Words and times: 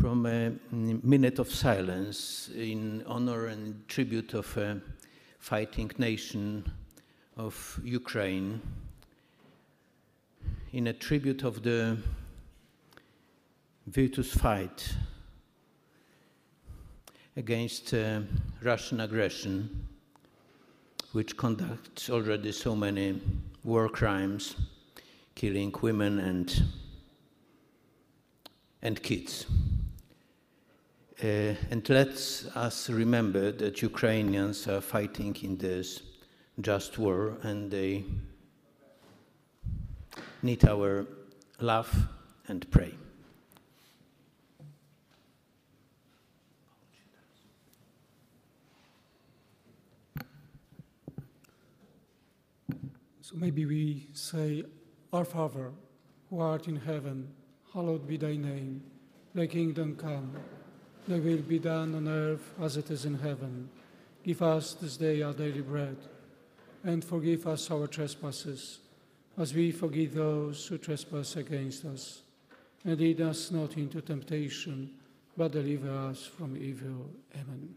from 0.00 0.24
a 0.24 0.50
minute 0.72 1.38
of 1.38 1.52
silence 1.52 2.48
in 2.56 3.04
honor 3.06 3.48
and 3.48 3.86
tribute 3.86 4.32
of 4.32 4.56
a 4.56 4.80
fighting 5.38 5.90
nation 5.98 6.64
of 7.36 7.78
Ukraine, 7.84 8.62
in 10.72 10.86
a 10.86 10.92
tribute 10.94 11.42
of 11.42 11.62
the 11.62 11.98
virtuous 13.88 14.32
fight 14.32 14.94
against 17.36 17.92
uh, 17.92 18.20
Russian 18.62 19.00
aggression, 19.00 19.86
which 21.12 21.36
conducts 21.36 22.08
already 22.08 22.52
so 22.52 22.74
many 22.74 23.20
war 23.64 23.86
crimes, 23.90 24.56
killing 25.34 25.74
women 25.82 26.20
and, 26.20 26.64
and 28.80 29.02
kids. 29.02 29.44
Uh, 31.22 31.54
and 31.70 31.86
let 31.90 32.08
us 32.54 32.88
remember 32.88 33.52
that 33.52 33.82
Ukrainians 33.82 34.66
are 34.66 34.80
fighting 34.80 35.36
in 35.42 35.58
this 35.58 36.00
just 36.62 36.96
war 36.96 37.36
and 37.42 37.70
they 37.70 38.04
need 40.42 40.64
our 40.66 41.06
love 41.60 41.94
and 42.48 42.70
pray. 42.70 42.94
So 53.20 53.36
maybe 53.36 53.66
we 53.66 54.08
say, 54.14 54.64
Our 55.12 55.26
Father, 55.26 55.72
who 56.30 56.40
art 56.40 56.66
in 56.66 56.76
heaven, 56.76 57.28
hallowed 57.74 58.08
be 58.08 58.16
thy 58.16 58.36
name. 58.36 58.82
Thy 59.34 59.46
kingdom 59.46 59.96
come, 59.96 60.34
thy 61.10 61.18
will 61.18 61.42
be 61.42 61.58
done 61.58 61.92
on 61.96 62.06
earth 62.06 62.54
as 62.62 62.76
it 62.76 62.88
is 62.88 63.04
in 63.04 63.18
heaven. 63.18 63.68
Give 64.22 64.40
us 64.42 64.74
this 64.74 64.96
day 64.96 65.22
our 65.22 65.32
daily 65.32 65.60
bread, 65.60 65.96
and 66.84 67.04
forgive 67.04 67.48
us 67.48 67.68
our 67.68 67.88
trespasses, 67.88 68.78
as 69.36 69.52
we 69.52 69.72
forgive 69.72 70.14
those 70.14 70.64
who 70.68 70.78
trespass 70.78 71.34
against 71.34 71.84
us. 71.84 72.22
And 72.84 73.00
lead 73.00 73.20
us 73.20 73.50
not 73.50 73.76
into 73.76 74.00
temptation, 74.00 74.90
but 75.36 75.50
deliver 75.50 75.90
us 75.90 76.26
from 76.26 76.56
evil. 76.56 77.10
Amen. 77.34 77.74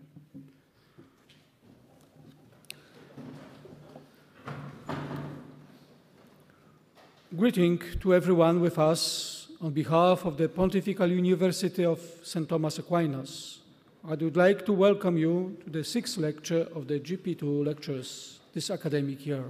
Greeting 7.35 7.81
to 7.99 8.13
everyone 8.13 8.61
with 8.61 8.77
us 8.77 9.32
on 9.63 9.71
behalf 9.71 10.25
of 10.25 10.35
the 10.35 10.49
Pontifical 10.49 11.09
University 11.09 11.85
of 11.85 11.97
St. 12.21 12.49
Thomas 12.49 12.79
Aquinas. 12.79 13.59
I 14.05 14.15
would 14.15 14.35
like 14.35 14.65
to 14.65 14.73
welcome 14.73 15.17
you 15.17 15.55
to 15.63 15.69
the 15.69 15.85
sixth 15.85 16.17
lecture 16.17 16.67
of 16.75 16.89
the 16.89 16.99
JP2 16.99 17.65
lectures 17.65 18.41
this 18.53 18.69
academic 18.69 19.25
year. 19.25 19.45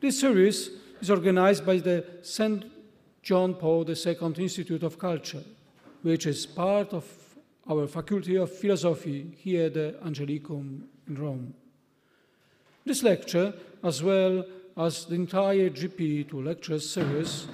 This 0.00 0.18
series 0.18 0.68
is 1.00 1.10
organized 1.10 1.64
by 1.64 1.76
the 1.76 2.04
St. 2.22 2.64
John 3.22 3.54
Paul 3.54 3.88
II 3.88 4.16
Institute 4.36 4.82
of 4.82 4.98
Culture, 4.98 5.44
which 6.02 6.26
is 6.26 6.44
part 6.44 6.92
of 6.92 7.04
our 7.70 7.86
Faculty 7.86 8.34
of 8.34 8.50
Philosophy 8.50 9.30
here 9.38 9.66
at 9.66 9.74
the 9.74 9.94
Angelicum 10.04 10.88
in 11.06 11.14
Rome. 11.14 11.54
This 12.84 13.04
lecture, 13.04 13.54
as 13.84 14.02
well 14.02 14.44
as 14.76 15.04
the 15.04 15.14
entire 15.14 15.70
JP2 15.70 16.44
lecture 16.44 16.80
series, 16.80 17.46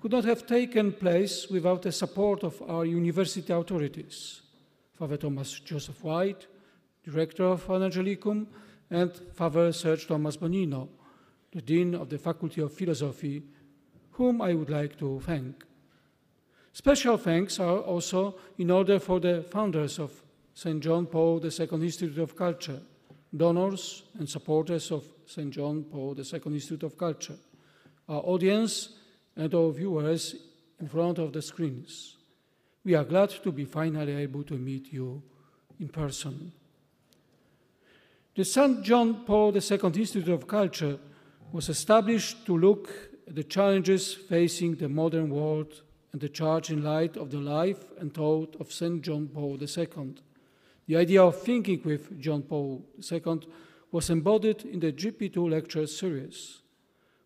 could 0.00 0.12
not 0.12 0.24
have 0.24 0.46
taken 0.46 0.92
place 0.92 1.48
without 1.50 1.82
the 1.82 1.92
support 1.92 2.42
of 2.42 2.62
our 2.62 2.86
university 2.86 3.52
authorities, 3.52 4.40
Father 4.94 5.18
Thomas 5.18 5.60
Joseph 5.60 6.02
White, 6.02 6.46
director 7.04 7.44
of 7.44 7.66
Angelicum, 7.66 8.46
and 8.90 9.12
Father 9.34 9.72
Serge 9.72 10.06
Thomas 10.06 10.38
Bonino, 10.38 10.88
the 11.52 11.60
Dean 11.60 11.94
of 11.94 12.08
the 12.08 12.18
Faculty 12.18 12.62
of 12.62 12.72
Philosophy, 12.72 13.42
whom 14.12 14.40
I 14.40 14.54
would 14.54 14.70
like 14.70 14.98
to 15.00 15.20
thank. 15.20 15.64
Special 16.72 17.18
thanks 17.18 17.60
are 17.60 17.78
also 17.78 18.36
in 18.56 18.70
order 18.70 18.98
for 18.98 19.20
the 19.20 19.42
founders 19.50 19.98
of 19.98 20.12
St. 20.54 20.80
John 20.80 21.06
Paul 21.06 21.44
II 21.44 21.68
Institute 21.72 22.18
of 22.18 22.36
Culture, 22.36 22.80
donors 23.36 24.04
and 24.18 24.28
supporters 24.28 24.90
of 24.90 25.04
St. 25.26 25.50
John 25.50 25.84
Paul 25.84 26.16
II 26.18 26.40
Institute 26.46 26.84
of 26.84 26.96
Culture, 26.96 27.36
our 28.08 28.22
audience, 28.24 28.99
and 29.36 29.54
our 29.54 29.70
viewers 29.70 30.34
in 30.80 30.88
front 30.88 31.18
of 31.18 31.32
the 31.32 31.42
screens. 31.42 32.16
We 32.84 32.94
are 32.94 33.04
glad 33.04 33.30
to 33.30 33.52
be 33.52 33.64
finally 33.64 34.14
able 34.14 34.42
to 34.44 34.54
meet 34.54 34.92
you 34.92 35.22
in 35.78 35.88
person. 35.88 36.52
The 38.34 38.44
St. 38.44 38.82
John 38.82 39.24
Paul 39.24 39.54
II 39.54 39.78
Institute 39.84 40.28
of 40.28 40.46
Culture 40.46 40.98
was 41.52 41.68
established 41.68 42.46
to 42.46 42.56
look 42.56 42.90
at 43.26 43.34
the 43.34 43.44
challenges 43.44 44.14
facing 44.14 44.76
the 44.76 44.88
modern 44.88 45.30
world 45.30 45.82
and 46.12 46.20
the 46.20 46.28
church 46.28 46.70
in 46.70 46.82
light 46.82 47.16
of 47.16 47.30
the 47.30 47.38
life 47.38 47.84
and 47.98 48.12
thought 48.14 48.56
of 48.58 48.72
St. 48.72 49.02
John 49.02 49.28
Paul 49.28 49.58
II. 49.60 50.14
The 50.86 50.96
idea 50.96 51.22
of 51.22 51.40
thinking 51.40 51.82
with 51.84 52.20
John 52.20 52.42
Paul 52.42 52.84
II 53.10 53.40
was 53.92 54.10
embodied 54.10 54.64
in 54.64 54.80
the 54.80 54.92
JP2 54.92 55.50
lecture 55.50 55.86
series, 55.86 56.60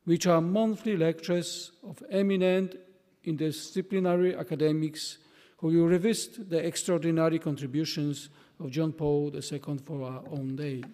which 0.04 0.26
are 0.26 0.40
monthly 0.40 0.96
lectures 0.96 1.72
of 1.82 2.02
eminent 2.10 2.76
interdisciplinary 3.26 4.38
academics 4.38 5.18
who 5.58 5.68
will 5.68 5.86
revisit 5.86 6.50
the 6.50 6.64
extraordinary 6.64 7.38
contributions 7.38 8.28
of 8.60 8.70
John 8.70 8.92
Paul 8.92 9.32
II 9.34 9.78
for 9.84 10.02
our 10.02 10.22
own 10.30 10.56
day. 10.56 10.84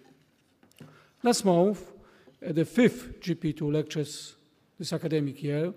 Last 1.22 1.44
month, 1.44 1.92
at 2.40 2.54
the 2.54 2.64
fifth 2.64 3.20
JP2 3.20 3.72
lectures 3.72 4.36
this 4.78 4.92
academic 4.92 5.42
year, 5.42 5.74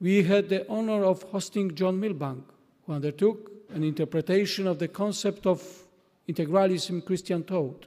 we 0.00 0.22
had 0.22 0.48
the 0.48 0.68
honor 0.70 1.04
of 1.04 1.22
hosting 1.24 1.74
John 1.74 1.98
Milbank, 1.98 2.44
who 2.86 2.92
undertook 2.92 3.50
an 3.74 3.84
interpretation 3.84 4.66
of 4.66 4.78
the 4.78 4.88
concept 4.88 5.46
of 5.46 5.62
integralism 6.28 7.04
Christian 7.04 7.42
thought. 7.42 7.86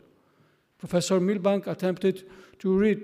Professor 0.78 1.20
Milbank 1.20 1.68
attempted 1.68 2.30
to 2.60 2.78
read 2.78 3.02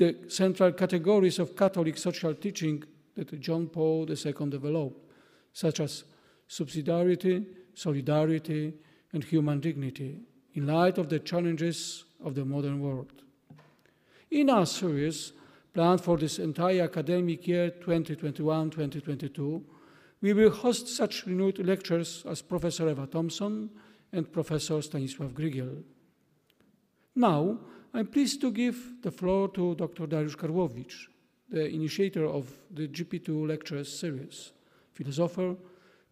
the 0.00 0.16
central 0.28 0.72
categories 0.72 1.38
of 1.38 1.54
Catholic 1.54 1.98
social 1.98 2.34
teaching 2.34 2.82
that 3.16 3.38
John 3.38 3.66
Paul 3.66 4.08
II 4.08 4.48
developed, 4.48 5.04
such 5.52 5.78
as 5.78 6.04
subsidiarity, 6.48 7.44
solidarity, 7.74 8.72
and 9.12 9.22
human 9.22 9.60
dignity, 9.60 10.20
in 10.54 10.66
light 10.66 10.96
of 10.96 11.10
the 11.10 11.18
challenges 11.18 12.04
of 12.24 12.34
the 12.34 12.46
modern 12.46 12.80
world. 12.80 13.12
In 14.30 14.48
our 14.48 14.64
series, 14.64 15.34
planned 15.74 16.00
for 16.00 16.16
this 16.16 16.38
entire 16.38 16.84
academic 16.84 17.46
year 17.46 17.68
2021 17.68 18.70
2022, 18.70 19.62
we 20.22 20.32
will 20.32 20.50
host 20.50 20.88
such 20.88 21.26
renewed 21.26 21.58
lectures 21.58 22.24
as 22.26 22.40
Professor 22.40 22.88
Ewa 22.88 23.06
Thompson 23.06 23.68
and 24.14 24.32
Professor 24.32 24.80
Stanisław 24.80 25.34
Grygiel. 25.34 25.82
Now, 27.14 27.58
I'm 27.92 28.06
pleased 28.06 28.40
to 28.42 28.52
give 28.52 29.02
the 29.02 29.10
floor 29.10 29.48
to 29.48 29.74
Dr. 29.74 30.06
Dariusz 30.06 30.36
Karłowicz, 30.36 31.08
the 31.50 31.68
initiator 31.68 32.24
of 32.24 32.46
the 32.70 32.86
JP2 32.86 33.48
lectures 33.48 33.98
series, 33.98 34.52
philosopher, 34.94 35.56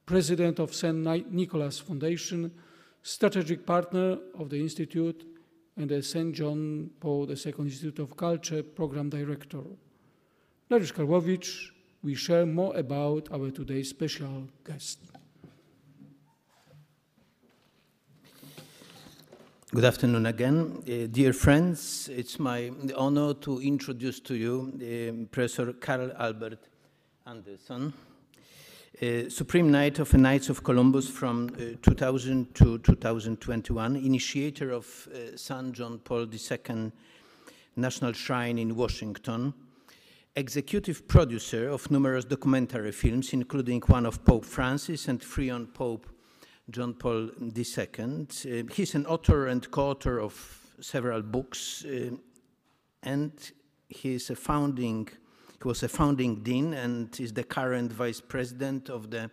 president 0.04 0.58
of 0.58 0.74
St. 0.74 1.30
Nicholas 1.30 1.78
Foundation, 1.78 2.50
strategic 3.02 3.64
partner 3.64 4.18
of 4.34 4.50
the 4.50 4.60
Institute, 4.60 5.24
and 5.76 5.88
the 5.88 6.02
St. 6.02 6.34
John 6.34 6.90
Paul 6.98 7.30
II 7.30 7.54
Institute 7.60 8.00
of 8.00 8.16
Culture 8.16 8.64
program 8.64 9.08
director. 9.08 9.62
Dariusz 10.68 10.92
Karłowicz 10.92 11.70
we 12.02 12.14
share 12.14 12.46
more 12.46 12.76
about 12.76 13.28
our 13.32 13.50
today's 13.50 13.88
special 13.88 14.48
guest. 14.64 15.17
Good 19.70 19.84
afternoon 19.84 20.24
again. 20.24 20.82
Uh, 20.88 21.08
dear 21.10 21.34
friends, 21.34 22.08
it's 22.10 22.38
my 22.38 22.72
honor 22.96 23.34
to 23.34 23.60
introduce 23.60 24.18
to 24.20 24.34
you 24.34 24.72
uh, 24.80 25.26
Professor 25.30 25.74
Carl 25.74 26.10
Albert 26.18 26.68
Anderson, 27.26 27.92
uh, 29.02 29.28
Supreme 29.28 29.70
Knight 29.70 29.98
of 29.98 30.10
the 30.10 30.16
Knights 30.16 30.48
of 30.48 30.64
Columbus 30.64 31.10
from 31.10 31.50
uh, 31.58 31.76
2000 31.82 32.54
to 32.54 32.78
2021, 32.78 33.96
initiator 33.96 34.70
of 34.70 34.86
uh, 35.12 35.36
St. 35.36 35.72
John 35.72 35.98
Paul 35.98 36.26
II 36.32 36.90
National 37.76 38.14
Shrine 38.14 38.56
in 38.56 38.74
Washington, 38.74 39.52
executive 40.34 41.06
producer 41.06 41.68
of 41.68 41.90
numerous 41.90 42.24
documentary 42.24 42.92
films, 42.92 43.34
including 43.34 43.82
one 43.82 44.06
of 44.06 44.24
Pope 44.24 44.46
Francis 44.46 45.08
and 45.08 45.22
three 45.22 45.50
on 45.50 45.66
Pope 45.66 46.06
John 46.70 46.94
Paul 46.94 47.30
II. 47.40 48.26
He's 48.72 48.94
an 48.94 49.06
author 49.06 49.46
and 49.46 49.70
co-author 49.70 50.20
of 50.20 50.34
several 50.80 51.22
books, 51.22 51.84
uh, 51.84 52.10
and 53.02 53.32
he's 53.88 54.28
a 54.30 54.36
founding, 54.36 55.08
he 55.62 55.68
was 55.68 55.82
a 55.82 55.88
founding 55.88 56.42
dean 56.42 56.74
and 56.74 57.18
is 57.18 57.32
the 57.32 57.44
current 57.44 57.92
vice 57.92 58.20
president 58.20 58.90
of 58.90 59.10
the 59.10 59.30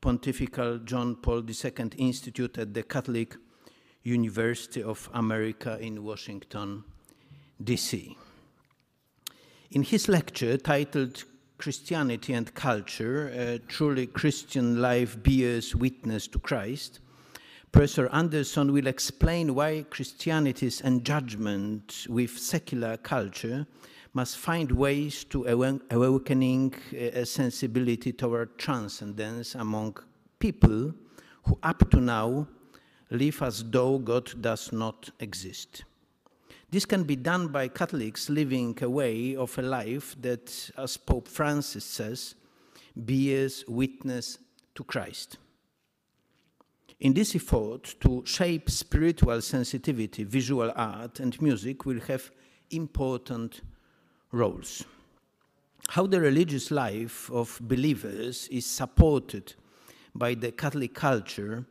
Pontifical 0.00 0.78
John 0.78 1.16
Paul 1.16 1.42
II 1.48 1.90
Institute 1.96 2.58
at 2.58 2.74
the 2.74 2.82
Catholic 2.82 3.36
University 4.02 4.82
of 4.82 5.08
America 5.12 5.78
in 5.80 6.04
Washington, 6.04 6.84
D.C. 7.62 8.16
In 9.70 9.82
his 9.82 10.08
lecture 10.08 10.56
titled 10.56 11.24
Christianity 11.58 12.32
and 12.34 12.54
Culture, 12.54 13.28
a 13.28 13.58
truly 13.58 14.06
Christian 14.06 14.80
life 14.80 15.20
bears 15.22 15.74
witness 15.74 16.28
to 16.28 16.38
Christ, 16.38 17.00
Professor 17.72 18.08
Anderson 18.12 18.72
will 18.72 18.86
explain 18.86 19.54
why 19.54 19.84
Christianity's 19.90 20.80
engagement 20.80 22.06
with 22.08 22.38
secular 22.38 22.96
culture 22.96 23.66
must 24.14 24.38
find 24.38 24.72
ways 24.72 25.24
to 25.24 25.46
awakening 25.90 26.74
uh, 26.92 26.96
a 26.96 27.26
sensibility 27.26 28.12
toward 28.12 28.56
transcendence 28.56 29.54
among 29.54 29.96
people 30.38 30.94
who 31.42 31.58
up 31.62 31.90
to 31.90 32.00
now 32.00 32.46
live 33.10 33.42
as 33.42 33.62
though 33.64 33.98
God 33.98 34.30
does 34.40 34.72
not 34.72 35.10
exist. 35.20 35.84
This 36.70 36.84
can 36.84 37.04
be 37.04 37.16
done 37.16 37.48
by 37.48 37.68
Catholics 37.68 38.28
living 38.28 38.76
a 38.82 38.90
way 38.90 39.34
of 39.34 39.56
a 39.58 39.62
life 39.62 40.14
that, 40.20 40.70
as 40.76 40.98
Pope 40.98 41.26
Francis 41.26 41.84
says, 41.84 42.34
bears 42.94 43.64
witness 43.66 44.38
to 44.74 44.84
Christ. 44.84 45.38
In 47.00 47.14
this 47.14 47.34
effort 47.34 47.94
to 48.00 48.22
shape 48.26 48.68
spiritual 48.68 49.40
sensitivity, 49.40 50.24
visual 50.24 50.70
art 50.76 51.20
and 51.20 51.40
music 51.40 51.86
will 51.86 52.00
have 52.00 52.30
important 52.70 53.62
roles. 54.30 54.84
How 55.88 56.06
the 56.06 56.20
religious 56.20 56.70
life 56.70 57.30
of 57.30 57.58
believers 57.62 58.46
is 58.48 58.66
supported 58.66 59.54
by 60.14 60.34
the 60.34 60.52
Catholic 60.52 60.92
culture 60.92 61.64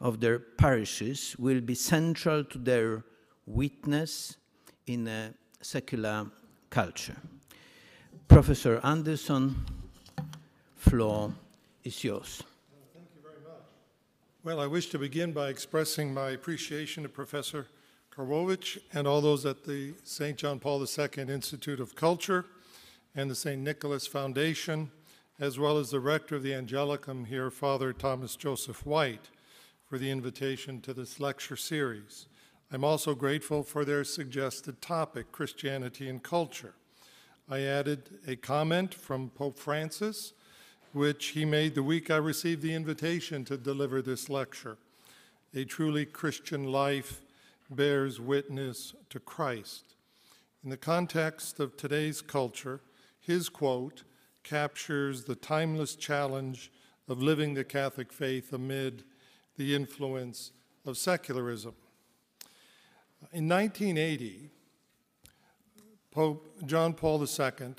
of 0.00 0.18
their 0.18 0.40
parishes 0.40 1.36
will 1.38 1.60
be 1.60 1.76
central 1.76 2.42
to 2.42 2.58
their 2.58 3.04
witness 3.46 4.38
in 4.86 5.06
a 5.08 5.32
secular 5.60 6.26
culture. 6.68 7.16
Professor 8.28 8.80
Anderson, 8.84 9.64
floor 10.76 11.32
is 11.84 12.04
yours. 12.04 12.42
Thank 12.94 13.06
you 13.16 13.22
very 13.22 13.42
much. 13.44 13.62
Well, 14.44 14.60
I 14.60 14.66
wish 14.66 14.88
to 14.90 14.98
begin 14.98 15.32
by 15.32 15.48
expressing 15.48 16.14
my 16.14 16.30
appreciation 16.30 17.02
to 17.02 17.08
Professor 17.08 17.66
Karłowicz 18.14 18.78
and 18.92 19.06
all 19.06 19.20
those 19.20 19.46
at 19.46 19.64
the 19.64 19.94
St. 20.04 20.36
John 20.36 20.58
Paul 20.58 20.80
II 20.80 21.22
Institute 21.28 21.80
of 21.80 21.94
Culture 21.94 22.44
and 23.14 23.30
the 23.30 23.34
St. 23.34 23.60
Nicholas 23.60 24.06
Foundation, 24.06 24.90
as 25.38 25.58
well 25.58 25.78
as 25.78 25.90
the 25.90 26.00
rector 26.00 26.36
of 26.36 26.42
the 26.42 26.52
Angelicum 26.52 27.26
here, 27.26 27.50
Father 27.50 27.92
Thomas 27.92 28.36
Joseph 28.36 28.84
White, 28.86 29.30
for 29.88 29.98
the 29.98 30.10
invitation 30.10 30.80
to 30.82 30.94
this 30.94 31.18
lecture 31.18 31.56
series. 31.56 32.26
I'm 32.72 32.84
also 32.84 33.16
grateful 33.16 33.64
for 33.64 33.84
their 33.84 34.04
suggested 34.04 34.80
topic, 34.80 35.32
Christianity 35.32 36.08
and 36.08 36.22
Culture. 36.22 36.74
I 37.48 37.62
added 37.62 38.20
a 38.28 38.36
comment 38.36 38.94
from 38.94 39.30
Pope 39.30 39.58
Francis, 39.58 40.34
which 40.92 41.28
he 41.28 41.44
made 41.44 41.74
the 41.74 41.82
week 41.82 42.12
I 42.12 42.16
received 42.18 42.62
the 42.62 42.74
invitation 42.74 43.44
to 43.46 43.56
deliver 43.56 44.00
this 44.00 44.30
lecture. 44.30 44.78
A 45.52 45.64
truly 45.64 46.06
Christian 46.06 46.70
life 46.70 47.22
bears 47.68 48.20
witness 48.20 48.94
to 49.08 49.18
Christ. 49.18 49.96
In 50.62 50.70
the 50.70 50.76
context 50.76 51.58
of 51.58 51.76
today's 51.76 52.22
culture, 52.22 52.82
his 53.18 53.48
quote 53.48 54.04
captures 54.44 55.24
the 55.24 55.34
timeless 55.34 55.96
challenge 55.96 56.70
of 57.08 57.20
living 57.20 57.54
the 57.54 57.64
Catholic 57.64 58.12
faith 58.12 58.52
amid 58.52 59.02
the 59.56 59.74
influence 59.74 60.52
of 60.86 60.96
secularism. 60.96 61.74
In 63.32 63.48
1980, 63.48 64.50
Pope 66.10 66.66
John 66.66 66.94
Paul 66.94 67.22
II 67.22 67.74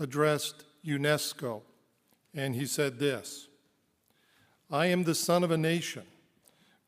addressed 0.00 0.64
UNESCO, 0.84 1.62
and 2.34 2.54
he 2.54 2.66
said 2.66 2.98
this 2.98 3.48
I 4.70 4.86
am 4.86 5.04
the 5.04 5.14
son 5.14 5.44
of 5.44 5.50
a 5.50 5.56
nation 5.56 6.04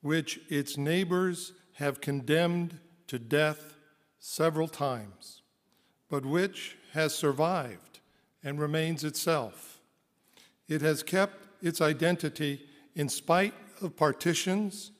which 0.01 0.41
its 0.49 0.77
neighbors 0.77 1.53
have 1.75 2.01
condemned 2.01 2.79
to 3.07 3.19
death 3.19 3.75
several 4.19 4.69
times, 4.69 5.43
but 6.09 6.25
which 6.25 6.77
has 6.93 7.15
survived 7.15 8.01
and 8.43 8.59
remains 8.59 9.05
itself. 9.05 9.81
It 10.69 10.81
has 10.81 11.03
kept 11.03 11.47
its 11.63 11.81
identity 11.81 12.67
in 12.95 13.09
spite 13.09 13.55
of 13.81 13.97
partitions 13.97 14.91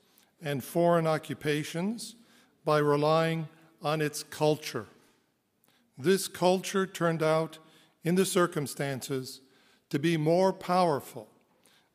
and 0.43 0.63
foreign 0.63 1.07
occupations 1.07 2.17
by 2.65 2.79
relying 2.79 3.49
on 3.83 4.01
its 4.01 4.23
culture. 4.23 4.87
This 5.97 6.29
culture 6.29 6.87
turned 6.87 7.23
out, 7.23 7.59
in 8.03 8.17
the 8.17 8.27
circumstances, 8.27 9.41
to 9.91 9.99
be 9.99 10.17
more 10.17 10.53
powerful 10.53 11.29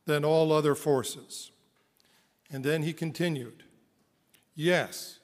than 0.06 0.24
all 0.24 0.52
other 0.52 0.74
forces. 0.74 1.50
And 2.50 2.64
then 2.64 2.82
he 2.82 2.92
continued 2.92 3.64
Yes, 4.54 5.20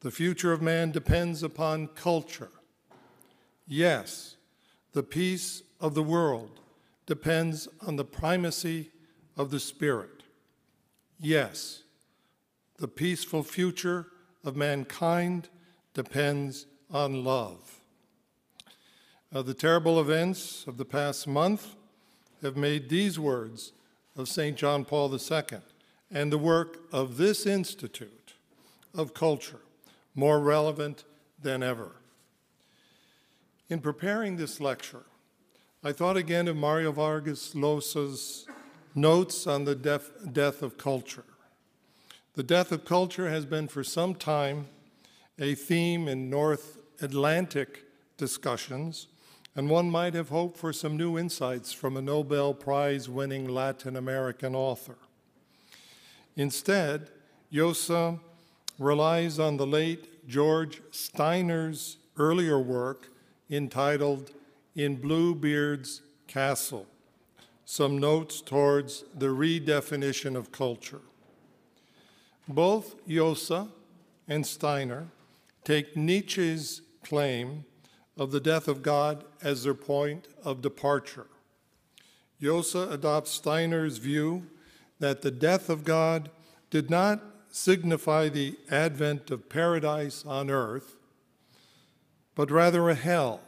the 0.00 0.10
future 0.10 0.52
of 0.52 0.60
man 0.60 0.90
depends 0.90 1.42
upon 1.42 1.88
culture. 1.88 2.50
Yes, 3.66 4.36
the 4.92 5.02
peace 5.02 5.62
of 5.80 5.94
the 5.94 6.02
world 6.02 6.60
depends 7.06 7.68
on 7.86 7.96
the 7.96 8.04
primacy 8.04 8.90
of 9.36 9.50
the 9.50 9.60
Spirit. 9.60 10.22
Yes, 11.18 11.82
the 12.78 12.88
peaceful 12.88 13.42
future 13.42 14.06
of 14.44 14.56
mankind 14.56 15.48
depends 15.94 16.66
on 16.90 17.24
love. 17.24 17.80
Uh, 19.34 19.42
the 19.42 19.54
terrible 19.54 20.00
events 20.00 20.64
of 20.66 20.76
the 20.76 20.84
past 20.84 21.26
month 21.26 21.74
have 22.42 22.56
made 22.56 22.88
these 22.88 23.18
words 23.18 23.72
of 24.16 24.28
St. 24.28 24.56
John 24.56 24.84
Paul 24.84 25.14
II 25.14 25.58
and 26.10 26.30
the 26.30 26.38
work 26.38 26.78
of 26.92 27.16
this 27.16 27.46
Institute 27.46 28.34
of 28.94 29.14
Culture 29.14 29.60
more 30.14 30.40
relevant 30.40 31.04
than 31.40 31.62
ever. 31.62 31.92
In 33.68 33.80
preparing 33.80 34.36
this 34.36 34.60
lecture, 34.60 35.04
I 35.82 35.92
thought 35.92 36.16
again 36.16 36.46
of 36.48 36.56
Mario 36.56 36.92
Vargas 36.92 37.54
Llosa's 37.54 38.46
notes 38.94 39.46
on 39.46 39.64
the 39.64 39.74
death, 39.74 40.10
death 40.32 40.62
of 40.62 40.76
culture. 40.76 41.24
The 42.34 42.42
death 42.42 42.72
of 42.72 42.86
culture 42.86 43.28
has 43.28 43.44
been 43.44 43.68
for 43.68 43.84
some 43.84 44.14
time 44.14 44.68
a 45.38 45.54
theme 45.54 46.08
in 46.08 46.30
North 46.30 46.78
Atlantic 47.02 47.84
discussions, 48.16 49.08
and 49.54 49.68
one 49.68 49.90
might 49.90 50.14
have 50.14 50.30
hoped 50.30 50.56
for 50.56 50.72
some 50.72 50.96
new 50.96 51.18
insights 51.18 51.74
from 51.74 51.94
a 51.94 52.00
Nobel 52.00 52.54
Prize 52.54 53.06
winning 53.06 53.46
Latin 53.46 53.96
American 53.96 54.54
author. 54.54 54.96
Instead, 56.34 57.10
Llosa 57.52 58.18
relies 58.78 59.38
on 59.38 59.58
the 59.58 59.66
late 59.66 60.26
George 60.26 60.80
Steiner's 60.90 61.98
earlier 62.16 62.58
work 62.58 63.08
entitled 63.50 64.30
In 64.74 64.96
Bluebeard's 64.96 66.00
Castle 66.28 66.86
Some 67.66 67.98
Notes 67.98 68.40
Towards 68.40 69.04
the 69.14 69.26
Redefinition 69.26 70.34
of 70.34 70.50
Culture. 70.50 71.02
Both 72.48 73.06
Llosa 73.06 73.68
and 74.26 74.46
Steiner 74.46 75.08
take 75.64 75.96
Nietzsche's 75.96 76.82
claim 77.04 77.64
of 78.16 78.30
the 78.30 78.40
death 78.40 78.68
of 78.68 78.82
God 78.82 79.24
as 79.42 79.62
their 79.62 79.74
point 79.74 80.28
of 80.44 80.60
departure. 80.60 81.26
Llosa 82.40 82.90
adopts 82.90 83.30
Steiner's 83.30 83.98
view 83.98 84.46
that 84.98 85.22
the 85.22 85.30
death 85.30 85.68
of 85.68 85.84
God 85.84 86.30
did 86.70 86.90
not 86.90 87.22
signify 87.48 88.28
the 88.28 88.56
advent 88.70 89.30
of 89.30 89.48
paradise 89.48 90.24
on 90.26 90.50
earth, 90.50 90.96
but 92.34 92.50
rather 92.50 92.88
a 92.88 92.94
hell. 92.94 93.40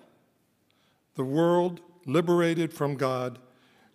The 1.17 1.25
world, 1.25 1.81
liberated 2.07 2.73
from 2.73 2.97
God, 2.97 3.39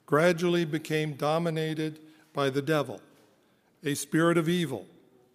gradually 0.06 0.66
became 0.66 1.14
dominated 1.14 2.00
by 2.34 2.50
the 2.50 2.62
devil 2.62 3.02
a 3.84 3.96
spirit 3.96 4.38
of 4.38 4.50
evil, 4.50 4.86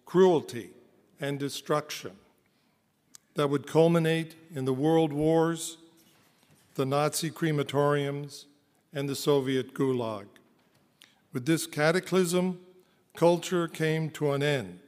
cruelty, 0.05 0.69
and 1.19 1.39
destruction 1.39 2.11
that 3.35 3.49
would 3.49 3.67
culminate 3.67 4.35
in 4.53 4.65
the 4.65 4.73
world 4.73 5.11
wars, 5.11 5.77
the 6.75 6.85
Nazi 6.85 7.29
crematoriums, 7.29 8.45
and 8.93 9.09
the 9.09 9.15
Soviet 9.15 9.73
gulag. 9.73 10.25
With 11.33 11.45
this 11.45 11.67
cataclysm, 11.67 12.59
culture 13.15 13.67
came 13.67 14.09
to 14.11 14.31
an 14.31 14.41
end, 14.41 14.79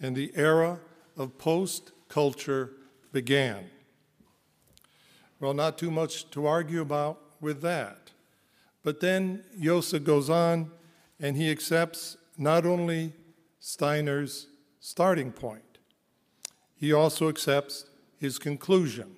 and 0.00 0.16
the 0.16 0.32
era 0.34 0.80
of 1.16 1.38
post 1.38 1.92
culture 2.08 2.70
began. 3.12 3.70
Well, 5.38 5.54
not 5.54 5.78
too 5.78 5.90
much 5.90 6.30
to 6.30 6.46
argue 6.46 6.80
about 6.80 7.20
with 7.40 7.60
that. 7.62 8.10
But 8.82 9.00
then 9.00 9.42
Llosa 9.58 10.02
goes 10.02 10.30
on 10.30 10.70
and 11.20 11.36
he 11.36 11.50
accepts 11.50 12.16
not 12.38 12.66
only 12.66 13.12
Steiner's 13.60 14.48
starting 14.80 15.32
point, 15.32 15.78
he 16.76 16.92
also 16.92 17.28
accepts 17.28 17.86
his 18.18 18.38
conclusion. 18.38 19.16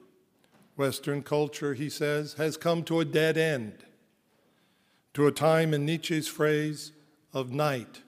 Western 0.76 1.22
culture, 1.22 1.74
he 1.74 1.90
says, 1.90 2.34
has 2.34 2.56
come 2.56 2.84
to 2.84 3.00
a 3.00 3.04
dead 3.04 3.36
end, 3.36 3.84
to 5.14 5.26
a 5.26 5.32
time, 5.32 5.74
in 5.74 5.84
Nietzsche's 5.84 6.28
phrase, 6.28 6.92
of 7.32 7.50
night 7.52 8.02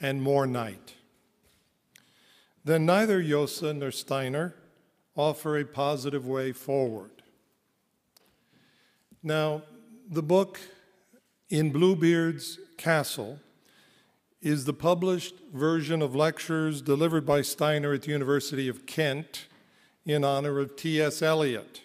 and 0.00 0.20
more 0.20 0.46
night. 0.46 0.94
Then 2.64 2.84
neither 2.86 3.22
Llosa 3.22 3.76
nor 3.76 3.92
Steiner 3.92 4.54
offer 5.16 5.58
a 5.58 5.64
positive 5.64 6.26
way 6.26 6.52
forward. 6.52 7.10
Now, 9.22 9.62
the 10.10 10.22
book 10.22 10.58
In 11.48 11.70
Bluebeard's 11.70 12.58
Castle 12.76 13.38
is 14.42 14.64
the 14.64 14.72
published 14.72 15.36
version 15.54 16.02
of 16.02 16.16
lectures 16.16 16.82
delivered 16.82 17.24
by 17.24 17.40
Steiner 17.40 17.92
at 17.94 18.02
the 18.02 18.10
University 18.10 18.68
of 18.68 18.86
Kent 18.86 19.46
in 20.04 20.24
honor 20.24 20.58
of 20.58 20.74
T.S. 20.74 21.22
Eliot. 21.22 21.82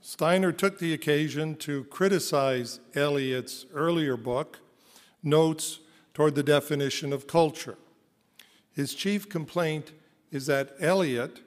Steiner 0.00 0.50
took 0.50 0.80
the 0.80 0.92
occasion 0.92 1.54
to 1.54 1.84
criticize 1.84 2.80
Eliot's 2.96 3.64
earlier 3.72 4.16
book, 4.16 4.58
Notes 5.22 5.78
Toward 6.14 6.34
the 6.34 6.42
Definition 6.42 7.12
of 7.12 7.28
Culture. 7.28 7.76
His 8.72 8.92
chief 8.92 9.28
complaint 9.28 9.92
is 10.32 10.46
that 10.46 10.74
Eliot, 10.80 11.42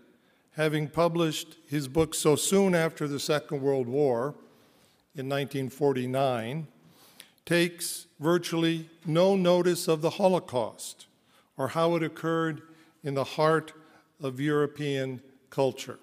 having 0.52 0.88
published 0.88 1.58
his 1.68 1.90
book 1.90 2.16
so 2.16 2.38
soon 2.38 2.74
after 2.74 3.06
the 3.06 3.20
Second 3.20 3.62
World 3.62 3.88
War 3.88 4.36
in 5.14 5.28
1949, 5.28 6.68
takes 7.46 8.08
virtually 8.20 8.90
no 9.06 9.36
notice 9.36 9.88
of 9.88 10.02
the 10.02 10.12
Holocaust 10.12 11.08
or 11.58 11.70
how 11.70 11.96
it 11.96 12.04
occurred 12.04 12.62
in 13.04 13.14
the 13.14 13.24
heart 13.24 13.74
of 14.22 14.40
European 14.40 15.22
culture. 15.50 16.00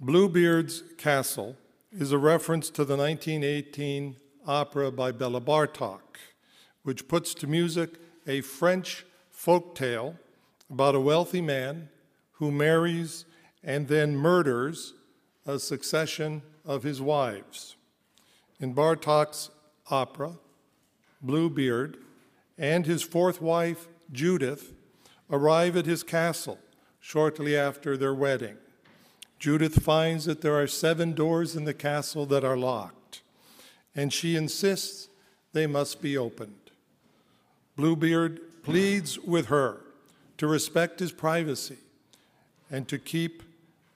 Bluebeard's 0.00 0.82
Castle 0.96 1.56
is 1.92 2.12
a 2.12 2.18
reference 2.18 2.70
to 2.70 2.84
the 2.84 2.96
1918 2.96 4.16
opera 4.46 4.90
by 4.90 5.12
Bela 5.12 5.40
Bartok, 5.40 6.00
which 6.82 7.08
puts 7.08 7.34
to 7.34 7.46
music 7.46 7.98
a 8.26 8.40
French 8.40 9.04
folk 9.30 9.74
tale 9.74 10.16
about 10.70 10.94
a 10.94 11.00
wealthy 11.00 11.40
man 11.40 11.88
who 12.32 12.50
marries 12.50 13.24
and 13.62 13.88
then 13.88 14.16
murders 14.16 14.94
a 15.46 15.58
succession 15.58 16.42
of 16.64 16.82
his 16.82 17.00
wives. 17.00 17.76
In 18.60 18.74
Bartok's 18.74 19.50
opera, 19.90 20.38
Bluebeard 21.22 21.98
and 22.58 22.86
his 22.86 23.02
fourth 23.02 23.40
wife, 23.40 23.88
Judith, 24.12 24.72
arrive 25.30 25.76
at 25.76 25.86
his 25.86 26.02
castle 26.02 26.58
shortly 27.00 27.56
after 27.56 27.96
their 27.96 28.14
wedding. 28.14 28.56
Judith 29.38 29.82
finds 29.82 30.26
that 30.26 30.42
there 30.42 30.60
are 30.60 30.66
seven 30.66 31.14
doors 31.14 31.56
in 31.56 31.64
the 31.64 31.72
castle 31.72 32.26
that 32.26 32.44
are 32.44 32.58
locked, 32.58 33.22
and 33.94 34.12
she 34.12 34.36
insists 34.36 35.08
they 35.52 35.66
must 35.66 36.02
be 36.02 36.16
opened. 36.16 36.70
Bluebeard 37.76 38.62
pleads 38.62 39.18
with 39.18 39.46
her 39.46 39.80
to 40.36 40.46
respect 40.46 41.00
his 41.00 41.12
privacy 41.12 41.78
and 42.70 42.86
to 42.88 42.98
keep 42.98 43.42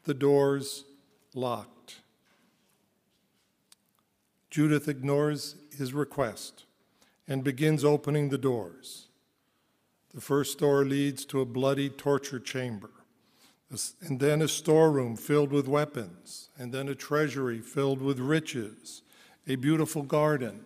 the 0.05 0.15
doors 0.15 0.85
locked. 1.35 2.01
Judith 4.51 4.89
ignores 4.89 5.57
his 5.79 5.93
request 5.93 6.65
and 7.27 7.43
begins 7.43 7.85
opening 7.85 8.29
the 8.29 8.39
doors. 8.39 9.09
The 10.15 10.21
first 10.21 10.59
door 10.59 10.85
leads 10.85 11.25
to 11.27 11.41
a 11.41 11.47
bloody 11.47 11.89
torture 11.89 12.39
chamber, 12.39 12.91
and 14.01 14.21
then 14.21 14.43
a 14.43 14.49
storeroom 14.49 15.17
filled 15.17 15.51
with 15.51 15.67
weapons, 15.67 16.51
and 16.57 16.73
then 16.73 16.89
a 16.89 16.95
treasury 16.95 17.61
filled 17.61 18.01
with 18.01 18.21
riches, 18.21 19.03
a 19.49 19.57
beautiful 19.57 20.03
garden. 20.03 20.65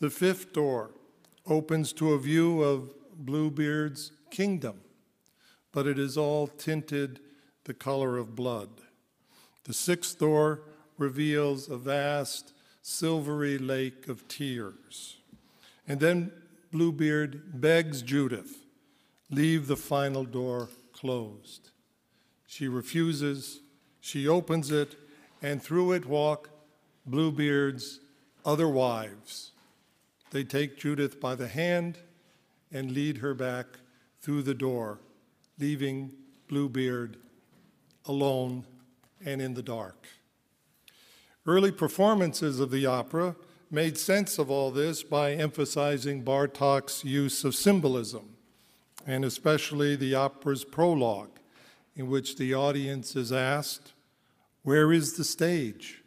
The 0.00 0.10
fifth 0.10 0.52
door 0.52 0.92
opens 1.46 1.92
to 1.94 2.12
a 2.12 2.18
view 2.18 2.62
of 2.62 2.94
Bluebeard's 3.14 4.12
kingdom, 4.30 4.80
but 5.72 5.86
it 5.86 5.98
is 5.98 6.16
all 6.16 6.46
tinted 6.46 7.20
the 7.64 7.74
color 7.74 8.16
of 8.16 8.34
blood. 8.34 8.70
The 9.64 9.74
sixth 9.74 10.18
door 10.18 10.62
reveals 10.96 11.68
a 11.68 11.76
vast 11.76 12.54
silvery 12.88 13.58
lake 13.58 14.08
of 14.08 14.26
tears. 14.28 15.18
And 15.86 16.00
then 16.00 16.32
Bluebeard 16.72 17.60
begs 17.60 18.00
Judith, 18.00 18.64
leave 19.30 19.66
the 19.66 19.76
final 19.76 20.24
door 20.24 20.70
closed. 20.94 21.70
She 22.46 22.66
refuses, 22.66 23.60
she 24.00 24.26
opens 24.26 24.70
it, 24.70 24.96
and 25.42 25.62
through 25.62 25.92
it 25.92 26.06
walk 26.06 26.48
Bluebeard's 27.04 28.00
other 28.44 28.68
wives. 28.68 29.52
They 30.30 30.42
take 30.42 30.78
Judith 30.78 31.20
by 31.20 31.34
the 31.34 31.48
hand 31.48 31.98
and 32.72 32.92
lead 32.92 33.18
her 33.18 33.34
back 33.34 33.66
through 34.22 34.42
the 34.42 34.54
door, 34.54 34.98
leaving 35.58 36.12
Bluebeard 36.48 37.18
alone 38.06 38.64
and 39.24 39.42
in 39.42 39.52
the 39.52 39.62
dark. 39.62 40.06
Early 41.48 41.72
performances 41.72 42.60
of 42.60 42.70
the 42.70 42.84
opera 42.84 43.34
made 43.70 43.96
sense 43.96 44.38
of 44.38 44.50
all 44.50 44.70
this 44.70 45.02
by 45.02 45.32
emphasizing 45.32 46.22
Bartok's 46.22 47.06
use 47.06 47.42
of 47.42 47.54
symbolism, 47.54 48.36
and 49.06 49.24
especially 49.24 49.96
the 49.96 50.14
opera's 50.14 50.62
prologue, 50.62 51.30
in 51.96 52.10
which 52.10 52.36
the 52.36 52.52
audience 52.52 53.16
is 53.16 53.32
asked, 53.32 53.94
Where 54.62 54.92
is 54.92 55.16
the 55.16 55.24
stage? 55.24 56.02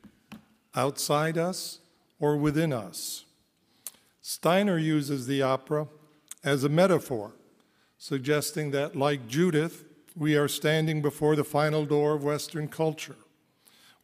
Outside 0.76 1.40
us 1.40 1.80
or 2.20 2.38
within 2.38 2.72
us? 2.72 3.26
Steiner 4.22 4.78
uses 4.78 5.26
the 5.26 5.42
opera 5.42 5.88
as 6.44 6.64
a 6.64 6.70
metaphor, 6.70 7.32
suggesting 7.98 8.70
that, 8.70 8.96
like 8.96 9.28
Judith, 9.28 9.86
we 10.16 10.36
are 10.36 10.48
standing 10.48 11.02
before 11.02 11.36
the 11.36 11.44
final 11.44 11.84
door 11.84 12.14
of 12.14 12.24
Western 12.24 12.68
culture. 12.68 13.16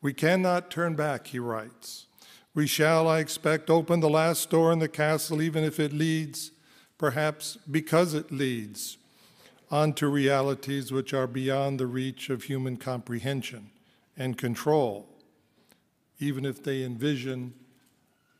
We 0.01 0.13
cannot 0.13 0.69
turn 0.69 0.95
back, 0.95 1.27
he 1.27 1.39
writes. 1.39 2.05
We 2.53 2.67
shall, 2.67 3.07
I 3.07 3.19
expect, 3.19 3.69
open 3.69 3.99
the 3.99 4.09
last 4.09 4.49
door 4.49 4.71
in 4.71 4.79
the 4.79 4.87
castle, 4.87 5.41
even 5.41 5.63
if 5.63 5.79
it 5.79 5.93
leads, 5.93 6.51
perhaps 6.97 7.57
because 7.69 8.13
it 8.13 8.31
leads, 8.31 8.97
onto 9.69 10.07
realities 10.07 10.91
which 10.91 11.13
are 11.13 11.27
beyond 11.27 11.79
the 11.79 11.87
reach 11.87 12.29
of 12.29 12.43
human 12.43 12.77
comprehension 12.77 13.69
and 14.17 14.37
control, 14.37 15.07
even 16.19 16.45
if 16.45 16.63
they 16.63 16.83
envision 16.83 17.53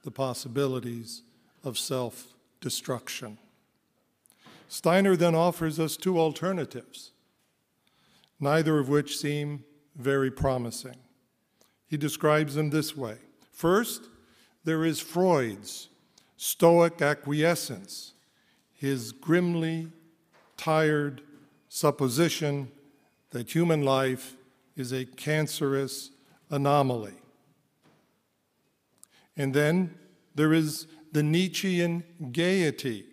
the 0.03 0.11
possibilities 0.11 1.21
of 1.63 1.77
self 1.77 2.33
destruction. 2.61 3.37
Steiner 4.69 5.15
then 5.15 5.35
offers 5.35 5.79
us 5.79 5.95
two 5.95 6.19
alternatives, 6.19 7.11
neither 8.39 8.79
of 8.79 8.89
which 8.89 9.17
seem 9.17 9.63
very 9.95 10.31
promising. 10.31 10.97
He 11.88 11.98
describes 11.98 12.56
them 12.56 12.70
this 12.70 12.96
way 12.96 13.17
First, 13.51 14.10
there 14.63 14.86
is 14.86 15.00
Freud's 15.00 15.89
Stoic 16.36 17.01
acquiescence, 17.01 18.13
his 18.74 19.12
grimly 19.12 19.88
tired 20.56 21.22
supposition 21.70 22.72
that 23.32 23.53
human 23.53 23.84
life 23.84 24.36
is 24.75 24.91
a 24.91 25.06
cancerous 25.06 26.12
anomaly. 26.50 27.15
And 29.36 29.53
then 29.53 29.96
there 30.36 30.53
is 30.53 30.88
the 31.12 31.24
Nietzschean 31.24 32.03
gaiety 32.32 33.06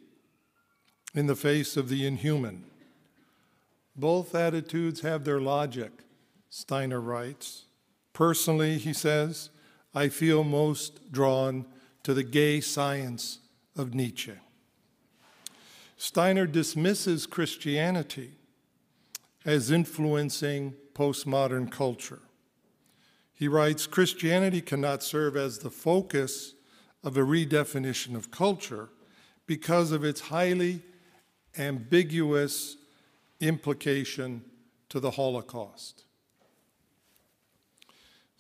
in 1.15 1.27
the 1.27 1.37
face 1.37 1.77
of 1.77 1.89
the 1.89 2.07
inhuman. 2.07 2.65
Both 3.97 4.35
attitudes 4.35 5.01
have 5.01 5.25
their 5.25 5.41
logic, 5.41 5.93
Steiner 6.51 7.01
writes. 7.01 7.64
Personally, 8.15 8.79
he 8.79 8.95
says, 8.95 9.51
I 9.95 10.09
feel 10.09 10.45
most 10.45 11.13
drawn 11.13 11.67
to 12.05 12.15
the 12.15 12.23
gay 12.23 12.61
science 12.61 13.41
of 13.77 13.93
Nietzsche. 13.93 14.33
Steiner 15.97 16.47
dismisses 16.47 17.27
Christianity 17.27 18.33
as 19.45 19.71
influencing 19.71 20.75
postmodern 20.95 21.71
culture. 21.71 22.23
He 23.35 23.49
writes 23.49 23.87
Christianity 23.87 24.61
cannot 24.61 25.03
serve 25.03 25.37
as 25.37 25.59
the 25.59 25.71
focus 25.71 26.55
of 27.03 27.17
a 27.17 27.21
redefinition 27.21 28.15
of 28.15 28.31
culture 28.31 28.91
because 29.47 29.93
of 29.93 30.05
its 30.05 30.21
highly 30.21 30.83
ambiguous 31.59 32.77
implication 33.41 34.45
to 34.89 35.01
the 35.01 35.11
Holocaust. 35.11 36.05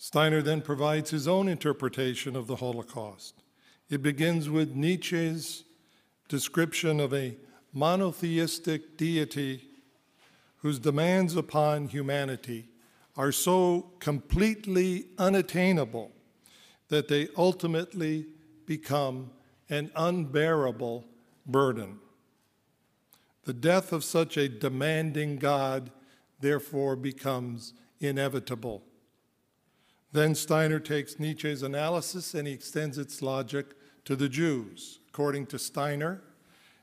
Steiner 0.04 0.42
then 0.42 0.60
provides 0.60 1.08
his 1.08 1.26
own 1.26 1.48
interpretation 1.48 2.36
of 2.36 2.46
the 2.46 2.56
Holocaust. 2.56 3.42
It 3.88 4.02
begins 4.02 4.50
with 4.50 4.76
Nietzsche's 4.76 5.64
description 6.28 7.00
of 7.00 7.14
a 7.14 7.38
monotheistic 7.72 8.98
deity 8.98 9.66
whose 10.58 10.78
demands 10.78 11.36
upon 11.36 11.88
humanity 11.88 12.68
are 13.16 13.32
so 13.32 13.92
completely 13.98 15.06
unattainable 15.16 16.12
that 16.88 17.08
they 17.08 17.28
ultimately 17.38 18.26
become 18.66 19.30
an 19.70 19.90
unbearable 19.96 21.06
burden. 21.46 21.98
The 23.44 23.54
death 23.54 23.90
of 23.90 24.04
such 24.04 24.36
a 24.36 24.50
demanding 24.50 25.38
God, 25.38 25.90
therefore, 26.40 26.94
becomes 26.94 27.72
inevitable. 28.00 28.82
Then 30.14 30.36
Steiner 30.36 30.78
takes 30.78 31.18
Nietzsche's 31.18 31.64
analysis 31.64 32.34
and 32.34 32.46
he 32.46 32.54
extends 32.54 32.98
its 32.98 33.20
logic 33.20 33.74
to 34.04 34.14
the 34.14 34.28
Jews. 34.28 35.00
According 35.08 35.46
to 35.46 35.58
Steiner, 35.58 36.22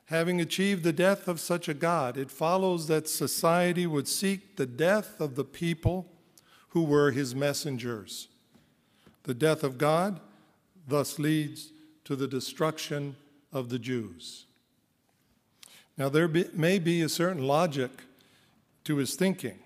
having 0.08 0.42
achieved 0.42 0.84
the 0.84 0.92
death 0.92 1.30
of 1.30 1.40
such 1.40 1.70
a 1.70 1.74
God, 1.74 2.18
it 2.18 2.30
follows 2.30 2.88
that 2.88 3.08
society 3.08 3.88
would 3.88 4.10
seek 4.10 4.58
the 4.58 4.66
death 4.66 5.22
of 5.22 5.36
the 5.36 5.46
people 5.46 6.12
who 6.70 6.84
were 6.84 7.12
his 7.12 7.34
messengers. 7.34 8.28
The 9.24 9.34
death 9.34 9.64
of 9.64 9.78
God 9.78 10.20
thus 10.86 11.18
leads 11.18 11.72
to 12.04 12.18
the 12.18 12.28
destruction 12.28 13.16
of 13.54 13.70
the 13.70 13.80
Jews. 13.80 14.46
Now, 15.98 16.10
there 16.10 16.28
be, 16.28 16.48
may 16.54 16.80
be 16.80 17.02
a 17.02 17.08
certain 17.08 17.48
logic 17.48 17.92
to 18.84 18.98
his 18.98 19.16
thinking, 19.16 19.60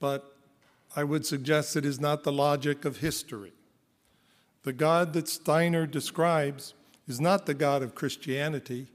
but 0.00 0.31
I 0.94 1.04
would 1.04 1.24
suggest 1.24 1.76
it 1.76 1.84
is 1.84 2.00
not 2.00 2.22
the 2.22 2.32
logic 2.32 2.84
of 2.84 2.98
history. 2.98 3.52
The 4.62 4.72
God 4.72 5.12
that 5.14 5.28
Steiner 5.28 5.86
describes 5.86 6.74
is 7.08 7.20
not 7.20 7.46
the 7.46 7.54
God 7.54 7.82
of 7.82 7.94
Christianity, 7.94 8.88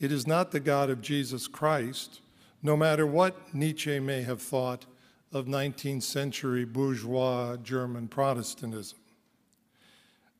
it 0.00 0.10
is 0.10 0.26
not 0.26 0.50
the 0.50 0.60
God 0.60 0.90
of 0.90 1.00
Jesus 1.00 1.46
Christ, 1.46 2.20
no 2.62 2.76
matter 2.76 3.06
what 3.06 3.54
Nietzsche 3.54 4.00
may 4.00 4.22
have 4.22 4.42
thought 4.42 4.86
of 5.32 5.46
19th 5.46 6.02
century 6.02 6.64
bourgeois 6.64 7.56
German 7.56 8.08
Protestantism. 8.08 8.98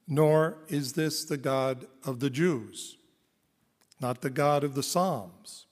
Nor 0.08 0.58
is 0.68 0.94
this 0.94 1.24
the 1.24 1.36
God 1.36 1.86
of 2.04 2.20
the 2.20 2.30
Jews, 2.30 2.96
not 4.00 4.20
the 4.20 4.30
God 4.30 4.64
of 4.64 4.74
the 4.74 4.82
Psalms. 4.82 5.66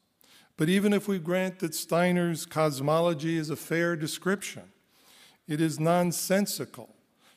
But 0.57 0.69
even 0.69 0.93
if 0.93 1.09
we 1.09 1.19
grant 1.19 1.59
that 1.59 1.75
Steiner's 1.75 2.47
cosmology 2.47 3.37
is 3.37 3.51
a 3.51 3.57
fair 3.57 3.97
description, 3.97 4.71
it 5.51 5.61
is 5.61 5.81
nonsensical 5.81 6.95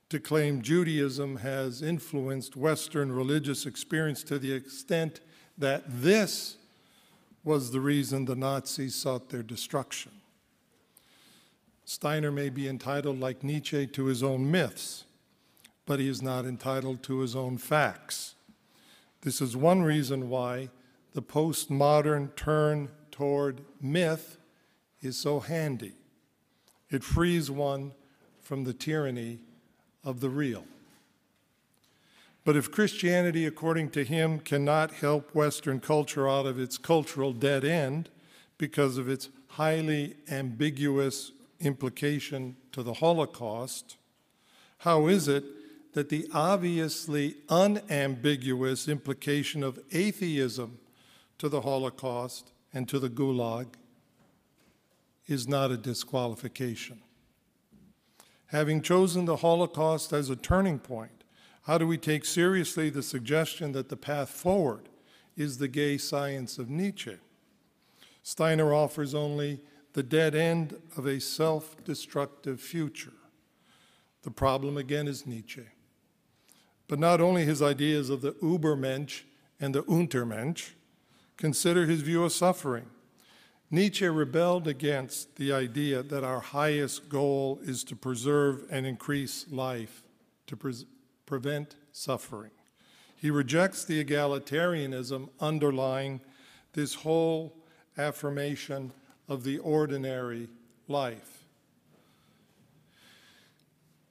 to 0.07 0.19
claim 0.19 0.61
Judaism 0.61 1.37
has 1.37 1.81
influenced 1.81 2.55
Western 2.55 3.11
religious 3.11 3.65
experience 3.65 4.23
to 4.25 4.37
the 4.37 4.53
extent 4.53 5.19
that 5.57 5.81
this 5.87 6.57
was 7.43 7.71
the 7.71 7.79
reason 7.79 8.25
the 8.25 8.35
Nazis 8.35 8.93
sought 8.93 9.29
their 9.29 9.41
destruction. 9.41 10.11
Steiner 11.85 12.31
may 12.31 12.49
be 12.49 12.67
entitled, 12.67 13.19
like 13.19 13.43
Nietzsche, 13.43 13.87
to 13.87 14.05
his 14.05 14.21
own 14.21 14.49
myths, 14.49 15.05
but 15.87 15.99
he 15.99 16.07
is 16.07 16.21
not 16.21 16.45
entitled 16.45 17.01
to 17.03 17.21
his 17.21 17.35
own 17.35 17.57
facts. 17.57 18.35
This 19.21 19.41
is 19.41 19.57
one 19.57 19.81
reason 19.81 20.29
why 20.29 20.69
the 21.13 21.23
postmodern 21.23 22.35
turn 22.35 22.89
toward 23.09 23.61
myth 23.81 24.37
is 25.01 25.17
so 25.17 25.39
handy. 25.39 25.93
It 26.91 27.03
frees 27.03 27.49
one 27.49 27.93
from 28.43 28.63
the 28.63 28.73
tyranny 28.73 29.39
of 30.03 30.19
the 30.19 30.29
real. 30.29 30.65
But 32.45 32.57
if 32.57 32.71
Christianity, 32.71 33.45
according 33.45 33.91
to 33.91 34.03
him, 34.03 34.39
cannot 34.39 34.91
help 34.95 35.33
Western 35.33 35.79
culture 35.79 36.29
out 36.29 36.45
of 36.45 36.59
its 36.59 36.77
cultural 36.77 37.31
dead 37.31 37.63
end 37.63 38.09
because 38.57 38.97
of 38.97 39.07
its 39.07 39.29
highly 39.47 40.15
ambiguous 40.29 41.31
implication 41.59 42.55
to 42.71 42.83
the 42.83 42.95
Holocaust, 42.95 43.97
how 44.79 45.07
is 45.07 45.27
it 45.27 45.43
that 45.93 46.09
the 46.09 46.27
obviously 46.33 47.35
unambiguous 47.49 48.87
implication 48.87 49.63
of 49.63 49.79
atheism 49.91 50.79
to 51.37 51.47
the 51.47 51.61
Holocaust 51.61 52.51
and 52.73 52.89
to 52.89 52.99
the 52.99 53.09
Gulag 53.09 53.67
is 55.27 55.47
not 55.47 55.71
a 55.71 55.77
disqualification? 55.77 57.02
Having 58.53 58.83
chosen 58.83 59.25
the 59.25 59.37
Holocaust 59.37 60.13
as 60.13 60.29
a 60.29 60.35
turning 60.35 60.77
point, 60.77 61.23
how 61.63 61.79
do 61.79 61.87
we 61.87 61.97
take 61.97 62.23
seriously 62.23 62.91
the 62.91 63.01
suggestion 63.01 63.71
that 63.71 63.89
the 63.89 63.97
path 63.97 64.29
forward 64.29 64.89
is 65.35 65.57
the 65.57 65.67
gay 65.67 65.97
science 65.97 66.59
of 66.59 66.69
Nietzsche? 66.69 67.17
Steiner 68.21 68.71
offers 68.71 69.15
only 69.15 69.59
the 69.93 70.03
dead 70.03 70.35
end 70.35 70.79
of 70.95 71.07
a 71.07 71.19
self 71.19 71.83
destructive 71.83 72.61
future. 72.61 73.13
The 74.21 74.29
problem 74.29 74.77
again 74.77 75.07
is 75.07 75.25
Nietzsche. 75.25 75.65
But 76.87 76.99
not 76.99 77.19
only 77.19 77.45
his 77.45 77.63
ideas 77.63 78.11
of 78.11 78.21
the 78.21 78.33
Übermensch 78.33 79.23
and 79.59 79.73
the 79.73 79.81
Untermensch, 79.85 80.73
consider 81.37 81.87
his 81.87 82.01
view 82.01 82.23
of 82.23 82.31
suffering. 82.31 82.85
Nietzsche 83.73 84.07
rebelled 84.07 84.67
against 84.67 85.35
the 85.37 85.51
idea 85.51 86.03
that 86.03 86.23
our 86.23 86.39
highest 86.39 87.09
goal 87.09 87.59
is 87.63 87.83
to 87.85 87.95
preserve 87.95 88.65
and 88.69 88.85
increase 88.85 89.47
life, 89.49 90.03
to 90.45 90.55
pres 90.55 90.85
prevent 91.25 91.75
suffering. 91.91 92.51
He 93.15 93.31
rejects 93.31 93.83
the 93.83 94.05
egalitarianism 94.05 95.27
underlying 95.39 96.21
this 96.73 96.93
whole 96.93 97.55
affirmation 97.97 98.91
of 99.27 99.43
the 99.43 99.57
ordinary 99.57 100.49
life. 100.87 101.45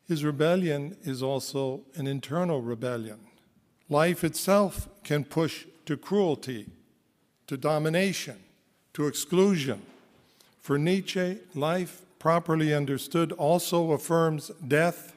His 0.09 0.25
rebellion 0.25 0.97
is 1.05 1.23
also 1.23 1.83
an 1.95 2.09
internal 2.09 2.63
rebellion. 2.63 3.21
Life 3.89 4.25
itself 4.25 4.89
can 5.05 5.23
push 5.25 5.67
to 5.87 5.97
cruelty, 5.97 6.67
to 7.47 7.57
domination, 7.57 8.43
to 8.95 9.07
exclusion. 9.07 9.83
For 10.61 10.79
Nietzsche, 10.79 11.39
life, 11.55 12.03
properly 12.19 12.73
understood, 12.73 13.33
also 13.33 13.93
affirms 13.93 14.51
death 14.67 15.15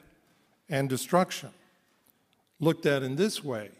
and 0.68 0.88
destruction. 0.88 1.50
Looked 2.58 2.86
at 2.86 3.02
in 3.02 3.16
this 3.16 3.44
way, 3.44 3.70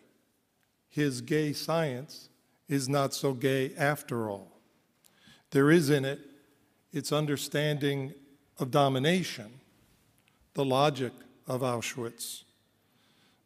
his 0.88 1.20
gay 1.20 1.52
science 1.52 2.28
is 2.68 2.88
not 2.88 3.14
so 3.14 3.32
gay 3.32 3.72
after 3.76 4.30
all. 4.30 4.48
There 5.50 5.70
is 5.70 5.90
in 5.90 6.04
it 6.04 6.20
its 6.92 7.12
understanding 7.12 8.14
of 8.58 8.70
domination, 8.70 9.60
the 10.54 10.64
logic 10.64 11.12
of 11.46 11.60
Auschwitz. 11.60 12.44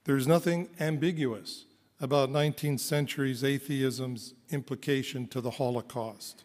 There's 0.04 0.26
nothing 0.26 0.68
ambiguous 0.78 1.64
about 2.00 2.30
19th 2.30 2.80
century's 2.80 3.44
atheism's 3.44 4.32
implication 4.50 5.26
to 5.28 5.40
the 5.40 5.52
Holocaust. 5.52 6.44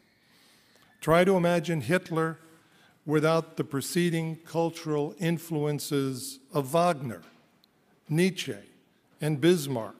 Try 0.99 1.23
to 1.23 1.37
imagine 1.37 1.81
Hitler 1.81 2.39
without 3.05 3.55
the 3.55 3.63
preceding 3.63 4.37
cultural 4.37 5.15
influences 5.17 6.39
of 6.53 6.67
Wagner, 6.67 7.21
Nietzsche, 8.09 8.57
and 9.21 9.39
Bismarck. 9.39 9.95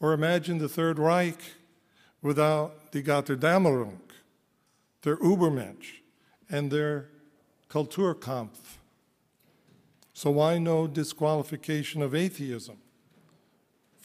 Or 0.00 0.12
imagine 0.12 0.58
the 0.58 0.68
Third 0.68 0.98
Reich 0.98 1.38
without 2.20 2.90
die 2.90 3.02
Götterdämmerung, 3.02 4.00
their 5.02 5.16
Übermensch, 5.18 6.00
and 6.50 6.70
their 6.70 7.08
Kulturkampf. 7.70 8.78
So 10.12 10.30
why 10.30 10.58
no 10.58 10.86
disqualification 10.86 12.02
of 12.02 12.14
atheism 12.14 12.78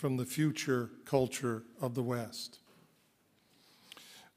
from 0.02 0.18
the 0.18 0.26
future 0.26 0.90
culture 1.06 1.62
of 1.80 1.94
the 1.94 2.02
West? 2.02 2.58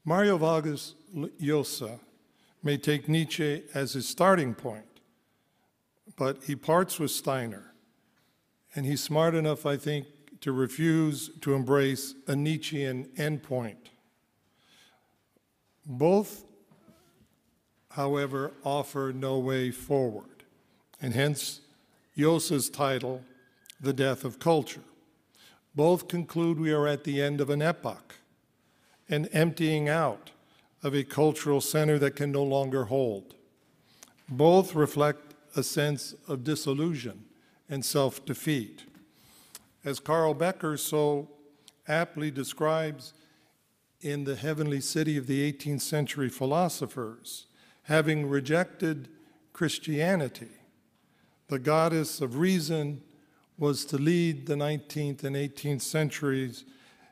Mario 0.05 0.37
Vargas 0.37 0.95
Llosa 1.17 2.01
may 2.63 2.77
take 2.77 3.09
Nietzsche 3.09 3.63
as 3.73 3.95
his 3.95 4.07
starting 4.07 4.55
point, 4.55 5.01
but 6.19 6.45
he 6.45 6.55
parts 6.55 6.99
with 6.99 7.11
Steiner 7.11 7.73
and 8.75 8.85
he's 8.85 9.03
smart 9.03 9.35
enough, 9.35 9.65
I 9.65 9.79
think, 9.79 10.07
to 10.43 10.53
refuse 10.53 11.31
to 11.41 11.55
embrace 11.55 12.15
a 12.27 12.37
Nietzschean 12.37 13.09
endpoint. 13.17 13.89
Both, 15.87 16.45
however, 17.93 18.53
offer 18.65 19.15
no 19.15 19.39
way 19.39 19.71
forward, 19.71 20.45
and 21.01 21.15
hence 21.15 21.63
Llosa's 22.19 22.69
title, 22.69 23.23
The 23.81 23.95
Death 23.95 24.25
of 24.25 24.39
Culture. 24.39 24.83
Both 25.75 26.09
conclude 26.09 26.61
we 26.61 26.73
are 26.73 26.87
at 26.87 27.05
the 27.05 27.21
end 27.21 27.41
of 27.41 27.51
an 27.51 27.61
epoch, 27.61 28.15
an 29.09 29.27
emptying 29.33 29.89
out 29.89 30.31
of 30.83 30.95
a 30.95 31.03
cultural 31.03 31.61
center 31.61 31.99
that 31.99 32.15
can 32.15 32.31
no 32.31 32.45
longer 32.45 32.85
hold. 32.85 33.35
Both 34.29 34.75
reflect 34.75 35.35
a 35.57 35.63
sense 35.63 36.15
of 36.29 36.45
disillusion 36.45 37.25
and 37.69 37.85
self 37.85 38.25
defeat. 38.25 38.85
As 39.85 40.01
Carl 40.01 40.35
Becker 40.35 40.77
so 40.77 41.29
aptly 41.89 42.31
describes 42.31 43.13
in 44.01 44.25
the 44.25 44.37
heavenly 44.37 44.81
city 44.81 45.17
of 45.17 45.27
the 45.27 45.51
18th 45.53 45.81
century 45.81 46.29
philosophers, 46.29 47.47
having 47.85 48.29
rejected 48.29 49.09
Christianity, 49.53 50.51
the 51.49 51.59
goddess 51.59 52.21
of 52.21 52.39
reason 52.39 53.03
was 53.59 53.85
to 53.87 53.97
lead 53.97 54.47
the 54.47 54.55
19th 54.55 55.23
and 55.25 55.37
18th 55.37 55.83
centuries 55.83 56.65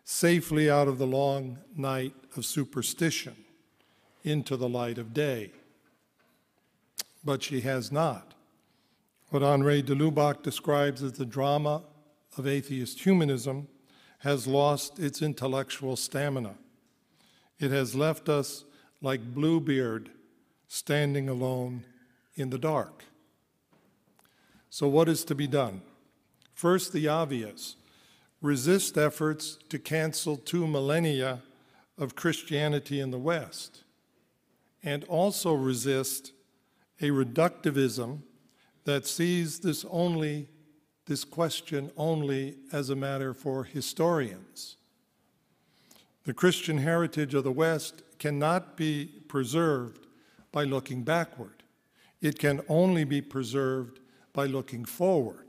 safely 0.05 0.71
out 0.71 0.89
of 0.89 0.99
the 0.99 1.07
long 1.07 1.59
night 1.77 2.15
of 2.37 2.45
superstition 2.45 3.37
into 4.25 4.57
the 4.57 4.69
light 4.69 4.99
of 4.99 5.15
day. 5.15 5.53
But 7.25 7.43
she 7.43 7.61
has 7.61 7.93
not. 7.93 8.35
What 9.31 9.43
Henri 9.43 9.83
de 9.83 9.95
Lubac 9.95 10.43
describes 10.43 11.03
as 11.03 11.13
the 11.13 11.25
drama 11.25 11.83
of 12.37 12.47
atheist 12.47 13.01
humanism 13.01 13.69
has 14.19 14.47
lost 14.47 14.99
its 14.99 15.23
intellectual 15.23 15.97
stamina. 15.97 16.55
It 17.59 17.71
has 17.71 17.95
left 17.95 18.29
us 18.29 18.65
like 19.01 19.35
Bluebeard 19.35 20.11
standing 20.69 21.29
alone 21.29 21.85
in 22.37 22.51
the 22.51 22.59
dark. 22.59 23.05
So, 24.71 24.89
what 24.89 25.09
is 25.09 25.25
to 25.25 25.35
be 25.35 25.47
done? 25.47 25.83
First, 26.63 26.93
the 26.93 27.09
obvious 27.09 27.75
resist 28.41 28.97
efforts 28.97 29.59
to 29.69 29.81
cancel 29.81 30.37
two 30.37 30.69
millennia 30.69 31.43
of 31.99 32.15
Christianity 32.15 33.01
in 33.01 33.11
the 33.11 33.19
West, 33.19 33.83
and 34.81 35.03
also 35.07 35.55
resist 35.55 36.31
a 37.01 37.07
reductivism 37.07 38.21
that 38.85 39.09
sees 39.09 39.59
this 39.59 39.85
only 39.91 40.51
this 41.07 41.25
question 41.25 41.91
only 41.97 42.59
as 42.73 42.91
a 42.91 42.95
matter 42.95 43.35
for 43.35 43.65
historians. 43.65 44.77
The 46.23 46.33
Christian 46.33 46.79
heritage 46.79 47.35
of 47.35 47.43
the 47.43 47.51
West 47.51 48.03
cannot 48.21 48.77
be 48.77 49.07
preserved 49.27 50.07
by 50.53 50.63
looking 50.63 51.03
backward. 51.03 51.65
It 52.21 52.39
can 52.39 52.61
only 52.69 53.03
be 53.03 53.21
preserved 53.21 53.99
by 54.33 54.47
looking 54.47 54.85
forward. 54.85 55.42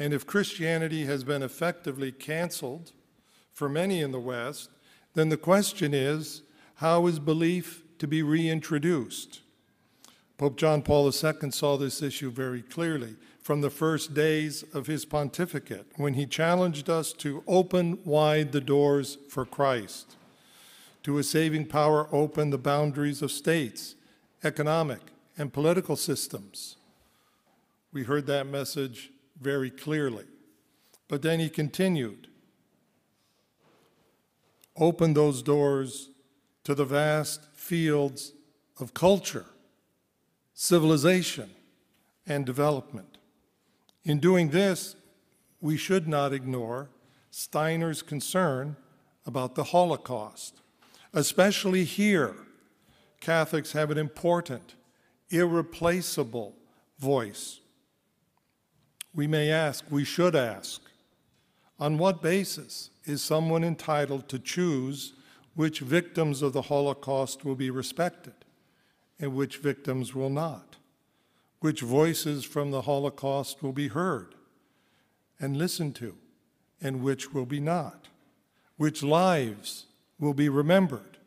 And 0.00 0.14
if 0.14 0.26
Christianity 0.26 1.04
has 1.04 1.24
been 1.24 1.42
effectively 1.42 2.10
canceled 2.10 2.92
for 3.52 3.68
many 3.68 4.00
in 4.00 4.12
the 4.12 4.18
West, 4.18 4.70
then 5.12 5.28
the 5.28 5.36
question 5.36 5.92
is 5.92 6.40
how 6.76 7.06
is 7.06 7.18
belief 7.18 7.82
to 7.98 8.08
be 8.08 8.22
reintroduced? 8.22 9.40
Pope 10.38 10.56
John 10.56 10.80
Paul 10.80 11.04
II 11.04 11.50
saw 11.50 11.76
this 11.76 12.00
issue 12.00 12.30
very 12.30 12.62
clearly 12.62 13.16
from 13.42 13.60
the 13.60 13.68
first 13.68 14.14
days 14.14 14.64
of 14.72 14.86
his 14.86 15.04
pontificate 15.04 15.86
when 15.96 16.14
he 16.14 16.24
challenged 16.24 16.88
us 16.88 17.12
to 17.12 17.44
open 17.46 17.98
wide 18.06 18.52
the 18.52 18.60
doors 18.62 19.18
for 19.28 19.44
Christ, 19.44 20.16
to 21.02 21.18
a 21.18 21.22
saving 21.22 21.66
power 21.66 22.08
open 22.10 22.48
the 22.48 22.56
boundaries 22.56 23.20
of 23.20 23.30
states, 23.30 23.96
economic, 24.42 25.00
and 25.36 25.52
political 25.52 25.96
systems. 25.96 26.76
We 27.92 28.04
heard 28.04 28.24
that 28.28 28.46
message 28.46 29.10
very 29.40 29.70
clearly. 29.70 30.24
But 31.08 31.22
then 31.22 31.40
he 31.40 31.48
continued 31.48 32.28
open 34.76 35.12
those 35.12 35.42
doors 35.42 36.08
to 36.64 36.74
the 36.74 36.84
vast 36.84 37.44
fields 37.54 38.32
of 38.78 38.94
culture, 38.94 39.44
civilization, 40.54 41.50
and 42.26 42.46
development. 42.46 43.18
In 44.04 44.18
doing 44.18 44.50
this, 44.50 44.96
we 45.60 45.76
should 45.76 46.08
not 46.08 46.32
ignore 46.32 46.88
Steiner's 47.30 48.00
concern 48.00 48.76
about 49.26 49.54
the 49.54 49.64
Holocaust. 49.64 50.60
Especially 51.12 51.84
here, 51.84 52.34
Catholics 53.20 53.72
have 53.72 53.90
an 53.90 53.98
important, 53.98 54.74
irreplaceable 55.28 56.56
voice 56.98 57.59
we 59.14 59.26
may 59.26 59.50
ask, 59.50 59.84
we 59.90 60.04
should 60.04 60.36
ask, 60.36 60.82
on 61.78 61.98
what 61.98 62.22
basis 62.22 62.90
is 63.04 63.22
someone 63.22 63.64
entitled 63.64 64.28
to 64.28 64.38
choose 64.38 65.14
which 65.54 65.80
victims 65.80 66.42
of 66.42 66.52
the 66.52 66.62
Holocaust 66.62 67.44
will 67.44 67.54
be 67.54 67.70
respected 67.70 68.34
and 69.18 69.34
which 69.34 69.58
victims 69.58 70.14
will 70.14 70.30
not? 70.30 70.76
Which 71.60 71.80
voices 71.80 72.44
from 72.44 72.70
the 72.70 72.82
Holocaust 72.82 73.62
will 73.62 73.72
be 73.72 73.88
heard 73.88 74.34
and 75.38 75.56
listened 75.56 75.94
to 75.96 76.16
and 76.80 77.02
which 77.02 77.34
will 77.34 77.46
be 77.46 77.60
not? 77.60 78.08
Which 78.76 79.02
lives 79.02 79.86
will 80.18 80.34
be 80.34 80.48
remembered 80.48 81.18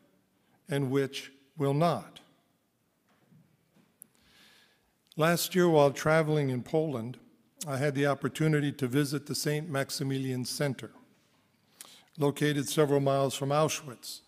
and 0.68 0.90
which 0.90 1.32
will 1.56 1.74
not? 1.74 2.20
Last 5.16 5.54
year, 5.54 5.68
while 5.68 5.92
traveling 5.92 6.50
in 6.50 6.64
Poland, 6.64 7.18
I 7.66 7.78
had 7.78 7.94
the 7.94 8.06
opportunity 8.06 8.72
to 8.72 8.86
visit 8.86 9.24
the 9.24 9.34
St. 9.34 9.70
Maximilian 9.70 10.44
Center, 10.44 10.90
located 12.18 12.68
several 12.68 13.00
miles 13.00 13.34
from 13.34 13.48
Auschwitz. 13.48 14.20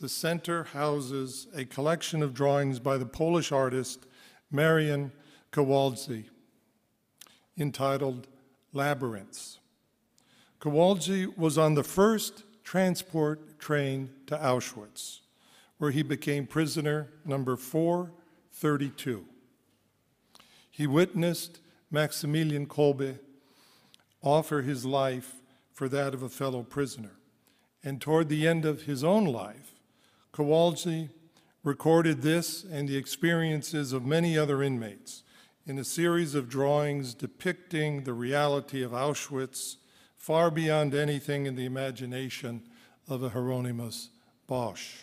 The 0.00 0.08
center 0.08 0.64
houses 0.64 1.46
a 1.54 1.66
collection 1.66 2.22
of 2.22 2.32
drawings 2.32 2.78
by 2.78 2.96
the 2.96 3.04
Polish 3.04 3.52
artist 3.52 4.06
Marian 4.50 5.12
Kołodziej 5.52 6.24
entitled 7.58 8.26
Labyrinths. 8.72 9.58
Kołodziej 10.60 11.36
was 11.36 11.58
on 11.58 11.74
the 11.74 11.84
first 11.84 12.44
transport 12.64 13.58
train 13.58 14.08
to 14.26 14.36
Auschwitz, 14.36 15.20
where 15.76 15.90
he 15.90 16.02
became 16.02 16.46
prisoner 16.46 17.08
number 17.26 17.58
432. 17.58 19.26
He 20.70 20.86
witnessed 20.86 21.60
Maximilian 21.90 22.66
Kolbe 22.66 23.18
offer 24.22 24.62
his 24.62 24.84
life 24.84 25.36
for 25.72 25.88
that 25.88 26.14
of 26.14 26.22
a 26.22 26.28
fellow 26.28 26.62
prisoner. 26.62 27.12
And 27.82 28.00
toward 28.00 28.28
the 28.28 28.46
end 28.46 28.64
of 28.64 28.82
his 28.82 29.02
own 29.02 29.24
life, 29.24 29.74
Kołodziej 30.32 31.08
recorded 31.64 32.22
this 32.22 32.64
and 32.64 32.88
the 32.88 32.96
experiences 32.96 33.92
of 33.92 34.04
many 34.04 34.36
other 34.36 34.62
inmates 34.62 35.22
in 35.66 35.78
a 35.78 35.84
series 35.84 36.34
of 36.34 36.48
drawings 36.48 37.14
depicting 37.14 38.04
the 38.04 38.12
reality 38.12 38.82
of 38.82 38.92
Auschwitz 38.92 39.76
far 40.16 40.50
beyond 40.50 40.94
anything 40.94 41.46
in 41.46 41.56
the 41.56 41.64
imagination 41.64 42.62
of 43.08 43.22
a 43.22 43.30
Hieronymus 43.30 44.10
Bosch. 44.46 44.96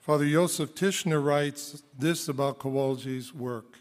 Father 0.00 0.26
Josef 0.26 0.74
Tischner 0.74 1.22
writes 1.22 1.82
this 1.98 2.28
about 2.28 2.58
Kołodziej's 2.58 3.34
work. 3.34 3.78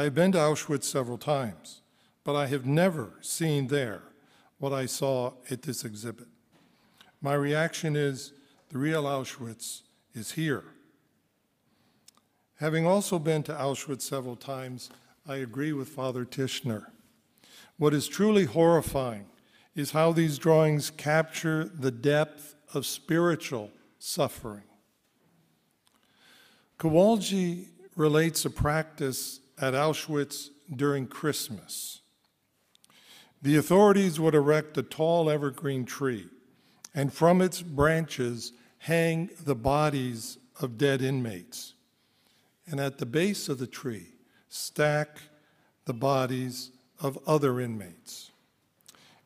I 0.00 0.04
have 0.04 0.14
been 0.14 0.32
to 0.32 0.38
Auschwitz 0.38 0.84
several 0.84 1.18
times, 1.18 1.82
but 2.24 2.34
I 2.34 2.46
have 2.46 2.64
never 2.64 3.18
seen 3.20 3.66
there 3.66 4.00
what 4.56 4.72
I 4.72 4.86
saw 4.86 5.34
at 5.50 5.60
this 5.60 5.84
exhibit. 5.84 6.26
My 7.20 7.34
reaction 7.34 7.96
is 7.96 8.32
the 8.70 8.78
real 8.78 9.04
Auschwitz 9.04 9.82
is 10.14 10.32
here. 10.32 10.64
Having 12.60 12.86
also 12.86 13.18
been 13.18 13.42
to 13.42 13.52
Auschwitz 13.52 14.00
several 14.00 14.36
times, 14.36 14.88
I 15.28 15.36
agree 15.36 15.74
with 15.74 15.90
Father 15.90 16.24
Tischner. 16.24 16.86
What 17.76 17.92
is 17.92 18.08
truly 18.08 18.46
horrifying 18.46 19.26
is 19.74 19.90
how 19.90 20.12
these 20.12 20.38
drawings 20.38 20.88
capture 20.88 21.64
the 21.64 21.90
depth 21.90 22.54
of 22.72 22.86
spiritual 22.86 23.70
suffering. 23.98 24.64
Kołodziej 26.78 27.66
relates 27.96 28.46
a 28.46 28.50
practice 28.50 29.40
at 29.60 29.74
Auschwitz 29.74 30.48
during 30.74 31.06
Christmas. 31.06 32.00
The 33.42 33.56
authorities 33.56 34.20
would 34.20 34.34
erect 34.34 34.76
a 34.78 34.82
tall 34.82 35.30
evergreen 35.30 35.84
tree, 35.84 36.28
and 36.94 37.12
from 37.12 37.40
its 37.40 37.62
branches 37.62 38.52
hang 38.78 39.30
the 39.44 39.54
bodies 39.54 40.38
of 40.60 40.78
dead 40.78 41.02
inmates. 41.02 41.74
And 42.66 42.80
at 42.80 42.98
the 42.98 43.06
base 43.06 43.48
of 43.48 43.58
the 43.58 43.66
tree, 43.66 44.08
stack 44.48 45.18
the 45.86 45.94
bodies 45.94 46.70
of 47.00 47.18
other 47.26 47.60
inmates. 47.60 48.30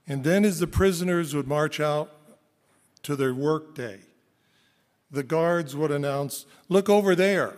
And 0.06 0.22
then, 0.22 0.44
as 0.44 0.60
the 0.60 0.66
prisoners 0.66 1.34
would 1.34 1.48
march 1.48 1.80
out 1.80 2.10
to 3.02 3.16
their 3.16 3.34
workday, 3.34 4.00
the 5.10 5.22
guards 5.22 5.74
would 5.74 5.90
announce, 5.90 6.46
Look 6.68 6.88
over 6.88 7.14
there. 7.14 7.54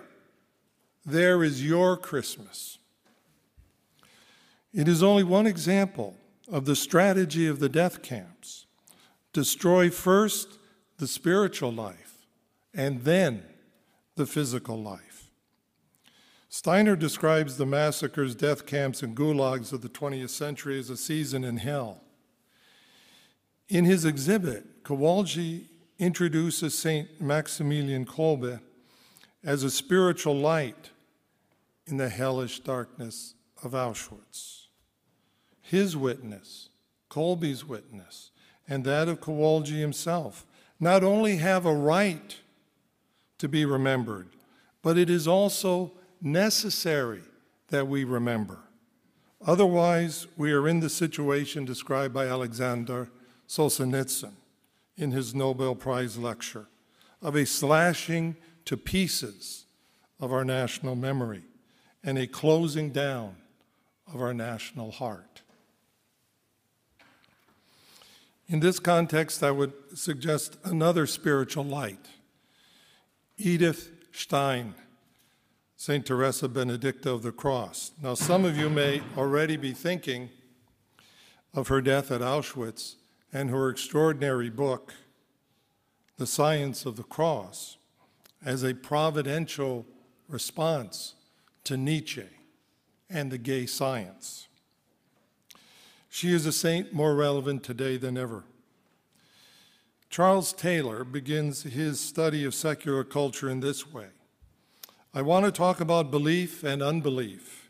There 1.06 1.44
is 1.44 1.64
your 1.64 1.96
Christmas. 1.96 2.78
It 4.74 4.88
is 4.88 5.04
only 5.04 5.22
one 5.22 5.46
example 5.46 6.16
of 6.50 6.64
the 6.64 6.74
strategy 6.74 7.46
of 7.46 7.60
the 7.60 7.68
death 7.68 8.02
camps 8.02 8.66
destroy 9.32 9.88
first 9.88 10.58
the 10.98 11.06
spiritual 11.06 11.72
life 11.72 12.26
and 12.74 13.02
then 13.04 13.44
the 14.16 14.26
physical 14.26 14.82
life. 14.82 15.30
Steiner 16.48 16.96
describes 16.96 17.56
the 17.56 17.66
massacres, 17.66 18.34
death 18.34 18.66
camps, 18.66 19.02
and 19.02 19.16
gulags 19.16 19.72
of 19.72 19.82
the 19.82 19.88
20th 19.88 20.30
century 20.30 20.78
as 20.78 20.90
a 20.90 20.96
season 20.96 21.44
in 21.44 21.58
hell. 21.58 22.00
In 23.68 23.84
his 23.84 24.04
exhibit, 24.04 24.82
Kołodziej 24.82 25.66
introduces 25.98 26.76
St. 26.76 27.20
Maximilian 27.20 28.04
Kolbe 28.04 28.60
as 29.44 29.62
a 29.62 29.70
spiritual 29.70 30.34
light 30.34 30.90
in 31.86 31.96
the 31.96 32.08
hellish 32.08 32.60
darkness 32.60 33.34
of 33.62 33.72
Auschwitz. 33.72 34.66
His 35.60 35.96
witness, 35.96 36.68
Kolbe's 37.08 37.64
witness, 37.64 38.30
and 38.68 38.84
that 38.84 39.08
of 39.08 39.20
Kołodziej 39.20 39.80
himself 39.80 40.44
not 40.78 41.02
only 41.02 41.36
have 41.36 41.64
a 41.64 41.74
right 41.74 42.36
to 43.38 43.48
be 43.48 43.64
remembered, 43.64 44.28
but 44.82 44.98
it 44.98 45.08
is 45.08 45.26
also 45.26 45.92
necessary 46.20 47.22
that 47.68 47.86
we 47.86 48.04
remember. 48.04 48.58
Otherwise, 49.44 50.26
we 50.36 50.52
are 50.52 50.68
in 50.68 50.80
the 50.80 50.90
situation 50.90 51.64
described 51.64 52.12
by 52.12 52.26
Alexander 52.26 53.08
Solzhenitsyn 53.48 54.32
in 54.96 55.10
his 55.10 55.34
Nobel 55.34 55.74
Prize 55.74 56.16
lecture 56.18 56.66
of 57.22 57.36
a 57.36 57.46
slashing 57.46 58.36
to 58.64 58.76
pieces 58.76 59.66
of 60.18 60.32
our 60.32 60.44
national 60.44 60.96
memory 60.96 61.42
and 62.06 62.16
a 62.16 62.26
closing 62.26 62.90
down 62.90 63.34
of 64.14 64.22
our 64.22 64.32
national 64.32 64.92
heart. 64.92 65.42
In 68.48 68.60
this 68.60 68.78
context, 68.78 69.42
I 69.42 69.50
would 69.50 69.72
suggest 69.92 70.56
another 70.64 71.06
spiritual 71.08 71.64
light 71.64 72.06
Edith 73.36 73.90
Stein, 74.12 74.74
St. 75.76 76.06
Teresa 76.06 76.48
Benedicta 76.48 77.10
of 77.10 77.22
the 77.22 77.32
Cross. 77.32 77.90
Now, 78.00 78.14
some 78.14 78.46
of 78.46 78.56
you 78.56 78.70
may 78.70 79.02
already 79.18 79.56
be 79.56 79.72
thinking 79.72 80.30
of 81.52 81.68
her 81.68 81.82
death 81.82 82.10
at 82.10 82.22
Auschwitz 82.22 82.94
and 83.32 83.50
her 83.50 83.68
extraordinary 83.68 84.48
book, 84.48 84.94
The 86.16 86.26
Science 86.26 86.86
of 86.86 86.96
the 86.96 87.02
Cross, 87.02 87.76
as 88.44 88.62
a 88.62 88.72
providential 88.72 89.84
response 90.28 91.15
to 91.66 91.76
Nietzsche 91.76 92.28
and 93.10 93.30
the 93.30 93.38
gay 93.38 93.66
science. 93.66 94.48
She 96.08 96.32
is 96.32 96.46
a 96.46 96.52
saint 96.52 96.92
more 96.92 97.14
relevant 97.14 97.62
today 97.62 97.96
than 97.96 98.16
ever. 98.16 98.44
Charles 100.08 100.52
Taylor 100.52 101.04
begins 101.04 101.64
his 101.64 102.00
study 102.00 102.44
of 102.44 102.54
secular 102.54 103.04
culture 103.04 103.50
in 103.50 103.60
this 103.60 103.92
way 103.92 104.06
I 105.12 105.22
want 105.22 105.44
to 105.44 105.52
talk 105.52 105.80
about 105.80 106.10
belief 106.10 106.62
and 106.62 106.82
unbelief, 106.82 107.68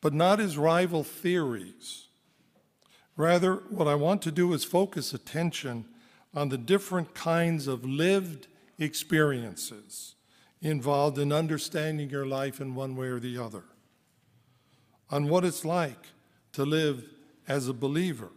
but 0.00 0.14
not 0.14 0.40
as 0.40 0.56
rival 0.56 1.04
theories. 1.04 2.06
Rather, 3.16 3.56
what 3.70 3.88
I 3.88 3.96
want 3.96 4.22
to 4.22 4.30
do 4.30 4.52
is 4.52 4.64
focus 4.64 5.12
attention 5.12 5.84
on 6.34 6.48
the 6.48 6.58
different 6.58 7.14
kinds 7.14 7.66
of 7.66 7.84
lived 7.84 8.46
experiences 8.78 10.15
involved 10.60 11.18
in 11.18 11.32
understanding 11.32 12.10
your 12.10 12.26
life 12.26 12.60
in 12.60 12.74
one 12.74 12.96
way 12.96 13.06
or 13.06 13.20
the 13.20 13.38
other, 13.38 13.64
on 15.10 15.28
what 15.28 15.44
it's 15.44 15.64
like 15.64 16.06
to 16.52 16.64
live 16.64 17.04
as 17.46 17.68
a 17.68 17.74
believer 17.74 18.30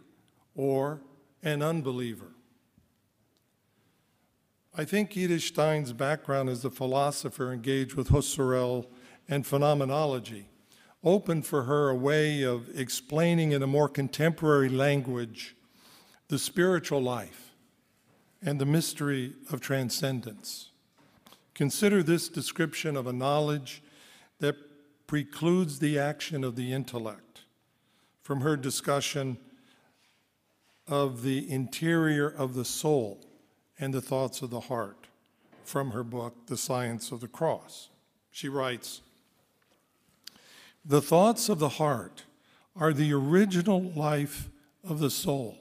or 0.54 1.00
an 1.42 1.62
unbeliever. 1.62 2.32
I 4.76 4.84
think 4.84 5.16
Edith 5.16 5.42
Stein's 5.42 5.92
background 5.92 6.48
as 6.48 6.64
a 6.64 6.70
philosopher 6.70 7.52
engaged 7.52 7.94
with 7.94 8.08
Husserl 8.08 8.86
and 9.28 9.46
phenomenology 9.46 10.46
opened 11.02 11.46
for 11.46 11.64
her 11.64 11.88
a 11.88 11.94
way 11.94 12.42
of 12.42 12.68
explaining 12.78 13.52
in 13.52 13.62
a 13.62 13.66
more 13.66 13.88
contemporary 13.88 14.68
language 14.68 15.56
the 16.28 16.38
spiritual 16.38 17.02
life 17.02 17.52
and 18.42 18.60
the 18.60 18.66
mystery 18.66 19.34
of 19.50 19.60
transcendence. 19.60 20.69
Consider 21.60 22.02
this 22.02 22.30
description 22.30 22.96
of 22.96 23.06
a 23.06 23.12
knowledge 23.12 23.82
that 24.38 24.56
precludes 25.06 25.78
the 25.78 25.98
action 25.98 26.42
of 26.42 26.56
the 26.56 26.72
intellect 26.72 27.42
from 28.22 28.40
her 28.40 28.56
discussion 28.56 29.36
of 30.88 31.20
the 31.20 31.52
interior 31.52 32.26
of 32.26 32.54
the 32.54 32.64
soul 32.64 33.20
and 33.78 33.92
the 33.92 34.00
thoughts 34.00 34.40
of 34.40 34.48
the 34.48 34.60
heart 34.60 35.06
from 35.62 35.90
her 35.90 36.02
book, 36.02 36.46
The 36.46 36.56
Science 36.56 37.12
of 37.12 37.20
the 37.20 37.28
Cross. 37.28 37.90
She 38.30 38.48
writes 38.48 39.02
The 40.82 41.02
thoughts 41.02 41.50
of 41.50 41.58
the 41.58 41.68
heart 41.68 42.24
are 42.74 42.94
the 42.94 43.12
original 43.12 43.82
life 43.82 44.48
of 44.82 44.98
the 44.98 45.10
soul, 45.10 45.58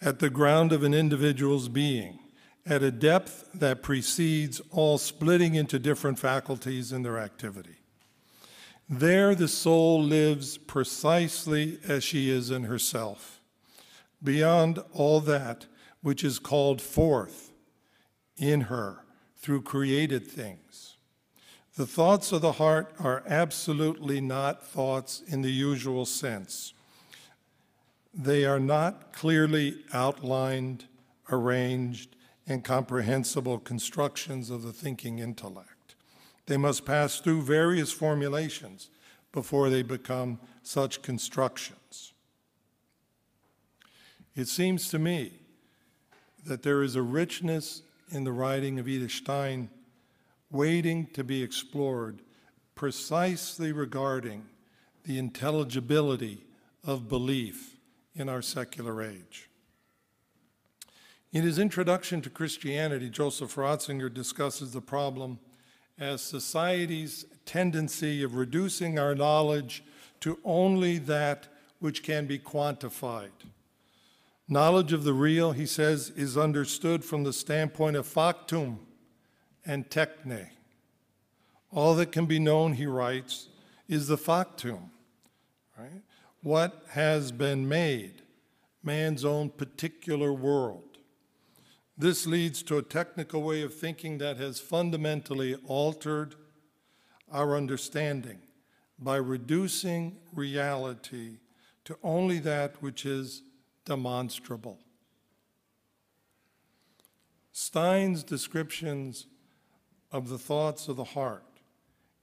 at 0.00 0.18
the 0.18 0.30
ground 0.30 0.72
of 0.72 0.82
an 0.82 0.94
individual's 0.94 1.68
being, 1.68 2.20
at 2.64 2.82
a 2.82 2.90
depth 2.90 3.48
that 3.54 3.82
precedes 3.82 4.60
all 4.70 4.98
splitting 4.98 5.54
into 5.54 5.78
different 5.78 6.18
faculties 6.18 6.92
in 6.92 7.02
their 7.02 7.18
activity. 7.18 7.76
There, 8.88 9.34
the 9.34 9.48
soul 9.48 10.02
lives 10.02 10.58
precisely 10.58 11.78
as 11.86 12.04
she 12.04 12.30
is 12.30 12.50
in 12.50 12.64
herself. 12.64 13.40
Beyond 14.22 14.80
all 14.92 15.20
that, 15.20 15.66
which 16.02 16.22
is 16.22 16.38
called 16.38 16.80
forth 16.80 17.52
in 18.36 18.62
her 18.62 19.04
through 19.36 19.62
created 19.62 20.26
things. 20.26 20.96
The 21.76 21.86
thoughts 21.86 22.32
of 22.32 22.42
the 22.42 22.52
heart 22.52 22.94
are 22.98 23.22
absolutely 23.26 24.20
not 24.20 24.66
thoughts 24.66 25.22
in 25.26 25.42
the 25.42 25.50
usual 25.50 26.04
sense. 26.04 26.74
They 28.12 28.44
are 28.44 28.60
not 28.60 29.12
clearly 29.12 29.78
outlined, 29.92 30.84
arranged, 31.30 32.14
and 32.46 32.64
comprehensible 32.64 33.58
constructions 33.58 34.50
of 34.50 34.62
the 34.62 34.72
thinking 34.72 35.18
intellect. 35.18 35.94
They 36.46 36.56
must 36.56 36.84
pass 36.84 37.20
through 37.20 37.42
various 37.42 37.92
formulations 37.92 38.90
before 39.32 39.70
they 39.70 39.82
become 39.82 40.38
such 40.62 41.02
constructions. 41.02 42.12
It 44.34 44.48
seems 44.48 44.88
to 44.90 44.98
me 44.98 45.32
that 46.44 46.62
there 46.62 46.82
is 46.82 46.96
a 46.96 47.02
richness 47.02 47.82
in 48.10 48.24
the 48.24 48.32
writing 48.32 48.78
of 48.78 48.88
Edith 48.88 49.12
Stein 49.12 49.70
waiting 50.50 51.06
to 51.14 51.24
be 51.24 51.42
explored 51.42 52.20
precisely 52.74 53.72
regarding 53.72 54.44
the 55.04 55.18
intelligibility 55.18 56.44
of 56.84 57.08
belief 57.08 57.76
in 58.14 58.28
our 58.28 58.42
secular 58.42 59.02
age. 59.02 59.48
In 61.32 61.42
his 61.42 61.58
introduction 61.58 62.20
to 62.22 62.30
Christianity, 62.30 63.08
Joseph 63.08 63.54
Ratzinger 63.54 64.12
discusses 64.12 64.72
the 64.72 64.82
problem 64.82 65.38
as 65.98 66.20
society's 66.20 67.24
tendency 67.46 68.22
of 68.22 68.34
reducing 68.34 68.98
our 68.98 69.14
knowledge 69.14 69.82
to 70.20 70.38
only 70.44 70.98
that 70.98 71.48
which 71.78 72.02
can 72.02 72.26
be 72.26 72.38
quantified 72.38 73.30
Knowledge 74.48 74.92
of 74.92 75.04
the 75.04 75.14
real, 75.14 75.52
he 75.52 75.64
says, 75.64 76.10
is 76.10 76.36
understood 76.36 77.04
from 77.04 77.24
the 77.24 77.32
standpoint 77.32 77.96
of 77.96 78.06
factum 78.06 78.80
and 79.64 79.88
techne. 79.88 80.48
All 81.70 81.94
that 81.94 82.12
can 82.12 82.26
be 82.26 82.38
known, 82.38 82.74
he 82.74 82.84
writes, 82.84 83.48
is 83.88 84.08
the 84.08 84.18
factum, 84.18 84.90
right? 85.78 86.02
What 86.42 86.84
has 86.90 87.32
been 87.32 87.66
made, 87.66 88.20
man's 88.82 89.24
own 89.24 89.48
particular 89.48 90.34
world. 90.34 90.91
This 92.02 92.26
leads 92.26 92.64
to 92.64 92.78
a 92.78 92.82
technical 92.82 93.44
way 93.44 93.62
of 93.62 93.72
thinking 93.72 94.18
that 94.18 94.36
has 94.36 94.58
fundamentally 94.58 95.54
altered 95.68 96.34
our 97.30 97.56
understanding 97.56 98.40
by 98.98 99.18
reducing 99.18 100.16
reality 100.34 101.38
to 101.84 101.96
only 102.02 102.40
that 102.40 102.82
which 102.82 103.06
is 103.06 103.44
demonstrable. 103.84 104.80
Stein's 107.52 108.24
descriptions 108.24 109.28
of 110.10 110.28
the 110.28 110.38
thoughts 110.38 110.88
of 110.88 110.96
the 110.96 111.04
heart 111.04 111.60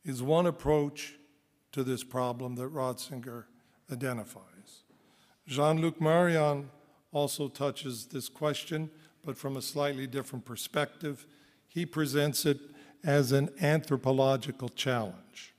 is 0.04 0.22
one 0.22 0.46
approach 0.46 1.16
to 1.72 1.86
this 1.86 2.04
problem 2.04 2.56
that 2.56 2.74
Ratzinger 2.74 3.46
identifies. 3.90 4.84
Jean 5.48 5.80
Luc 5.80 6.02
Marion 6.02 6.70
also 7.14 7.48
touches 7.48 8.08
this 8.08 8.28
question, 8.28 8.92
but 9.30 9.38
from 9.38 9.58
a 9.58 9.62
slightly 9.62 10.08
different 10.08 10.44
perspective. 10.44 11.28
He 11.68 11.86
presents 11.86 12.48
it 12.48 12.58
as 13.04 13.32
an 13.32 13.52
anthropological 13.62 14.70
challenge. 14.70 15.54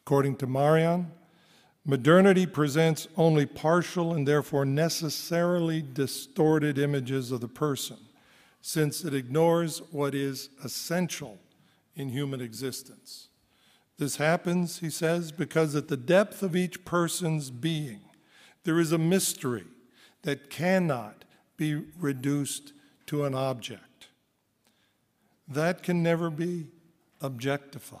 According 0.00 0.36
to 0.36 0.46
Marion, 0.46 1.10
Modernity 1.86 2.44
presents 2.44 3.08
only 3.16 3.46
partial 3.46 4.12
and 4.12 4.28
therefore 4.28 4.66
necessarily 4.66 5.80
distorted 5.80 6.76
images 6.76 7.32
of 7.32 7.40
the 7.40 7.48
person, 7.48 7.96
since 8.60 9.06
it 9.06 9.14
ignores 9.14 9.78
what 9.90 10.14
is 10.14 10.50
essential 10.62 11.38
in 11.96 12.10
human 12.10 12.42
existence. 12.42 13.28
This 13.96 14.16
happens, 14.16 14.80
he 14.80 14.90
says, 14.90 15.32
because 15.32 15.74
at 15.74 15.88
the 15.88 15.96
depth 15.96 16.42
of 16.42 16.54
each 16.54 16.84
person's 16.84 17.50
being, 17.50 18.00
there 18.64 18.78
is 18.78 18.92
a 18.92 18.98
mystery 18.98 19.64
that 20.24 20.50
cannot 20.50 21.24
be 21.56 21.74
reduced 21.98 22.72
to 23.06 23.24
an 23.24 23.34
object. 23.34 24.08
that 25.46 25.82
can 25.82 26.02
never 26.02 26.30
be 26.30 26.68
objectified. 27.20 28.00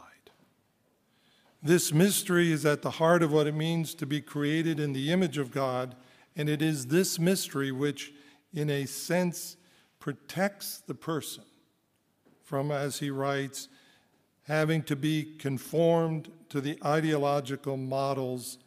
This 1.62 1.92
mystery 1.92 2.52
is 2.52 2.66
at 2.66 2.82
the 2.82 2.92
heart 2.92 3.22
of 3.22 3.32
what 3.32 3.46
it 3.46 3.54
means 3.54 3.94
to 3.94 4.06
be 4.06 4.20
created 4.20 4.80
in 4.80 4.92
the 4.92 5.12
image 5.12 5.38
of 5.38 5.50
God, 5.50 5.94
and 6.36 6.48
it 6.48 6.60
is 6.60 6.86
this 6.86 7.18
mystery 7.18 7.72
which, 7.72 8.12
in 8.52 8.68
a 8.70 8.86
sense, 8.86 9.56
protects 9.98 10.78
the 10.86 10.94
person 10.94 11.44
from, 12.42 12.70
as 12.70 12.98
he 12.98 13.10
writes, 13.10 13.68
having 14.42 14.82
to 14.82 14.96
be 14.96 15.24
conformed 15.38 16.30
to 16.50 16.60
the 16.60 16.78
ideological 16.84 17.78
models 17.78 18.58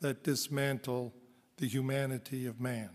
that 0.00 0.22
dismantle 0.22 1.12
the 1.56 1.66
humanity 1.66 2.46
of 2.46 2.60
man. 2.60 2.90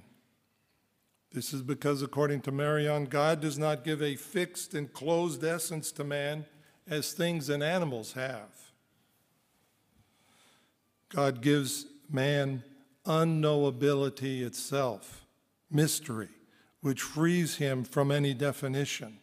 This 1.34 1.54
is 1.54 1.62
because, 1.62 2.02
according 2.02 2.42
to 2.42 2.52
Marion, 2.52 3.06
God 3.06 3.40
does 3.40 3.58
not 3.58 3.86
give 3.86 4.02
a 4.02 4.16
fixed 4.16 4.74
and 4.74 4.92
closed 4.92 5.44
essence 5.44 5.92
to 5.94 6.04
man 6.04 6.46
as 6.90 7.14
things 7.14 7.50
and 7.50 7.64
animals 7.64 8.14
have. 8.14 8.50
God 11.10 11.42
gives 11.42 11.86
man 12.10 12.64
unknowability 13.06 14.42
itself, 14.42 15.26
mystery, 15.70 16.30
which 16.82 17.02
frees 17.02 17.56
him 17.56 17.84
from 17.84 18.12
any 18.12 18.34
definition, 18.34 19.18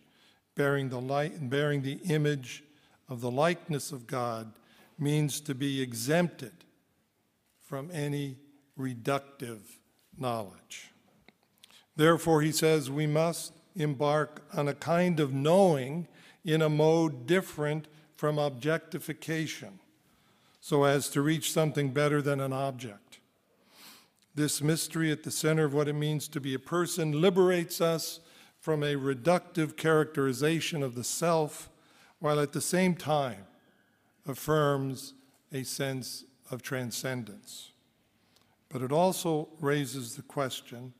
bearing 0.54 0.88
the 0.88 1.00
light 1.00 1.34
and 1.34 1.50
bearing 1.50 1.82
the 1.82 2.00
image 2.08 2.64
of 3.08 3.20
the 3.20 3.30
likeness 3.30 3.92
of 3.92 4.06
God 4.06 4.52
means 4.98 5.40
to 5.40 5.54
be 5.54 5.80
exempted 5.80 6.52
from 7.60 7.90
any 7.92 8.36
reductive 8.78 9.60
knowledge. 10.16 10.90
Therefore, 11.98 12.42
he 12.42 12.52
says 12.52 12.92
we 12.92 13.08
must 13.08 13.52
embark 13.74 14.44
on 14.54 14.68
a 14.68 14.74
kind 14.74 15.18
of 15.18 15.34
knowing 15.34 16.06
in 16.44 16.62
a 16.62 16.68
mode 16.68 17.26
different 17.26 17.88
from 18.14 18.38
objectification 18.38 19.80
so 20.60 20.84
as 20.84 21.08
to 21.08 21.20
reach 21.20 21.52
something 21.52 21.90
better 21.90 22.22
than 22.22 22.38
an 22.38 22.52
object. 22.52 23.18
This 24.32 24.62
mystery 24.62 25.10
at 25.10 25.24
the 25.24 25.32
center 25.32 25.64
of 25.64 25.74
what 25.74 25.88
it 25.88 25.94
means 25.94 26.28
to 26.28 26.40
be 26.40 26.54
a 26.54 26.60
person 26.60 27.20
liberates 27.20 27.80
us 27.80 28.20
from 28.60 28.84
a 28.84 28.94
reductive 28.94 29.76
characterization 29.76 30.84
of 30.84 30.94
the 30.94 31.02
self, 31.02 31.68
while 32.20 32.38
at 32.38 32.52
the 32.52 32.60
same 32.60 32.94
time 32.94 33.44
affirms 34.24 35.14
a 35.52 35.64
sense 35.64 36.24
of 36.48 36.62
transcendence. 36.62 37.72
But 38.68 38.82
it 38.82 38.92
also 38.92 39.48
raises 39.58 40.14
the 40.14 40.22
question 40.22 40.92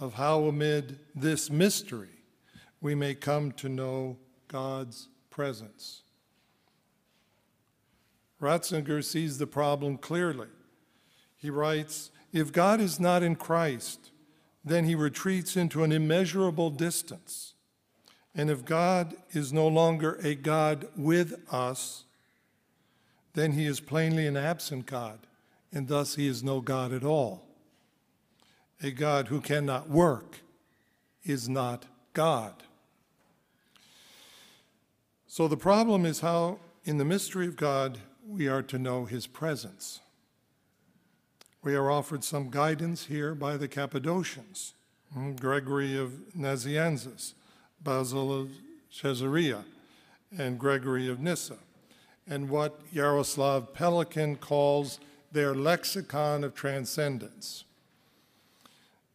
of 0.00 0.14
how, 0.14 0.44
amid 0.44 0.98
this 1.14 1.50
mystery, 1.50 2.08
we 2.80 2.94
may 2.94 3.14
come 3.14 3.52
to 3.52 3.68
know 3.68 4.16
God's 4.48 5.08
presence. 5.28 6.02
Ratzinger 8.40 9.04
sees 9.04 9.36
the 9.36 9.46
problem 9.46 9.98
clearly. 9.98 10.48
He 11.36 11.50
writes 11.50 12.10
If 12.32 12.50
God 12.50 12.80
is 12.80 12.98
not 12.98 13.22
in 13.22 13.36
Christ, 13.36 14.10
then 14.64 14.86
he 14.86 14.94
retreats 14.94 15.54
into 15.56 15.84
an 15.84 15.92
immeasurable 15.92 16.70
distance. 16.70 17.52
And 18.34 18.48
if 18.48 18.64
God 18.64 19.14
is 19.32 19.52
no 19.52 19.68
longer 19.68 20.18
a 20.22 20.34
God 20.34 20.88
with 20.96 21.34
us, 21.52 22.04
then 23.34 23.52
he 23.52 23.66
is 23.66 23.80
plainly 23.80 24.26
an 24.26 24.36
absent 24.36 24.86
God, 24.86 25.18
and 25.72 25.88
thus 25.88 26.14
he 26.14 26.26
is 26.26 26.42
no 26.42 26.60
God 26.60 26.92
at 26.92 27.04
all. 27.04 27.49
A 28.82 28.90
God 28.90 29.28
who 29.28 29.40
cannot 29.40 29.90
work 29.90 30.40
is 31.22 31.48
not 31.48 31.84
God. 32.14 32.54
So 35.26 35.46
the 35.46 35.56
problem 35.56 36.04
is 36.04 36.20
how, 36.20 36.58
in 36.84 36.98
the 36.98 37.04
mystery 37.04 37.46
of 37.46 37.56
God, 37.56 37.98
we 38.26 38.48
are 38.48 38.62
to 38.62 38.78
know 38.78 39.04
his 39.04 39.26
presence. 39.26 40.00
We 41.62 41.74
are 41.74 41.90
offered 41.90 42.24
some 42.24 42.50
guidance 42.50 43.06
here 43.06 43.34
by 43.34 43.56
the 43.56 43.68
Cappadocians, 43.68 44.72
hmm, 45.12 45.32
Gregory 45.32 45.96
of 45.96 46.12
Nazianzus, 46.36 47.34
Basil 47.82 48.32
of 48.32 48.50
Caesarea, 49.02 49.64
and 50.36 50.58
Gregory 50.58 51.06
of 51.08 51.20
Nyssa, 51.20 51.58
and 52.26 52.48
what 52.48 52.92
Jaroslav 52.94 53.74
Pelikan 53.74 54.40
calls 54.40 55.00
their 55.32 55.54
lexicon 55.54 56.44
of 56.44 56.54
transcendence. 56.54 57.64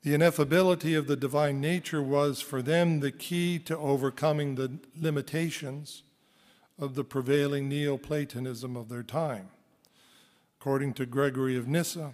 The 0.05 0.13
ineffability 0.13 0.95
of 0.95 1.07
the 1.07 1.15
divine 1.15 1.59
nature 1.59 2.03
was 2.03 2.39
for 2.39 2.61
them 2.61 2.99
the 2.99 3.11
key 3.11 3.57
to 3.57 3.75
overcoming 3.75 4.53
the 4.53 4.77
limitations 4.95 6.03
of 6.77 6.93
the 6.93 7.03
prevailing 7.03 7.67
Neoplatonism 7.67 8.77
of 8.77 8.87
their 8.87 9.01
time. 9.01 9.49
According 10.61 10.93
to 10.93 11.07
Gregory 11.07 11.57
of 11.57 11.67
Nyssa, 11.67 12.13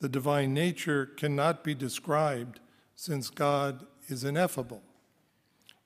the 0.00 0.10
divine 0.10 0.52
nature 0.52 1.06
cannot 1.06 1.64
be 1.64 1.74
described 1.74 2.60
since 2.94 3.30
God 3.30 3.86
is 4.08 4.22
ineffable. 4.22 4.82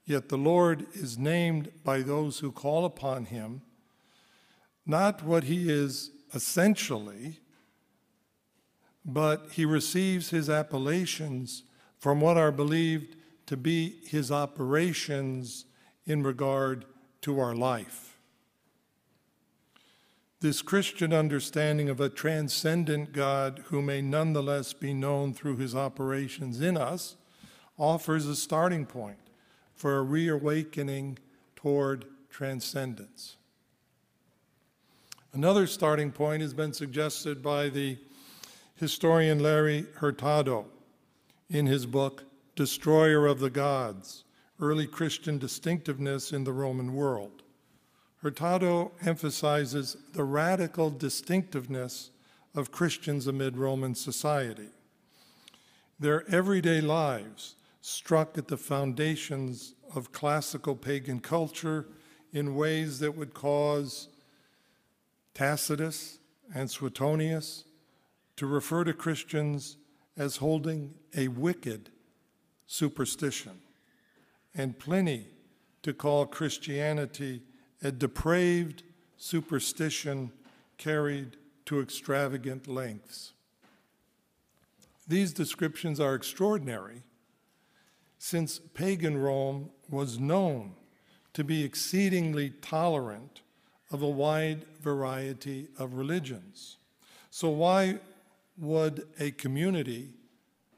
Yet 0.03 0.27
the 0.27 0.37
Lord 0.37 0.87
is 0.91 1.17
named 1.17 1.71
by 1.85 2.01
those 2.01 2.39
who 2.39 2.51
call 2.51 2.83
upon 2.83 3.27
him, 3.27 3.61
not 4.85 5.23
what 5.23 5.45
he 5.45 5.71
is 5.71 6.11
essentially, 6.33 7.39
but 9.07 9.47
he 9.53 9.63
receives 9.63 10.29
his 10.31 10.49
appellations 10.49 11.63
from 11.97 12.19
what 12.19 12.35
are 12.37 12.51
believed 12.51 13.15
to 13.45 13.55
be 13.55 13.95
his 14.05 14.29
operations 14.29 15.65
in 16.05 16.21
regard 16.21 16.83
to 17.21 17.39
our 17.39 17.55
life. 17.55 18.17
This 20.41 20.61
Christian 20.61 21.13
understanding 21.13 21.89
of 21.89 22.01
a 22.01 22.09
transcendent 22.09 23.13
God 23.13 23.63
who 23.67 23.81
may 23.81 24.01
nonetheless 24.01 24.73
be 24.73 24.93
known 24.93 25.33
through 25.33 25.57
his 25.57 25.73
operations 25.73 26.61
in 26.61 26.77
us 26.77 27.15
offers 27.79 28.27
a 28.27 28.35
starting 28.35 28.85
point 28.85 29.17
for 29.73 29.97
a 29.97 30.03
reawakening 30.03 31.17
toward 31.55 32.05
transcendence. 32.29 33.37
Another 35.33 35.65
starting 35.65 36.11
point 36.11 36.41
has 36.41 36.53
been 36.53 36.73
suggested 36.73 37.41
by 37.41 37.69
the 37.69 37.97
historian 38.77 39.39
Larry 39.39 39.85
Hurtado 39.95 40.67
in 41.49 41.65
his 41.65 41.85
book, 41.85 42.23
Destroyer 42.55 43.25
of 43.25 43.39
the 43.39 43.49
Gods 43.49 44.23
Early 44.59 44.87
Christian 44.87 45.37
Distinctiveness 45.37 46.31
in 46.31 46.43
the 46.43 46.53
Roman 46.53 46.93
World. 46.93 47.43
Hurtado 48.17 48.91
emphasizes 49.05 49.97
the 50.13 50.23
radical 50.23 50.89
distinctiveness 50.89 52.11
of 52.55 52.71
Christians 52.71 53.27
amid 53.27 53.57
Roman 53.57 53.93
society. 53.93 54.69
Their 55.99 56.27
everyday 56.29 56.81
lives 56.81 57.55
struck 57.81 58.37
at 58.37 58.47
the 58.47 58.57
foundations 58.57 59.73
of 59.95 60.11
classical 60.11 60.75
pagan 60.75 61.19
culture 61.19 61.87
in 62.33 62.55
ways 62.55 62.99
that 62.99 63.15
would 63.15 63.33
cause 63.33 64.09
Tacitus 65.33 66.19
and 66.53 66.69
Suetonius 66.69 67.63
to 68.37 68.45
refer 68.45 68.83
to 68.83 68.93
Christians 68.93 69.77
as 70.15 70.37
holding 70.37 70.93
a 71.15 71.27
wicked 71.27 71.89
superstition, 72.65 73.59
and 74.55 74.77
Pliny 74.79 75.27
to 75.83 75.93
call 75.93 76.25
Christianity 76.25 77.41
a 77.83 77.91
depraved 77.91 78.83
superstition 79.17 80.31
carried 80.77 81.37
to 81.65 81.81
extravagant 81.81 82.67
lengths. 82.67 83.33
These 85.07 85.33
descriptions 85.33 85.99
are 85.99 86.15
extraordinary 86.15 87.03
since 88.19 88.59
pagan 88.59 89.17
Rome 89.17 89.69
was 89.89 90.19
known 90.19 90.73
to 91.33 91.43
be 91.43 91.63
exceedingly 91.63 92.49
tolerant 92.49 93.41
of 93.91 94.01
a 94.01 94.09
wide 94.09 94.65
variety 94.81 95.67
of 95.77 95.93
religions. 95.93 96.77
So, 97.29 97.49
why 97.49 97.99
would 98.57 99.07
a 99.19 99.31
community 99.31 100.09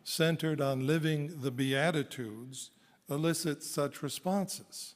centered 0.03 0.59
on 0.59 0.85
living 0.85 1.41
the 1.41 1.51
Beatitudes 1.51 2.71
elicit 3.09 3.63
such 3.63 4.03
responses? 4.03 4.95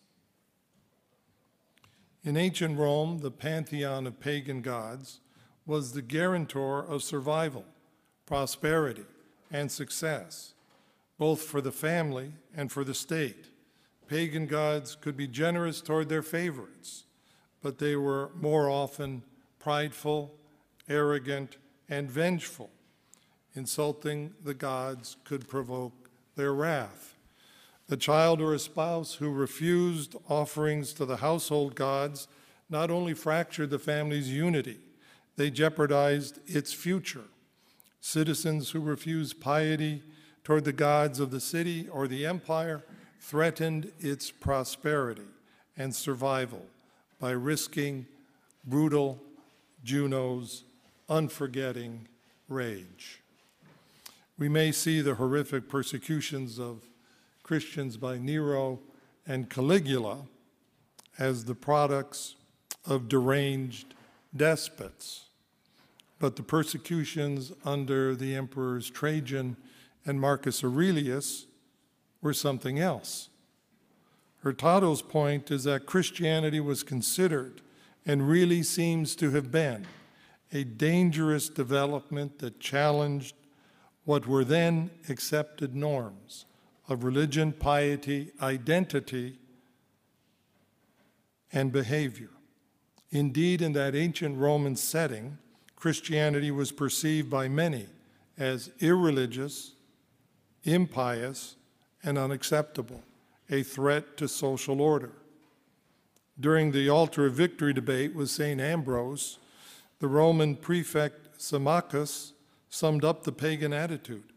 In 2.24 2.38
ancient 2.38 2.78
Rome, 2.78 3.20
the 3.20 3.32
pantheon 3.32 4.08
of 4.08 4.20
pagan 4.20 4.62
gods 4.62 5.20
was 5.66 5.92
the 5.92 6.02
guarantor 6.02 6.80
of 6.80 7.04
survival, 7.04 7.66
prosperity, 8.26 9.06
and 9.52 9.72
success, 9.72 10.54
both 11.18 11.42
for 11.42 11.62
the 11.62 11.72
family 11.72 12.34
and 12.56 12.72
for 12.72 12.84
the 12.84 12.94
state. 12.94 13.48
Pagan 14.08 14.48
gods 14.48 14.96
could 15.00 15.16
be 15.16 15.28
generous 15.28 15.82
toward 15.82 16.10
their 16.10 16.22
favorites, 16.22 17.06
but 17.62 17.78
they 17.78 17.96
were 17.96 18.32
more 18.36 18.70
often 18.70 19.24
prideful, 19.60 20.34
arrogant, 20.90 21.58
and 21.90 22.10
vengeful. 22.10 22.70
Insulting 23.56 24.34
the 24.44 24.54
gods 24.54 25.18
could 25.24 25.48
provoke 25.48 26.10
their 26.36 26.54
wrath. 26.54 27.16
The 27.88 27.98
child 27.98 28.42
or 28.42 28.54
a 28.54 28.60
spouse 28.60 29.16
who 29.16 29.30
refused 29.30 30.16
offerings 30.28 30.94
to 30.94 31.06
the 31.06 31.18
household 31.18 31.76
gods 31.76 32.28
not 32.70 32.90
only 32.90 33.14
fractured 33.14 33.70
the 33.70 33.80
family's 33.80 34.32
unity, 34.32 34.80
they 35.36 35.50
jeopardized 35.50 36.40
its 36.48 36.74
future. 36.74 37.26
Citizens 38.02 38.72
who 38.72 38.80
refused 38.80 39.40
piety 39.40 40.02
toward 40.44 40.66
the 40.66 40.74
gods 40.74 41.20
of 41.20 41.32
the 41.32 41.40
city 41.40 41.88
or 41.90 42.08
the 42.08 42.26
empire 42.26 42.84
threatened 43.20 43.92
its 44.00 44.32
prosperity 44.32 45.28
and 45.78 45.96
survival 45.96 46.66
by 47.20 47.32
risking 47.32 48.06
brutal 48.66 49.20
Juno's 49.84 50.64
unforgetting 51.14 52.08
rage. 52.50 53.22
We 54.40 54.50
may 54.50 54.72
see 54.72 55.00
the 55.00 55.14
horrific 55.14 55.70
persecutions 55.70 56.60
of 56.60 56.82
Christians 57.44 57.98
by 57.98 58.18
Nero 58.18 58.80
and 59.28 59.48
Caligula 59.48 60.24
as 61.20 61.46
the 61.46 61.54
products 61.54 62.36
of 62.88 63.08
deranged 63.10 63.94
despots, 64.36 65.26
but 66.18 66.36
the 66.36 66.42
persecutions 66.42 67.52
under 67.64 68.16
the 68.16 68.34
emperors 68.34 68.90
Trajan 68.90 69.56
and 70.08 70.20
Marcus 70.20 70.64
Aurelius 70.64 71.46
were 72.24 72.34
something 72.34 72.80
else. 72.80 73.30
Hurtado's 74.40 75.04
point 75.04 75.52
is 75.52 75.66
that 75.66 75.86
Christianity 75.86 76.60
was 76.60 76.82
considered 76.82 77.62
and 78.04 78.28
really 78.28 78.64
seems 78.64 79.16
to 79.18 79.30
have 79.30 79.52
been 79.52 79.86
a 80.54 80.64
dangerous 80.64 81.50
development 81.50 82.40
that 82.40 82.60
challenged 82.60 83.36
what 84.06 84.28
were 84.28 84.46
then 84.46 84.92
accepted 85.10 85.76
norms 85.76 86.46
of 86.88 87.04
religion, 87.04 87.52
piety, 87.52 88.32
identity, 88.42 89.40
and 91.52 91.72
behavior. 91.72 92.30
Indeed, 93.12 93.62
in 93.62 93.74
that 93.74 93.96
ancient 93.96 94.38
Roman 94.38 94.76
setting, 94.76 95.38
Christianity 95.76 96.52
was 96.52 96.72
perceived 96.72 97.30
by 97.30 97.48
many 97.48 97.88
as 98.38 98.72
irreligious, 98.80 99.74
impious, 100.64 101.56
and 102.04 102.18
unacceptable, 102.18 103.04
a 103.50 103.64
threat 103.64 104.18
to 104.18 104.28
social 104.28 104.82
order. 104.82 105.12
During 106.40 106.72
the 106.72 106.90
altar 106.90 107.28
of 107.28 107.34
victory 107.34 107.74
debate 107.74 108.16
with 108.16 108.30
St. 108.30 108.60
Ambrose, 108.60 109.38
the 110.04 110.10
Roman 110.10 110.58
prefect 110.58 111.42
Symmachus 111.42 112.34
summed 112.68 113.06
up 113.06 113.24
the 113.24 113.32
pagan 113.32 113.72
attitude. 113.72 114.34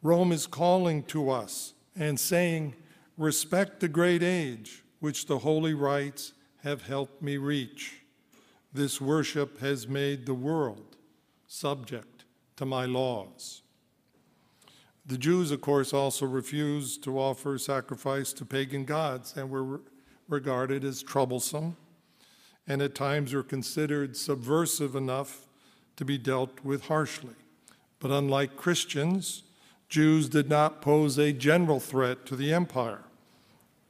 Rome 0.00 0.32
is 0.32 0.46
calling 0.46 1.02
to 1.02 1.28
us 1.28 1.74
and 1.94 2.18
saying, 2.18 2.74
Respect 3.18 3.80
the 3.80 3.88
great 3.88 4.22
age 4.22 4.84
which 5.00 5.26
the 5.26 5.40
holy 5.40 5.74
rites 5.74 6.32
have 6.62 6.86
helped 6.86 7.20
me 7.20 7.36
reach. 7.36 8.04
This 8.72 9.02
worship 9.02 9.60
has 9.60 9.86
made 9.86 10.24
the 10.24 10.32
world 10.32 10.96
subject 11.46 12.24
to 12.56 12.64
my 12.64 12.86
laws. 12.86 13.60
The 15.04 15.18
Jews, 15.18 15.50
of 15.50 15.60
course, 15.60 15.92
also 15.92 16.24
refused 16.24 17.04
to 17.04 17.18
offer 17.18 17.58
sacrifice 17.58 18.32
to 18.32 18.46
pagan 18.46 18.86
gods 18.86 19.36
and 19.36 19.50
were 19.50 19.82
regarded 20.26 20.84
as 20.84 21.02
troublesome 21.02 21.76
and 22.66 22.80
at 22.80 22.94
times 22.94 23.32
were 23.32 23.42
considered 23.42 24.16
subversive 24.16 24.94
enough 24.94 25.46
to 25.96 26.04
be 26.04 26.18
dealt 26.18 26.64
with 26.64 26.86
harshly. 26.86 27.34
But 27.98 28.10
unlike 28.10 28.56
Christians, 28.56 29.42
Jews 29.88 30.28
did 30.28 30.48
not 30.48 30.80
pose 30.80 31.18
a 31.18 31.32
general 31.32 31.80
threat 31.80 32.24
to 32.26 32.36
the 32.36 32.52
empire. 32.52 33.04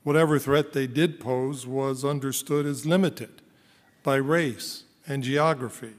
Whatever 0.02 0.38
threat 0.38 0.72
they 0.72 0.86
did 0.86 1.20
pose 1.20 1.66
was 1.66 2.04
understood 2.04 2.66
as 2.66 2.84
limited 2.84 3.40
by 4.02 4.16
race 4.16 4.84
and 5.06 5.22
geography. 5.22 5.92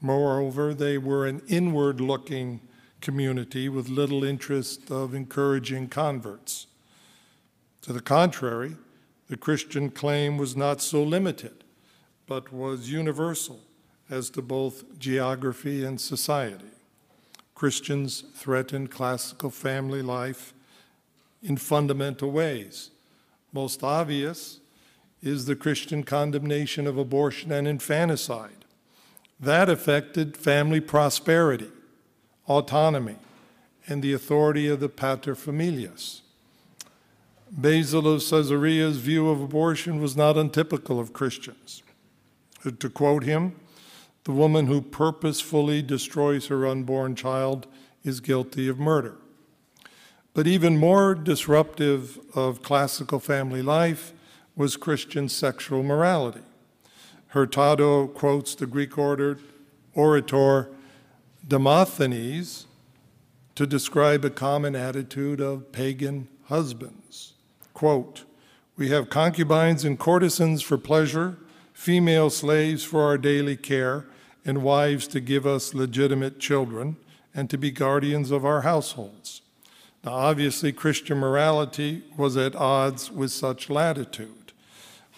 Moreover, 0.00 0.72
they 0.72 0.96
were 0.98 1.26
an 1.26 1.42
inward 1.48 2.00
looking 2.00 2.60
community 3.00 3.68
with 3.68 3.88
little 3.88 4.24
interest 4.24 4.90
of 4.90 5.14
encouraging 5.14 5.88
converts. 5.88 6.66
To 7.82 7.92
the 7.92 8.00
contrary, 8.00 8.76
the 9.28 9.36
Christian 9.36 9.90
claim 9.90 10.38
was 10.38 10.56
not 10.56 10.80
so 10.80 11.02
limited, 11.02 11.62
but 12.26 12.52
was 12.52 12.90
universal 12.90 13.60
as 14.08 14.30
to 14.30 14.42
both 14.42 14.98
geography 14.98 15.84
and 15.84 16.00
society. 16.00 16.70
Christians 17.54 18.24
threatened 18.34 18.90
classical 18.90 19.50
family 19.50 20.02
life 20.02 20.52
in 21.42 21.56
fundamental 21.56 22.30
ways. 22.30 22.90
Most 23.52 23.82
obvious 23.82 24.60
is 25.22 25.46
the 25.46 25.56
Christian 25.56 26.02
condemnation 26.02 26.86
of 26.86 26.98
abortion 26.98 27.50
and 27.52 27.66
infanticide. 27.66 28.64
That 29.40 29.68
affected 29.68 30.36
family 30.36 30.80
prosperity 30.80 31.70
autonomy, 32.48 33.16
and 33.86 34.02
the 34.02 34.12
authority 34.12 34.68
of 34.68 34.80
the 34.80 34.88
paterfamilias. 34.88 36.20
Basil 37.50 38.08
of 38.08 38.20
Caesarea's 38.20 38.98
view 38.98 39.28
of 39.28 39.40
abortion 39.40 40.00
was 40.00 40.16
not 40.16 40.36
untypical 40.36 40.98
of 40.98 41.12
Christians. 41.12 41.82
To 42.70 42.90
quote 42.90 43.22
him, 43.24 43.54
the 44.24 44.32
woman 44.32 44.66
who 44.66 44.80
purposefully 44.80 45.82
destroys 45.82 46.48
her 46.48 46.66
unborn 46.66 47.14
child 47.14 47.66
is 48.02 48.20
guilty 48.20 48.68
of 48.68 48.78
murder. 48.78 49.16
But 50.34 50.46
even 50.46 50.76
more 50.76 51.14
disruptive 51.14 52.18
of 52.34 52.62
classical 52.62 53.20
family 53.20 53.62
life 53.62 54.12
was 54.56 54.76
Christian 54.76 55.28
sexual 55.28 55.82
morality. 55.82 56.42
Hurtado 57.28 58.06
quotes 58.08 58.54
the 58.54 58.66
Greek 58.66 58.98
orator 58.98 60.70
Demosthenes 61.46 62.66
to 63.54 63.66
describe 63.66 64.24
a 64.24 64.30
common 64.30 64.74
attitude 64.74 65.40
of 65.40 65.72
pagan 65.72 66.28
husbands. 66.44 67.34
Quote, 67.74 68.24
We 68.76 68.88
have 68.88 69.08
concubines 69.08 69.84
and 69.84 69.98
courtesans 69.98 70.62
for 70.62 70.76
pleasure, 70.76 71.36
female 71.76 72.30
slaves 72.30 72.82
for 72.82 73.02
our 73.02 73.18
daily 73.18 73.54
care, 73.54 74.06
and 74.46 74.62
wives 74.62 75.06
to 75.06 75.20
give 75.20 75.46
us 75.46 75.74
legitimate 75.74 76.40
children 76.40 76.96
and 77.34 77.50
to 77.50 77.58
be 77.58 77.70
guardians 77.70 78.30
of 78.30 78.46
our 78.46 78.62
households. 78.62 79.42
Now, 80.02 80.12
obviously, 80.12 80.72
Christian 80.72 81.18
morality 81.18 82.02
was 82.16 82.34
at 82.34 82.56
odds 82.56 83.10
with 83.12 83.30
such 83.30 83.68
latitude, 83.68 84.54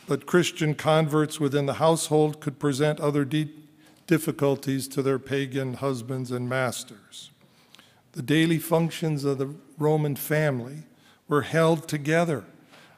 but 0.09 0.27
Christian 0.27 0.75
converts 0.75 1.39
within 1.39 1.67
the 1.67 1.75
household 1.75 2.41
could 2.41 2.59
present 2.59 2.99
other 2.99 3.25
de- 3.25 3.53
difficulties 4.09 4.89
to 4.89 5.01
their 5.01 5.21
pagan 5.21 5.75
husbands 5.75 6.33
and 6.33 6.49
masters. 6.49 7.31
The 8.13 8.23
daily 8.23 8.59
functions 8.59 9.25
of 9.25 9.39
the 9.39 9.55
Roman 9.79 10.17
family 10.17 10.83
were 11.29 11.43
held 11.43 11.87
together 11.87 12.45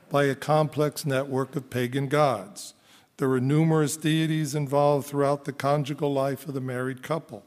by 0.09 0.25
a 0.25 0.35
complex 0.35 1.05
network 1.05 1.55
of 1.57 1.69
pagan 1.69 2.09
gods. 2.09 2.73
There 3.21 3.29
were 3.29 3.39
numerous 3.39 3.99
deities 3.99 4.55
involved 4.55 5.07
throughout 5.07 5.45
the 5.45 5.53
conjugal 5.53 6.11
life 6.11 6.49
of 6.49 6.55
the 6.55 6.61
married 6.63 7.03
couple, 7.03 7.45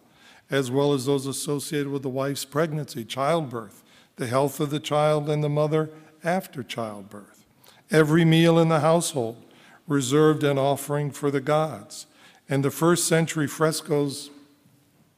as 0.52 0.70
well 0.70 0.94
as 0.94 1.08
those 1.08 1.26
associated 1.26 1.88
with 1.88 2.04
the 2.04 2.10
wife's 2.10 2.46
pregnancy, 2.46 3.04
childbirth, 3.04 3.82
the 4.18 4.28
health 4.28 4.60
of 4.60 4.70
the 4.70 4.80
child, 4.80 5.32
and 5.32 5.44
the 5.44 5.50
mother 5.50 5.90
after 6.24 6.62
childbirth. 6.62 7.44
Every 7.90 8.24
meal 8.24 8.60
in 8.60 8.70
the 8.70 8.82
household 8.82 9.44
reserved 9.88 10.44
an 10.44 10.60
offering 10.60 11.10
for 11.10 11.32
the 11.32 11.42
gods. 11.42 12.06
And 12.48 12.64
the 12.64 12.70
first 12.70 13.08
century 13.08 13.48
frescoes 13.48 14.30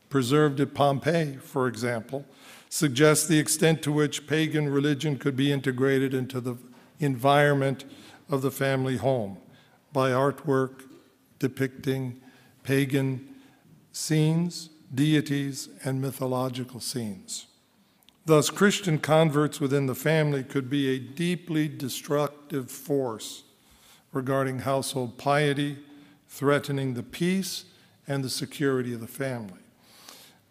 preserved 0.10 0.62
at 0.62 0.74
Pompeii, 0.74 1.36
for 1.36 1.68
example, 1.68 2.24
suggest 2.70 3.28
the 3.28 3.39
extent 3.39 3.82
to 3.82 3.91
which 3.91 4.26
pagan 4.26 4.70
religion 4.70 5.18
could 5.18 5.36
be 5.36 5.51
integrated 5.51 6.14
into 6.14 6.39
the 6.39 6.56
environment 7.01 7.84
of 8.30 8.41
the 8.41 8.51
family 8.51 8.95
home 8.95 9.39
by 9.96 10.12
artwork 10.12 10.84
depicting 11.39 12.20
pagan 12.64 13.26
scenes, 13.93 14.70
deities, 14.93 15.70
and 15.86 16.02
mythological 16.02 16.82
scenes. 16.82 17.48
Thus, 18.26 18.50
Christian 18.50 19.00
converts 19.00 19.62
within 19.62 19.86
the 19.86 19.96
family 19.96 20.43
could 20.43 20.70
be 20.70 20.89
a 20.89 21.00
deeply 21.00 21.70
destructive 21.70 22.70
force 22.70 23.43
regarding 24.12 24.60
household 24.60 25.18
piety 25.18 25.78
threatening 26.28 26.96
the 26.96 27.04
peace 27.04 27.64
and 28.06 28.22
the 28.22 28.30
security 28.30 28.93
of 28.93 29.00
the 29.00 29.08
family. 29.08 29.64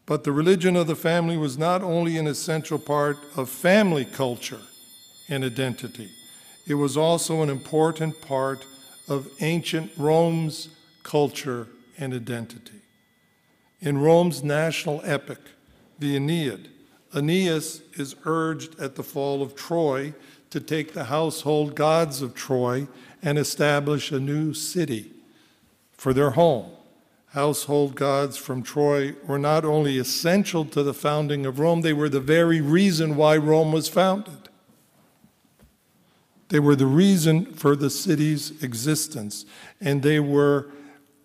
But 0.07 0.25
the 0.25 0.33
religion 0.33 0.75
of 0.75 0.87
the 0.87 0.97
family 0.97 1.37
was 1.37 1.59
not 1.59 1.83
only 1.83 2.17
an 2.17 2.27
essential 2.27 2.79
part 2.79 3.19
of 3.37 3.51
family 3.51 4.07
culture 4.07 4.63
and 5.29 5.45
identity, 5.45 6.09
it 6.67 6.75
was 6.75 6.97
also 6.97 7.43
an 7.43 7.51
important 7.51 8.23
part 8.23 8.65
of 9.09 9.29
ancient 9.41 9.93
Rome's 9.97 10.69
culture 11.03 11.69
and 11.99 12.15
identity. 12.15 12.81
In 13.81 13.99
Rome's 13.99 14.43
national 14.43 15.01
epic, 15.05 15.39
the 15.99 16.17
Aeneid, 16.17 16.71
Aeneas 17.15 17.83
is 17.95 18.17
urged 18.25 18.79
at 18.81 18.97
the 18.97 19.03
fall 19.03 19.43
of 19.43 19.55
Troy 19.55 20.15
to 20.51 20.61
take 20.61 20.93
the 20.93 21.05
household 21.05 21.75
gods 21.75 22.23
of 22.23 22.35
Troy 22.35 22.89
and 23.23 23.39
establish 23.39 24.11
a 24.11 24.19
new 24.19 24.53
city 24.53 25.13
for 25.93 26.13
their 26.13 26.31
home. 26.31 26.71
Household 27.29 27.97
gods 27.97 28.37
from 28.37 28.63
Troy 28.63 29.15
were 29.27 29.39
not 29.39 29.65
only 29.65 29.99
essential 29.99 30.65
to 30.67 30.83
the 30.83 30.95
founding 30.95 31.45
of 31.47 31.59
Rome, 31.59 31.81
they 31.81 31.93
were 31.93 32.09
the 32.09 32.21
very 32.21 32.61
reason 32.61 33.17
why 33.17 33.37
Rome 33.37 33.73
was 33.73 33.89
founded. 33.89 34.44
They 36.49 36.61
were 36.61 36.77
the 36.77 36.87
reason 36.87 37.47
for 37.55 37.75
the 37.75 37.91
city's 37.91 38.63
existence, 38.63 39.47
and 39.81 40.03
they 40.03 40.21
were 40.21 40.71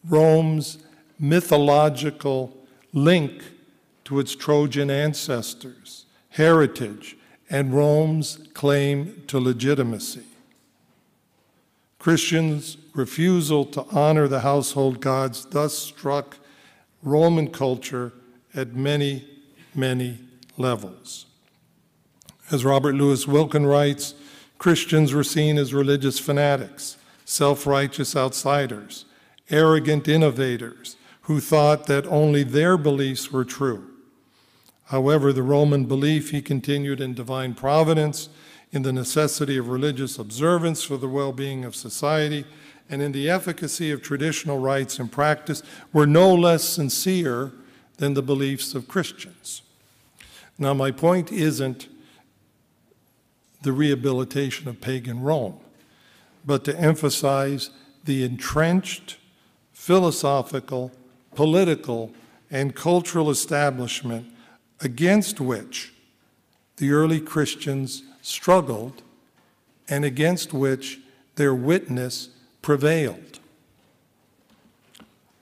Rome's 0.07 0.79
mythological 1.19 2.55
link 2.93 3.43
to 4.05 4.19
its 4.19 4.35
Trojan 4.35 4.89
ancestors, 4.89 6.05
heritage, 6.29 7.17
and 7.49 7.73
Rome's 7.73 8.39
claim 8.53 9.23
to 9.27 9.39
legitimacy. 9.39 10.23
Christians' 11.99 12.77
refusal 12.93 13.65
to 13.65 13.85
honor 13.91 14.27
the 14.27 14.39
household 14.39 15.01
gods 15.01 15.45
thus 15.45 15.77
struck 15.77 16.37
Roman 17.03 17.49
culture 17.49 18.13
at 18.55 18.73
many, 18.73 19.27
many 19.75 20.19
levels. 20.57 21.25
As 22.51 22.63
Robert 22.65 22.95
Louis 22.95 23.25
Wilken 23.25 23.69
writes, 23.69 24.15
Christians 24.59 25.13
were 25.13 25.23
seen 25.23 25.57
as 25.57 25.73
religious 25.73 26.19
fanatics, 26.19 26.97
self 27.25 27.65
righteous 27.65 28.15
outsiders, 28.15 29.05
arrogant 29.49 30.07
innovators 30.07 30.97
who 31.23 31.39
thought 31.39 31.87
that 31.87 32.05
only 32.07 32.43
their 32.43 32.77
beliefs 32.77 33.31
were 33.31 33.45
true. 33.45 33.87
However, 34.85 35.31
the 35.31 35.43
Roman 35.43 35.85
belief, 35.85 36.31
he 36.31 36.41
continued, 36.41 36.99
in 36.99 37.13
divine 37.13 37.53
providence, 37.53 38.27
in 38.71 38.81
the 38.81 38.91
necessity 38.91 39.55
of 39.55 39.69
religious 39.69 40.19
observance 40.19 40.83
for 40.83 40.97
the 40.97 41.07
well 41.07 41.31
being 41.31 41.63
of 41.63 41.75
society, 41.75 42.45
and 42.89 43.01
in 43.01 43.13
the 43.13 43.29
efficacy 43.29 43.91
of 43.91 44.01
traditional 44.01 44.57
rites 44.57 44.99
and 44.99 45.11
practice 45.11 45.63
were 45.93 46.07
no 46.07 46.33
less 46.33 46.63
sincere 46.63 47.53
than 47.97 48.13
the 48.13 48.21
beliefs 48.21 48.75
of 48.75 48.87
Christians. 48.87 49.61
Now, 50.57 50.73
my 50.73 50.91
point 50.91 51.31
isn't 51.31 51.87
the 53.61 53.71
rehabilitation 53.71 54.67
of 54.67 54.81
pagan 54.81 55.21
Rome, 55.21 55.59
but 56.45 56.63
to 56.65 56.77
emphasize 56.77 57.69
the 58.05 58.23
entrenched 58.23 59.17
philosophical, 59.71 60.91
political, 61.35 62.11
and 62.51 62.75
cultural 62.75 63.29
establishment 63.29 64.27
against 64.81 65.39
which 65.39 65.93
the 66.77 66.91
early 66.91 67.19
Christians 67.21 68.03
struggled 68.21 69.03
and 69.87 70.05
against 70.05 70.53
which 70.53 70.99
their 71.35 71.55
witness 71.55 72.29
prevailed. 72.61 73.39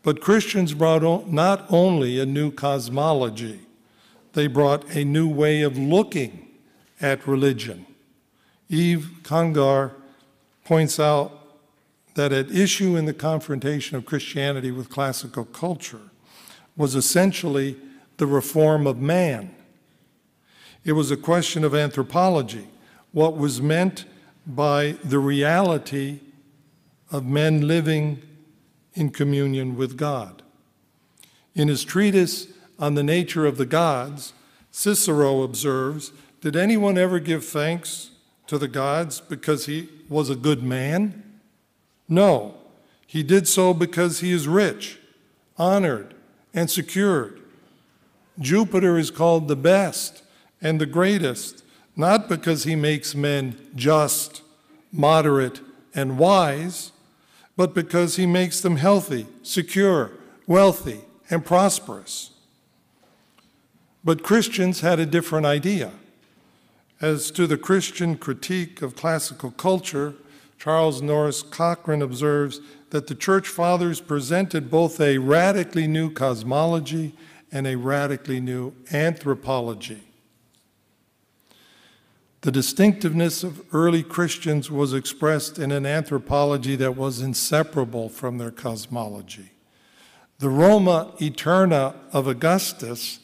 But 0.04 0.22
Christians 0.22 0.74
brought 0.74 1.28
not 1.28 1.66
only 1.70 2.20
a 2.20 2.26
new 2.26 2.52
cosmology, 2.52 3.62
they 4.34 4.48
brought 4.48 4.96
a 4.96 5.04
new 5.04 5.28
way 5.28 5.64
of 5.64 5.78
looking 5.78 6.48
at 7.02 7.28
religion. 7.28 7.87
Yves 8.70 9.06
Congar 9.24 9.92
points 10.66 11.00
out 11.00 11.32
that 12.16 12.34
at 12.34 12.52
issue 12.52 12.96
in 12.96 13.06
the 13.06 13.14
confrontation 13.14 13.96
of 13.96 14.06
Christianity 14.06 14.72
with 14.72 14.90
classical 14.90 15.46
culture 15.46 16.10
was 16.76 16.96
essentially 16.96 17.78
the 18.18 18.28
reform 18.28 18.86
of 18.86 19.00
man. 19.00 19.56
It 20.84 20.94
was 20.94 21.12
a 21.12 21.18
question 21.18 21.64
of 21.64 21.76
anthropology, 21.76 22.68
what 23.12 23.38
was 23.38 23.62
meant 23.62 24.06
by 24.46 24.98
the 25.04 25.20
reality 25.20 26.20
of 27.12 27.26
men 27.26 27.68
living 27.68 28.22
in 28.94 29.12
communion 29.12 29.76
with 29.76 29.98
God. 29.98 30.42
In 31.56 31.68
his 31.68 31.84
treatise 31.84 32.48
on 32.80 32.96
the 32.96 33.04
nature 33.04 33.46
of 33.46 33.58
the 33.58 33.66
gods, 33.66 34.34
Cicero 34.72 35.44
observes 35.44 36.12
Did 36.42 36.56
anyone 36.56 36.98
ever 36.98 37.20
give 37.20 37.46
thanks 37.46 38.12
to 38.48 38.58
the 38.58 38.68
gods 38.68 39.20
because 39.22 39.66
he 39.66 39.90
was 40.10 40.30
a 40.30 40.36
good 40.36 40.64
man? 40.64 41.40
No, 42.10 42.56
he 43.06 43.24
did 43.24 43.48
so 43.48 43.74
because 43.74 44.20
he 44.20 44.32
is 44.32 44.48
rich, 44.48 45.00
honored, 45.58 46.14
and 46.54 46.70
secured. 46.70 47.42
Jupiter 48.40 48.98
is 48.98 49.12
called 49.12 49.48
the 49.48 49.56
best 49.56 50.24
and 50.62 50.80
the 50.80 50.86
greatest, 50.86 51.64
not 51.96 52.30
because 52.30 52.64
he 52.64 52.76
makes 52.76 53.16
men 53.16 53.70
just, 53.76 54.42
moderate, 54.92 55.62
and 55.94 56.18
wise, 56.18 56.92
but 57.56 57.74
because 57.74 58.16
he 58.16 58.26
makes 58.26 58.62
them 58.62 58.78
healthy, 58.78 59.26
secure, 59.42 60.12
wealthy, 60.46 61.02
and 61.30 61.46
prosperous. 61.46 62.32
But 64.04 64.24
Christians 64.24 64.82
had 64.82 65.00
a 65.00 65.06
different 65.06 65.46
idea. 65.46 65.92
As 67.00 67.30
to 67.32 67.46
the 67.46 67.58
Christian 67.58 68.18
critique 68.18 68.82
of 68.82 68.96
classical 68.96 69.52
culture, 69.52 70.16
Charles 70.58 71.02
Norris 71.02 71.44
Cochrane 71.44 72.02
observes 72.02 72.60
that 72.90 73.08
the 73.08 73.16
church 73.16 73.48
fathers 73.48 74.02
presented 74.02 74.72
both 74.72 75.00
a 75.00 75.20
radically 75.20 75.86
new 75.88 76.12
cosmology 76.12 77.14
and 77.52 77.68
a 77.68 77.76
radically 77.76 78.40
new 78.40 78.74
anthropology. 78.92 80.02
The 82.42 82.52
distinctiveness 82.52 83.44
of 83.44 83.62
early 83.74 84.04
Christians 84.04 84.72
was 84.72 84.94
expressed 84.94 85.60
in 85.60 85.72
an 85.72 85.86
anthropology 85.86 86.76
that 86.78 86.96
was 86.96 87.22
inseparable 87.22 88.10
from 88.10 88.38
their 88.38 88.52
cosmology. 88.52 89.52
The 90.40 90.50
Roma 90.50 91.14
Aeterna 91.20 91.96
of 92.14 92.28
Augustus 92.28 93.20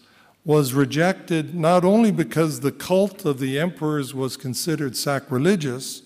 was 0.46 0.74
rejected 0.74 1.56
not 1.56 1.86
only 1.86 2.12
because 2.12 2.60
the 2.60 2.72
cult 2.72 3.26
of 3.26 3.40
the 3.40 3.58
emperors 3.58 4.14
was 4.14 4.36
considered 4.36 4.96
sacrilegious, 4.98 6.02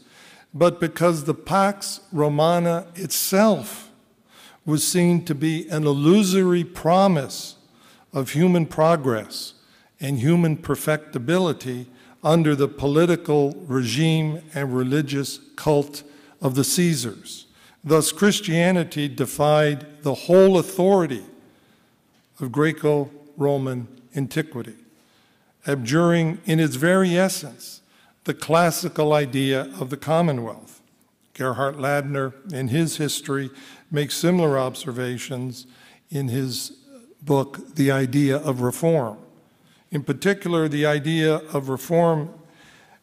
but 0.53 0.79
because 0.79 1.23
the 1.23 1.33
Pax 1.33 2.01
Romana 2.11 2.87
itself 2.95 3.91
was 4.65 4.85
seen 4.85 5.23
to 5.25 5.33
be 5.33 5.67
an 5.69 5.85
illusory 5.85 6.63
promise 6.63 7.55
of 8.13 8.31
human 8.31 8.65
progress 8.65 9.53
and 9.99 10.19
human 10.19 10.57
perfectibility 10.57 11.87
under 12.23 12.55
the 12.55 12.67
political 12.67 13.51
regime 13.67 14.41
and 14.53 14.75
religious 14.75 15.39
cult 15.55 16.03
of 16.41 16.55
the 16.55 16.63
Caesars. 16.63 17.45
Thus, 17.83 18.11
Christianity 18.11 19.07
defied 19.07 20.03
the 20.03 20.13
whole 20.13 20.57
authority 20.57 21.23
of 22.39 22.51
Greco 22.51 23.09
Roman 23.37 23.87
antiquity, 24.17 24.75
abjuring 25.65 26.39
in 26.45 26.59
its 26.59 26.75
very 26.75 27.17
essence 27.17 27.81
the 28.23 28.33
classical 28.33 29.13
idea 29.13 29.61
of 29.79 29.89
the 29.89 29.97
Commonwealth. 29.97 30.81
Gerhard 31.33 31.75
Ladner, 31.75 32.33
in 32.51 32.69
his 32.69 32.97
history, 32.97 33.51
makes 33.91 34.17
similar 34.17 34.57
observations 34.57 35.67
in 36.09 36.27
his 36.27 36.71
book, 37.21 37.75
The 37.75 37.91
Idea 37.91 38.37
of 38.37 38.61
Reform. 38.61 39.17
In 39.91 40.03
particular, 40.03 40.67
the 40.67 40.85
idea 40.85 41.35
of 41.53 41.69
reform, 41.69 42.29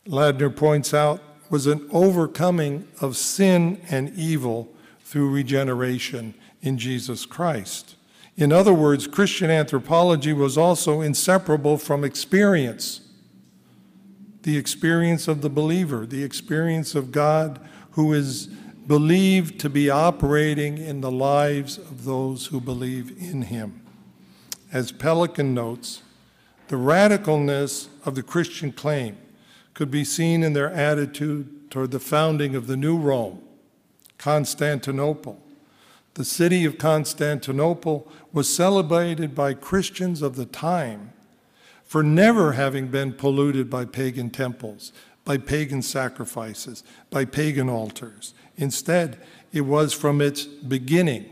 Ladner 0.06 0.54
points 0.54 0.92
out, 0.92 1.22
was 1.48 1.66
an 1.66 1.88
overcoming 1.90 2.86
of 3.00 3.16
sin 3.16 3.80
and 3.88 4.10
evil 4.16 4.68
through 5.04 5.30
regeneration 5.30 6.34
in 6.60 6.76
Jesus 6.76 7.24
Christ. 7.24 7.93
In 8.36 8.52
other 8.52 8.74
words, 8.74 9.06
Christian 9.06 9.50
anthropology 9.50 10.32
was 10.32 10.58
also 10.58 11.00
inseparable 11.00 11.78
from 11.78 12.04
experience 12.04 13.00
the 14.44 14.58
experience 14.58 15.26
of 15.26 15.40
the 15.40 15.48
believer, 15.48 16.04
the 16.04 16.22
experience 16.22 16.94
of 16.94 17.10
God 17.10 17.58
who 17.92 18.12
is 18.12 18.46
believed 18.86 19.58
to 19.60 19.70
be 19.70 19.88
operating 19.88 20.76
in 20.76 21.00
the 21.00 21.10
lives 21.10 21.78
of 21.78 22.04
those 22.04 22.46
who 22.46 22.60
believe 22.60 23.10
in 23.18 23.42
him. 23.42 23.80
As 24.70 24.92
Pelikan 24.92 25.54
notes, 25.54 26.02
the 26.68 26.76
radicalness 26.76 27.88
of 28.04 28.14
the 28.14 28.22
Christian 28.22 28.70
claim 28.70 29.16
could 29.72 29.90
be 29.90 30.04
seen 30.04 30.42
in 30.42 30.52
their 30.52 30.70
attitude 30.70 31.70
toward 31.70 31.90
the 31.90 32.00
founding 32.00 32.54
of 32.54 32.66
the 32.66 32.76
new 32.76 32.98
Rome, 32.98 33.42
Constantinople, 34.18 35.42
the 36.14 36.24
city 36.24 36.64
of 36.64 36.78
Constantinople 36.78 38.10
was 38.32 38.52
celebrated 38.52 39.34
by 39.34 39.54
Christians 39.54 40.22
of 40.22 40.36
the 40.36 40.46
time 40.46 41.12
for 41.84 42.02
never 42.02 42.52
having 42.52 42.88
been 42.88 43.12
polluted 43.12 43.68
by 43.68 43.84
pagan 43.84 44.30
temples, 44.30 44.92
by 45.24 45.36
pagan 45.36 45.82
sacrifices, 45.82 46.82
by 47.10 47.24
pagan 47.24 47.68
altars. 47.68 48.34
Instead, 48.56 49.20
it 49.52 49.62
was 49.62 49.92
from 49.92 50.20
its 50.20 50.44
beginning 50.44 51.26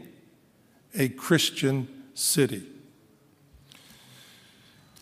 a 0.95 1.09
Christian 1.09 1.89
city. 2.15 2.67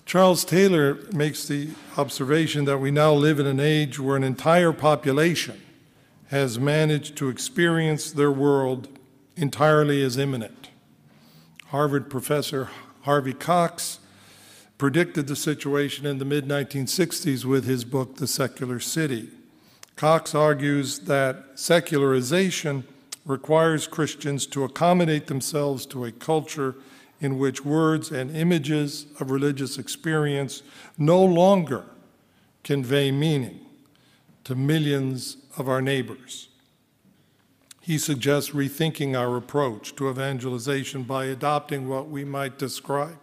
Charles 0.04 0.44
Taylor 0.44 0.98
makes 1.12 1.46
the 1.46 1.70
observation 1.96 2.64
that 2.64 2.78
we 2.78 2.90
now 2.90 3.12
live 3.12 3.38
in 3.38 3.46
an 3.46 3.60
age 3.60 3.98
where 3.98 4.16
an 4.16 4.24
entire 4.24 4.72
population 4.72 5.60
has 6.28 6.58
managed 6.58 7.16
to 7.16 7.28
experience 7.28 8.10
their 8.12 8.30
world 8.30 8.88
entirely 9.40 10.02
as 10.02 10.18
immanent. 10.18 10.68
Harvard 11.68 12.10
professor 12.10 12.68
Harvey 13.02 13.32
Cox 13.32 13.98
predicted 14.76 15.26
the 15.26 15.36
situation 15.36 16.04
in 16.04 16.18
the 16.18 16.24
mid 16.26 16.46
1960s 16.46 17.46
with 17.46 17.64
his 17.64 17.84
book, 17.84 18.16
The 18.16 18.26
Secular 18.26 18.78
City. 18.80 19.30
Cox 19.96 20.34
argues 20.34 21.00
that 21.00 21.44
secularization 21.54 22.84
requires 23.24 23.86
Christians 23.86 24.46
to 24.48 24.64
accommodate 24.64 25.26
themselves 25.26 25.86
to 25.86 26.04
a 26.04 26.12
culture 26.12 26.76
in 27.20 27.38
which 27.38 27.64
words 27.64 28.10
and 28.10 28.34
images 28.36 29.06
of 29.20 29.30
religious 29.30 29.78
experience 29.78 30.62
no 30.98 31.22
longer 31.22 31.84
convey 32.62 33.10
meaning 33.10 33.60
to 34.44 34.54
millions 34.54 35.38
of 35.56 35.66
our 35.68 35.80
neighbors. 35.80 36.49
He 37.80 37.96
suggests 37.96 38.50
rethinking 38.50 39.18
our 39.18 39.36
approach 39.36 39.96
to 39.96 40.10
evangelization 40.10 41.02
by 41.02 41.26
adopting 41.26 41.88
what 41.88 42.08
we 42.08 42.24
might 42.24 42.58
describe 42.58 43.18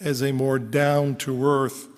as 0.00 0.22
a 0.22 0.32
more 0.32 0.58
down 0.58 1.16
to 1.16 1.44
earth 1.44 1.88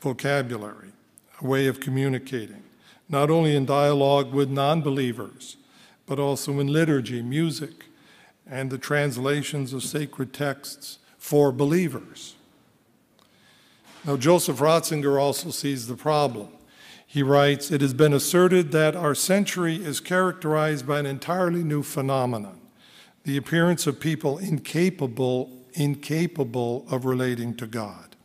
vocabulary, 0.00 0.92
a 1.40 1.46
way 1.46 1.66
of 1.66 1.80
communicating, 1.80 2.62
not 3.08 3.30
only 3.30 3.56
in 3.56 3.64
dialogue 3.64 4.32
with 4.32 4.50
non 4.50 4.82
believers, 4.82 5.56
but 6.06 6.18
also 6.18 6.60
in 6.60 6.66
liturgy, 6.66 7.22
music, 7.22 7.86
and 8.46 8.70
the 8.70 8.78
translations 8.78 9.72
of 9.72 9.82
sacred 9.82 10.32
texts 10.32 10.98
for 11.16 11.52
believers. 11.52 12.34
Now, 14.04 14.16
Joseph 14.16 14.58
Ratzinger 14.58 15.20
also 15.20 15.50
sees 15.50 15.86
the 15.86 15.94
problem. 15.94 16.48
He 17.12 17.22
writes 17.22 17.70
It 17.70 17.82
has 17.82 17.92
been 17.92 18.14
asserted 18.14 18.72
that 18.72 18.96
our 18.96 19.14
century 19.14 19.76
is 19.76 20.00
characterized 20.00 20.86
by 20.86 20.98
an 20.98 21.04
entirely 21.04 21.62
new 21.62 21.82
phenomenon 21.82 22.58
the 23.24 23.36
appearance 23.36 23.86
of 23.86 24.00
people 24.00 24.38
incapable, 24.38 25.50
incapable 25.74 26.86
of 26.90 27.04
relating 27.04 27.54
to 27.56 27.66
God. 27.66 28.16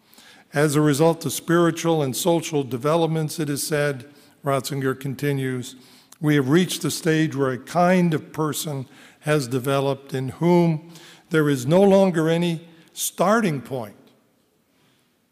As 0.54 0.78
a 0.78 0.82
result 0.82 1.26
of 1.26 1.34
spiritual 1.34 2.02
and 2.02 2.16
social 2.16 2.64
developments, 2.64 3.42
it 3.42 3.50
is 3.50 3.62
said, 3.62 4.06
Ratzinger 4.42 4.98
continues, 4.98 5.76
we 6.22 6.36
have 6.36 6.48
reached 6.48 6.82
the 6.82 6.90
stage 6.90 7.36
where 7.36 7.52
a 7.52 7.58
kind 7.58 8.14
of 8.14 8.32
person 8.32 8.88
has 9.20 9.50
developed 9.50 10.14
in 10.14 10.30
whom 10.30 10.94
there 11.30 11.50
is 11.50 11.66
no 11.66 11.82
longer 11.84 12.30
any 12.30 12.66
starting 12.94 13.60
point, 13.60 13.98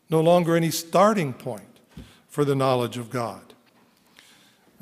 no 0.10 0.20
longer 0.20 0.58
any 0.58 0.72
starting 0.72 1.32
point 1.32 1.80
for 2.28 2.43
the 2.43 2.53
knowledge 2.53 2.97
of 2.97 3.10
God. 3.10 3.45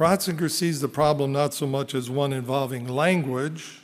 Ratzinger 0.04 0.52
sees 0.52 0.82
the 0.82 0.90
problem 0.90 1.32
not 1.32 1.54
so 1.54 1.66
much 1.66 1.96
as 1.96 2.10
one 2.10 2.34
involving 2.34 2.86
language. 2.86 3.80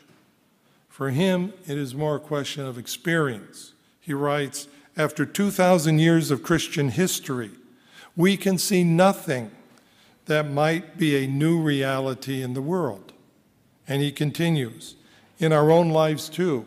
For 0.89 1.11
him, 1.11 1.53
it 1.65 1.77
is 1.77 1.95
more 1.95 2.17
a 2.17 2.19
question 2.19 2.65
of 2.65 2.77
experience. 2.77 3.71
He 4.01 4.11
writes 4.11 4.67
After 4.97 5.25
2,000 5.25 5.97
years 5.97 6.29
of 6.29 6.43
Christian 6.43 6.89
history, 6.89 7.51
we 8.17 8.35
can 8.35 8.57
see 8.57 8.83
nothing 8.83 9.51
that 10.25 10.51
might 10.51 10.97
be 10.97 11.23
a 11.23 11.25
new 11.25 11.57
reality 11.57 12.41
in 12.41 12.53
the 12.53 12.61
world. 12.61 13.13
And 13.87 14.01
he 14.01 14.11
continues 14.11 14.95
In 15.37 15.53
our 15.53 15.71
own 15.71 15.89
lives, 15.89 16.27
too, 16.27 16.65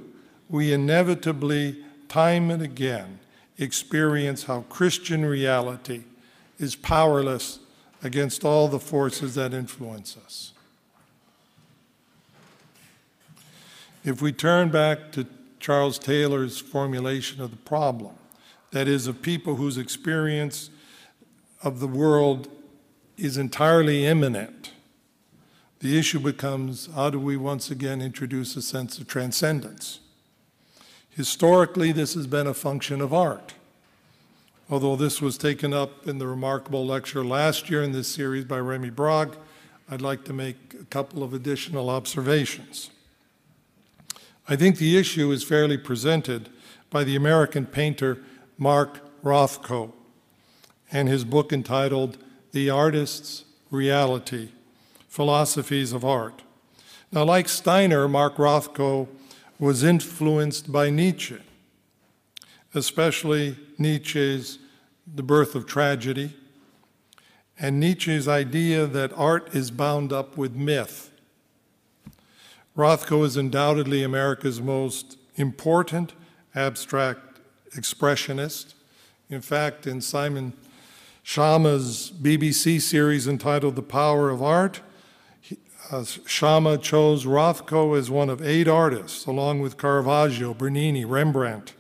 we 0.49 0.73
inevitably, 0.73 1.77
time 2.09 2.51
and 2.51 2.63
again, 2.63 3.19
experience 3.59 4.45
how 4.45 4.63
Christian 4.71 5.27
reality 5.27 6.05
is 6.59 6.75
powerless 6.75 7.59
against 8.03 8.45
all 8.45 8.69
the 8.69 8.81
forces 8.81 9.35
that 9.35 9.55
influence 9.55 10.17
us. 10.17 10.53
If 14.05 14.21
we 14.21 14.33
turn 14.33 14.71
back 14.71 15.13
to 15.13 15.27
Charles 15.61 15.99
Taylor's 15.99 16.59
formulation 16.59 17.41
of 17.41 17.51
the 17.53 17.57
problem, 17.57 18.15
that 18.73 18.89
is, 18.89 19.07
of 19.07 19.23
people 19.23 19.57
whose 19.57 19.79
experience 19.79 20.71
of 21.63 21.79
the 21.79 21.87
world 21.87 22.49
is 23.17 23.37
entirely 23.37 24.05
immanent, 24.05 24.73
the 25.79 25.99
issue 25.99 26.19
becomes 26.19 26.89
how 26.95 27.11
do 27.11 27.19
we 27.19 27.37
once 27.37 27.71
again 27.71 28.01
introduce 28.01 28.57
a 28.57 28.63
sense 28.63 28.99
of 28.99 29.07
transcendence? 29.07 30.01
Historically, 31.11 31.93
this 31.93 32.15
has 32.15 32.27
been 32.27 32.47
a 32.47 32.55
function 32.55 33.01
of 33.01 33.13
art. 33.13 33.55
Although 34.73 34.97
this 34.97 35.21
was 35.21 35.37
taken 35.37 35.75
up 35.75 36.09
in 36.09 36.17
the 36.17 36.27
remarkable 36.27 36.87
lecture 36.87 37.23
last 37.23 37.69
year 37.69 37.83
in 37.83 37.93
this 37.93 38.09
series 38.09 38.47
by 38.47 38.57
Rémi 38.57 38.91
Brague, 38.91 39.37
I'd 39.91 40.01
like 40.01 40.25
to 40.25 40.33
make 40.33 40.75
a 40.81 40.85
couple 40.85 41.23
of 41.23 41.35
additional 41.35 41.91
observations. 41.91 42.91
I 44.49 44.57
think 44.57 44.79
the 44.79 44.97
issue 44.97 45.31
is 45.31 45.45
fairly 45.45 45.77
presented 45.77 46.49
by 46.89 47.05
the 47.05 47.17
American 47.17 47.67
painter 47.67 48.23
Mark 48.57 49.01
Rothko 49.23 49.93
and 50.91 51.07
his 51.07 51.25
book 51.25 51.53
entitled 51.53 52.17
The 52.53 52.71
Artist's 52.71 53.45
Reality 53.71 54.53
Philosophies 55.07 55.93
of 55.93 56.03
Art. 56.03 56.45
Now, 57.13 57.25
like 57.25 57.51
Steiner, 57.51 58.09
Mark 58.09 58.37
Rothko 58.37 59.07
was 59.59 59.85
influenced 59.85 60.73
by 60.73 60.89
Nietzsche, 60.89 61.41
especially 62.75 63.59
Nietzsche's 63.77 64.61
the 65.15 65.23
birth 65.23 65.55
of 65.55 65.67
tragedy, 65.67 66.35
and 67.59 67.79
Nietzsche's 67.79 68.27
idea 68.27 68.87
that 68.87 69.13
art 69.15 69.55
is 69.55 69.71
bound 69.71 70.13
up 70.13 70.37
with 70.37 70.55
myth. 70.55 71.11
Rothko 72.77 73.25
is 73.25 73.37
undoubtedly 73.37 74.03
America's 74.03 74.61
most 74.61 75.19
important 75.37 76.15
abstract 76.55 77.41
expressionist. 77.77 78.75
In 79.29 79.43
fact, 79.43 79.87
in 79.87 80.01
Simon 80.01 80.55
Schama's 81.25 82.11
BBC 82.21 82.81
series 82.81 83.29
entitled 83.29 83.77
The 83.77 83.83
Power 83.83 84.31
of 84.31 84.43
Art, 84.43 84.81
uh, 85.91 86.01
Schama 86.01 86.81
chose 86.81 87.27
Rothko 87.27 87.99
as 87.99 88.11
one 88.11 88.31
of 88.31 88.41
eight 88.41 88.67
artists, 88.67 89.27
along 89.27 89.61
with 89.61 89.77
Caravaggio, 89.77 90.55
Bernini, 90.55 91.05
Rembrandt, 91.05 91.75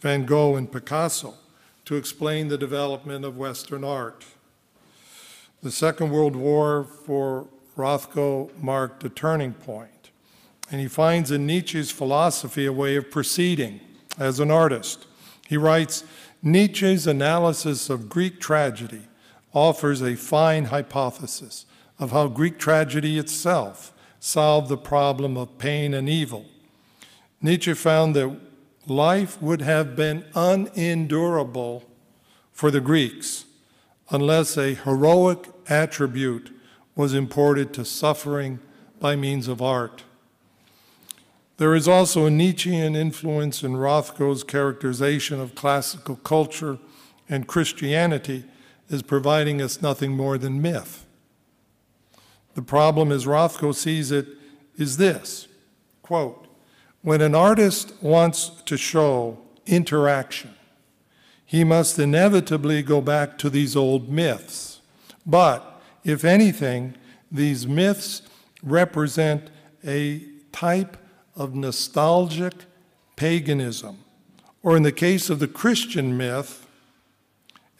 Van 0.00 0.26
Gogh, 0.26 0.56
and 0.56 0.70
Picasso 0.70 1.34
to 1.86 1.94
explain 1.94 2.48
the 2.48 2.58
development 2.58 3.24
of 3.24 3.38
Western 3.38 3.84
art. 3.84 4.24
The 5.62 5.70
Second 5.70 6.10
World 6.10 6.36
War 6.36 6.84
for 6.84 7.46
Rothko 7.76 8.50
marked 8.60 9.04
a 9.04 9.08
turning 9.08 9.54
point, 9.54 10.10
and 10.70 10.80
he 10.80 10.88
finds 10.88 11.30
in 11.30 11.46
Nietzsche's 11.46 11.90
philosophy 11.90 12.66
a 12.66 12.72
way 12.72 12.96
of 12.96 13.10
proceeding 13.10 13.80
as 14.18 14.40
an 14.40 14.50
artist. 14.50 15.06
He 15.48 15.56
writes 15.56 16.02
Nietzsche's 16.42 17.06
analysis 17.06 17.88
of 17.88 18.08
Greek 18.08 18.40
tragedy 18.40 19.02
offers 19.54 20.02
a 20.02 20.16
fine 20.16 20.66
hypothesis 20.66 21.66
of 21.98 22.10
how 22.10 22.28
Greek 22.28 22.58
tragedy 22.58 23.16
itself 23.16 23.92
solved 24.18 24.68
the 24.68 24.76
problem 24.76 25.36
of 25.36 25.56
pain 25.56 25.94
and 25.94 26.08
evil. 26.08 26.46
Nietzsche 27.40 27.74
found 27.74 28.16
that 28.16 28.45
life 28.86 29.40
would 29.42 29.62
have 29.62 29.96
been 29.96 30.24
unendurable 30.34 31.84
for 32.52 32.70
the 32.70 32.80
Greeks 32.80 33.44
unless 34.10 34.56
a 34.56 34.74
heroic 34.74 35.48
attribute 35.68 36.54
was 36.94 37.12
imported 37.12 37.74
to 37.74 37.84
suffering 37.84 38.60
by 39.00 39.16
means 39.16 39.48
of 39.48 39.60
art. 39.60 40.04
There 41.58 41.74
is 41.74 41.88
also 41.88 42.26
a 42.26 42.30
Nietzschean 42.30 42.94
influence 42.94 43.62
in 43.62 43.72
Rothko's 43.72 44.44
characterization 44.44 45.40
of 45.40 45.54
classical 45.54 46.16
culture 46.16 46.78
and 47.28 47.46
Christianity 47.46 48.44
as 48.90 49.02
providing 49.02 49.60
us 49.60 49.82
nothing 49.82 50.12
more 50.12 50.38
than 50.38 50.62
myth. 50.62 51.06
The 52.54 52.62
problem, 52.62 53.10
as 53.10 53.26
Rothko 53.26 53.74
sees 53.74 54.10
it, 54.10 54.26
is 54.76 54.96
this 54.96 55.48
quote, 56.02 56.45
when 57.06 57.20
an 57.20 57.36
artist 57.36 57.92
wants 58.00 58.48
to 58.64 58.76
show 58.76 59.38
interaction, 59.64 60.52
he 61.44 61.62
must 61.62 62.00
inevitably 62.00 62.82
go 62.82 63.00
back 63.00 63.38
to 63.38 63.48
these 63.48 63.76
old 63.76 64.08
myths. 64.08 64.80
But, 65.24 65.80
if 66.02 66.24
anything, 66.24 66.96
these 67.30 67.64
myths 67.64 68.22
represent 68.60 69.50
a 69.86 70.24
type 70.50 70.96
of 71.36 71.54
nostalgic 71.54 72.54
paganism, 73.14 73.98
or 74.64 74.76
in 74.76 74.82
the 74.82 74.90
case 74.90 75.30
of 75.30 75.38
the 75.38 75.46
Christian 75.46 76.16
myth, 76.16 76.66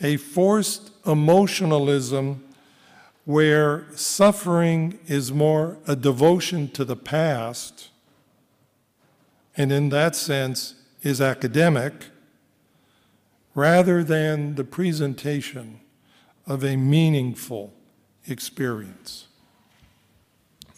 a 0.01 0.19
forced 0.19 0.93
emotionalism 1.05 2.45
where 3.25 3.87
suffering 3.97 5.01
is 5.09 5.33
more 5.33 5.79
a 5.89 5.97
devotion 5.97 6.69
to 6.69 6.85
the 6.85 6.95
past 6.95 7.89
and 9.57 9.73
in 9.73 9.89
that 9.89 10.15
sense 10.15 10.75
is 11.03 11.21
academic 11.21 12.07
rather 13.55 14.05
than 14.05 14.55
the 14.57 14.65
presentation 14.65 15.81
of 16.47 16.63
a 16.63 16.77
meaningful 16.77 17.73
experience. 18.27 19.29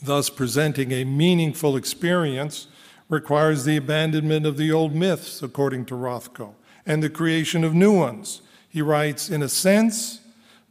Thus, 0.00 0.30
presenting 0.30 0.92
a 0.92 1.04
meaningful 1.04 1.76
experience 1.76 2.68
requires 3.08 3.64
the 3.64 3.76
abandonment 3.76 4.46
of 4.46 4.56
the 4.56 4.70
old 4.70 4.94
myths, 4.94 5.42
according 5.42 5.86
to 5.86 5.94
Rothko, 5.94 6.54
and 6.86 7.02
the 7.02 7.10
creation 7.10 7.64
of 7.64 7.74
new 7.74 7.92
ones. 7.92 8.42
He 8.68 8.80
writes, 8.80 9.28
in 9.28 9.42
a 9.42 9.48
sense, 9.48 10.20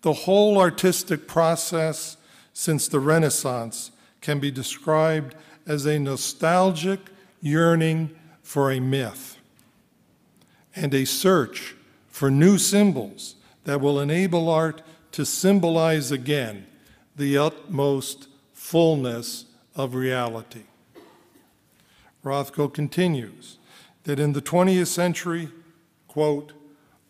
the 0.01 0.13
whole 0.13 0.57
artistic 0.57 1.27
process 1.27 2.15
since 2.53 2.87
the 2.87 2.99
Renaissance 2.99 3.91
can 4.21 4.39
be 4.39 4.49
described 4.49 5.35
as 5.65 5.85
a 5.85 5.99
nostalgic 5.99 6.99
yearning 7.47 8.15
for 8.43 8.71
a 8.71 8.79
myth 8.79 9.37
and 10.75 10.93
a 10.93 11.05
search 11.05 11.75
for 12.07 12.29
new 12.29 12.57
symbols 12.57 13.35
that 13.63 13.81
will 13.81 13.99
enable 13.99 14.49
art 14.49 14.81
to 15.11 15.25
symbolize 15.25 16.11
again 16.11 16.67
the 17.15 17.37
utmost 17.37 18.27
fullness 18.53 19.45
of 19.75 19.95
reality. 19.95 20.63
Rothko 22.23 22.73
continues 22.73 23.57
that 24.03 24.19
in 24.19 24.33
the 24.33 24.41
20th 24.41 24.87
century, 24.87 25.49
quote, 26.07 26.53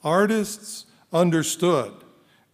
artists 0.04 0.86
understood 1.12 1.94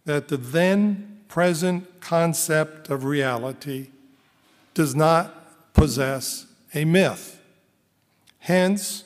that 0.04 0.28
the 0.28 0.36
then 0.36 1.20
present 1.28 2.00
concept 2.00 2.90
of 2.90 3.04
reality 3.04 3.88
does 4.74 4.94
not 4.94 5.72
possess 5.72 6.46
a 6.74 6.84
myth. 6.84 7.33
Hence, 8.44 9.04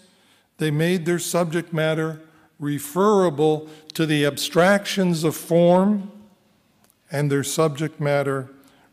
they 0.56 0.72
made 0.72 1.06
their 1.06 1.20
subject 1.20 1.72
matter 1.72 2.20
referable 2.58 3.68
to 3.94 4.04
the 4.04 4.26
abstractions 4.26 5.22
of 5.22 5.36
form 5.36 6.10
and 7.12 7.30
their 7.30 7.44
subject 7.44 8.00
matter 8.00 8.48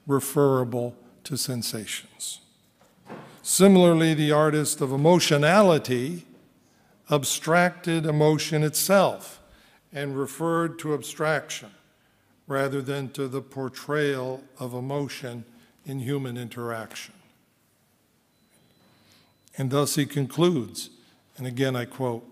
referable 0.05 0.95
to 1.23 1.35
sensations. 1.35 2.41
Similarly, 3.41 4.13
the 4.13 4.31
artist 4.31 4.81
of 4.81 4.91
emotionality 4.91 6.27
abstracted 7.09 8.05
emotion 8.05 8.61
itself 8.61 9.41
and 9.91 10.15
referred 10.15 10.77
to 10.77 10.93
abstraction 10.93 11.71
rather 12.45 12.83
than 12.83 13.09
to 13.13 13.27
the 13.27 13.41
portrayal 13.41 14.43
of 14.59 14.75
emotion 14.75 15.43
in 15.87 16.01
human 16.01 16.37
interaction. 16.37 17.15
And 19.57 19.71
thus 19.71 19.95
he 19.95 20.05
concludes, 20.05 20.89
and 21.37 21.47
again 21.47 21.75
I 21.75 21.85
quote 21.85 22.27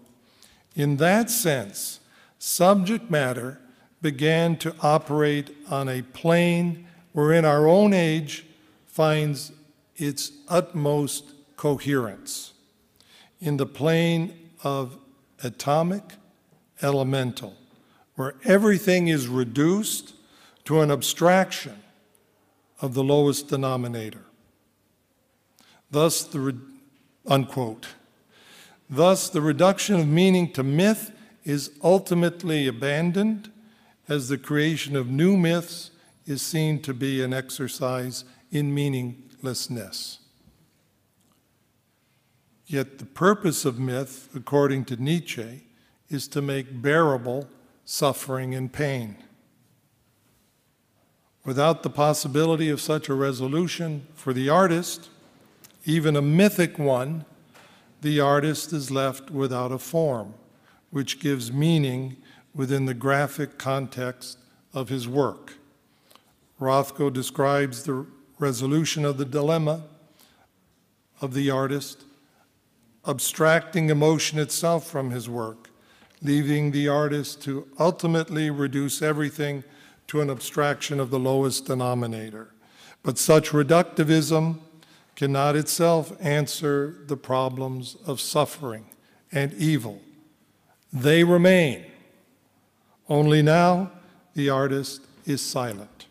In 0.75 0.97
that 0.97 1.29
sense, 1.29 1.99
subject 2.39 3.09
matter 3.09 3.59
began 4.01 4.57
to 4.57 4.75
operate 4.81 5.55
on 5.69 5.87
a 5.87 6.01
plane 6.01 6.87
wherein 7.13 7.45
our 7.45 7.67
own 7.67 7.93
age 7.93 8.45
finds 8.85 9.51
its 9.95 10.31
utmost 10.49 11.31
coherence 11.55 12.53
in 13.39 13.57
the 13.57 13.65
plane 13.65 14.51
of 14.63 14.97
atomic 15.43 16.03
elemental, 16.81 17.55
where 18.15 18.35
everything 18.43 19.07
is 19.07 19.27
reduced 19.27 20.13
to 20.65 20.81
an 20.81 20.91
abstraction 20.91 21.81
of 22.81 22.93
the 22.93 23.03
lowest 23.03 23.47
denominator. 23.47 24.25
Thus, 25.91 26.23
the 26.23 26.57
unquote. 27.27 27.87
Thus, 28.89 29.29
the 29.29 29.41
reduction 29.41 29.99
of 29.99 30.07
meaning 30.07 30.51
to 30.53 30.63
myth 30.63 31.11
is 31.43 31.71
ultimately 31.83 32.67
abandoned 32.67 33.51
as 34.07 34.29
the 34.29 34.37
creation 34.37 34.95
of 34.95 35.09
new 35.09 35.37
myths 35.37 35.91
is 36.25 36.41
seen 36.41 36.81
to 36.81 36.93
be 36.93 37.23
an 37.23 37.33
exercise 37.33 38.23
in 38.51 38.73
meaninglessness. 38.73 40.19
Yet 42.65 42.99
the 42.99 43.05
purpose 43.05 43.65
of 43.65 43.79
myth, 43.79 44.29
according 44.35 44.85
to 44.85 44.95
Nietzsche, 44.95 45.65
is 46.09 46.27
to 46.29 46.41
make 46.41 46.81
bearable 46.81 47.47
suffering 47.85 48.55
and 48.55 48.71
pain. 48.71 49.17
Without 51.45 51.83
the 51.83 51.89
possibility 51.89 52.69
of 52.69 52.79
such 52.79 53.09
a 53.09 53.13
resolution 53.13 54.07
for 54.13 54.31
the 54.31 54.47
artist, 54.49 55.09
even 55.85 56.15
a 56.15 56.21
mythic 56.21 56.79
one, 56.79 57.25
the 58.01 58.19
artist 58.19 58.73
is 58.73 58.91
left 58.91 59.29
without 59.29 59.71
a 59.71 59.77
form, 59.77 60.33
which 60.91 61.19
gives 61.19 61.51
meaning 61.51 62.17
within 62.53 62.85
the 62.85 62.93
graphic 62.93 63.57
context 63.57 64.37
of 64.73 64.89
his 64.89 65.07
work. 65.07 65.53
Rothko 66.59 67.11
describes 67.11 67.83
the 67.83 68.05
resolution 68.39 69.05
of 69.05 69.17
the 69.17 69.25
dilemma 69.25 69.83
of 71.21 71.33
the 71.33 71.49
artist, 71.49 72.03
abstracting 73.07 73.89
emotion 73.89 74.39
itself 74.39 74.87
from 74.87 75.11
his 75.11 75.29
work, 75.29 75.69
leaving 76.21 76.71
the 76.71 76.87
artist 76.87 77.41
to 77.41 77.67
ultimately 77.79 78.49
reduce 78.49 79.01
everything 79.01 79.63
to 80.07 80.21
an 80.21 80.29
abstraction 80.29 80.99
of 80.99 81.09
the 81.09 81.19
lowest 81.19 81.65
denominator. 81.65 82.53
But 83.01 83.17
such 83.17 83.49
reductivism 83.49 84.59
cannot 85.15 85.55
itself 85.55 86.13
answer 86.19 86.95
the 87.07 87.17
problems 87.17 87.95
of 88.05 88.19
suffering 88.19 88.85
and 89.31 89.53
evil. 89.53 90.01
They 90.91 91.23
remain. 91.23 91.85
Only 93.09 93.41
now 93.41 93.91
the 94.33 94.49
artist 94.49 95.01
is 95.25 95.41
silent. 95.41 96.07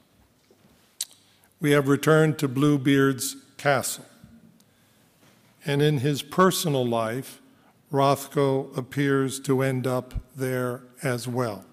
We 1.60 1.70
have 1.70 1.88
returned 1.88 2.38
to 2.38 2.48
Bluebeard's 2.48 3.36
castle. 3.56 4.04
And 5.64 5.80
in 5.80 5.98
his 5.98 6.22
personal 6.22 6.84
life, 6.84 7.40
Rothko 7.92 8.76
appears 8.76 9.38
to 9.40 9.62
end 9.62 9.86
up 9.86 10.14
there 10.34 10.82
as 11.02 11.28
well. 11.28 11.64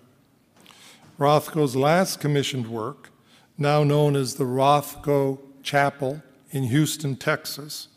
Rothko's 1.18 1.76
last 1.76 2.20
commissioned 2.20 2.68
work, 2.68 3.10
now 3.58 3.84
known 3.84 4.16
as 4.16 4.36
the 4.36 4.44
Rothko 4.44 5.40
Chapel 5.64 6.22
in 6.52 6.64
Houston, 6.64 7.16
Texas, 7.16 7.88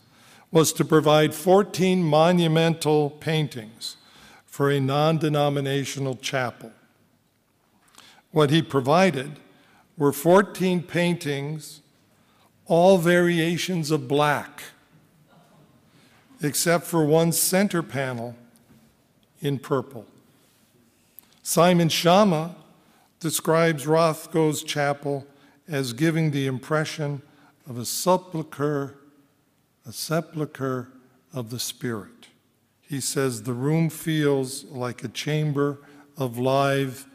was 0.51 0.73
to 0.75 0.85
provide 0.85 1.35
14 1.35 2.03
monumental 2.03 3.11
paintings 3.11 3.97
for 4.45 4.71
a 4.71 4.81
non 4.81 5.19
denominational 5.19 6.17
chapel. 6.17 6.73
What 8.31 8.51
he 8.51 8.63
provided 8.63 9.39
were 9.97 10.13
14 10.13 10.83
paintings, 10.83 11.81
all 12.67 12.99
variations 12.99 13.91
of 13.91 14.09
black, 14.09 14.65
except 16.43 16.85
for 16.85 17.05
one 17.05 17.33
center 17.33 17.83
panel 17.83 18.37
in 19.41 19.59
purple. 19.59 20.07
Simon 21.43 21.89
Schama 21.89 22.55
describes 23.21 23.87
Rothko's 23.87 24.63
chapel 24.63 25.27
as 25.69 25.93
giving 25.93 26.31
the 26.31 26.47
impression 26.47 27.23
of 27.69 27.79
a 27.79 27.85
sepulchre, 27.85 28.97
a 29.87 29.93
sepulchre 29.93 30.89
of 31.33 31.51
the 31.51 31.59
Spirit. 31.59 32.29
He 32.81 33.01
says 33.01 33.43
the 33.43 33.55
room 33.55 33.89
feels 33.89 34.65
like 34.65 35.03
a 35.03 35.09
chamber 35.09 35.79
of 36.17 36.39
live 36.39 37.07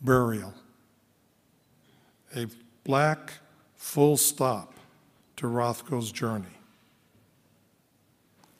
burial. 0.00 0.54
A 2.34 2.46
black 2.84 3.34
full 3.76 4.16
stop 4.16 4.74
to 5.36 5.46
Rothko's 5.46 6.10
journey. 6.10 6.58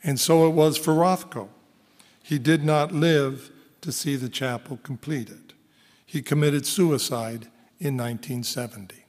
And 0.05 0.19
so 0.19 0.47
it 0.47 0.51
was 0.51 0.77
for 0.77 0.95
Rothko. 0.95 1.49
He 2.23 2.39
did 2.39 2.65
not 2.65 2.93
live 2.93 3.51
to 3.81 3.93
see 3.93 4.17
the 4.17 4.29
chapel 4.29 4.79
completed. 4.83 5.55
He 6.05 6.23
committed 6.23 6.67
suicide 6.67 7.49
in 7.79 7.97
1970. 7.97 9.02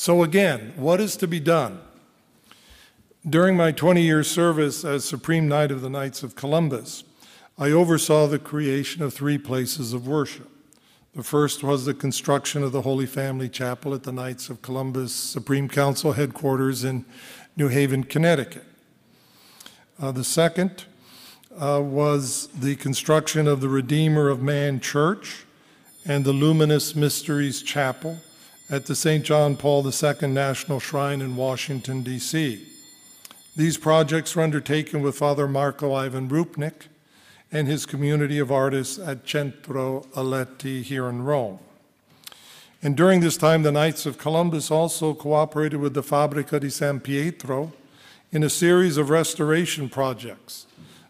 So, 0.00 0.22
again, 0.22 0.74
what 0.76 1.00
is 1.00 1.16
to 1.16 1.26
be 1.26 1.40
done? 1.40 1.80
During 3.28 3.56
my 3.56 3.72
20 3.72 4.00
year 4.00 4.22
service 4.22 4.84
as 4.84 5.04
Supreme 5.04 5.48
Knight 5.48 5.72
of 5.72 5.80
the 5.80 5.90
Knights 5.90 6.22
of 6.22 6.36
Columbus, 6.36 7.02
I 7.58 7.72
oversaw 7.72 8.28
the 8.28 8.38
creation 8.38 9.02
of 9.02 9.12
three 9.12 9.38
places 9.38 9.92
of 9.92 10.06
worship. 10.06 10.48
The 11.16 11.24
first 11.24 11.64
was 11.64 11.84
the 11.84 11.94
construction 11.94 12.62
of 12.62 12.70
the 12.70 12.82
Holy 12.82 13.06
Family 13.06 13.48
Chapel 13.48 13.92
at 13.92 14.04
the 14.04 14.12
Knights 14.12 14.48
of 14.50 14.62
Columbus 14.62 15.12
Supreme 15.12 15.68
Council 15.68 16.12
headquarters 16.12 16.84
in 16.84 17.04
New 17.56 17.66
Haven, 17.66 18.04
Connecticut. 18.04 18.66
Uh, 20.00 20.12
the 20.12 20.22
second 20.22 20.84
uh, 21.60 21.80
was 21.82 22.46
the 22.56 22.76
construction 22.76 23.48
of 23.48 23.60
the 23.60 23.68
Redeemer 23.68 24.28
of 24.28 24.40
Man 24.40 24.78
Church 24.78 25.44
and 26.06 26.24
the 26.24 26.32
Luminous 26.32 26.94
Mysteries 26.94 27.62
Chapel 27.62 28.20
at 28.70 28.86
the 28.86 28.94
St. 28.94 29.24
John 29.24 29.56
Paul 29.56 29.86
II 29.86 30.28
National 30.28 30.78
Shrine 30.78 31.22
in 31.22 31.36
Washington, 31.36 32.02
D.C. 32.02 32.64
These 33.56 33.78
projects 33.78 34.36
were 34.36 34.42
undertaken 34.42 35.02
with 35.02 35.16
Father 35.16 35.48
Marko 35.48 35.94
Ivan 35.94 36.28
Rupnik 36.28 36.88
and 37.50 37.66
his 37.66 37.86
community 37.86 38.38
of 38.38 38.52
artists 38.52 38.98
at 38.98 39.28
Centro 39.28 40.06
Aletti 40.14 40.82
here 40.82 41.08
in 41.08 41.22
Rome. 41.22 41.58
And 42.82 42.96
during 42.96 43.20
this 43.20 43.36
time, 43.36 43.62
the 43.62 43.72
Knights 43.72 44.06
of 44.06 44.18
Columbus 44.18 44.70
also 44.70 45.14
cooperated 45.14 45.80
with 45.80 45.94
the 45.94 46.02
Fabbrica 46.02 46.60
di 46.60 46.70
San 46.70 47.00
Pietro 47.00 47.72
in 48.30 48.42
a 48.42 48.50
series 48.50 48.98
of 48.98 49.10
restoration 49.10 49.88
projects. 49.88 50.66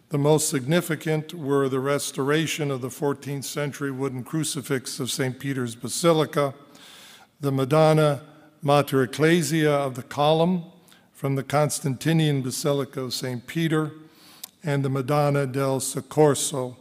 The 0.09 0.17
most 0.17 0.49
significant 0.49 1.35
were 1.35 1.69
the 1.69 1.79
restoration 1.79 2.71
of 2.71 2.81
the 2.81 2.87
14th 2.87 3.43
century 3.43 3.91
wooden 3.91 4.23
crucifix 4.23 4.99
of 4.99 5.11
St. 5.11 5.37
Peter's 5.37 5.75
Basilica, 5.75 6.55
the 7.41 7.51
Madonna 7.51 8.21
Mater 8.61 9.03
Ecclesia 9.03 9.71
of 9.71 9.95
the 9.95 10.03
column 10.03 10.65
from 11.13 11.35
the 11.35 11.43
Constantinian 11.43 12.41
Basilica 12.41 13.01
of 13.01 13.13
St. 13.13 13.47
Peter, 13.47 13.91
and 14.61 14.83
the 14.83 14.89
Madonna 14.89 15.47
del 15.47 15.79
Soccorso, 15.79 16.75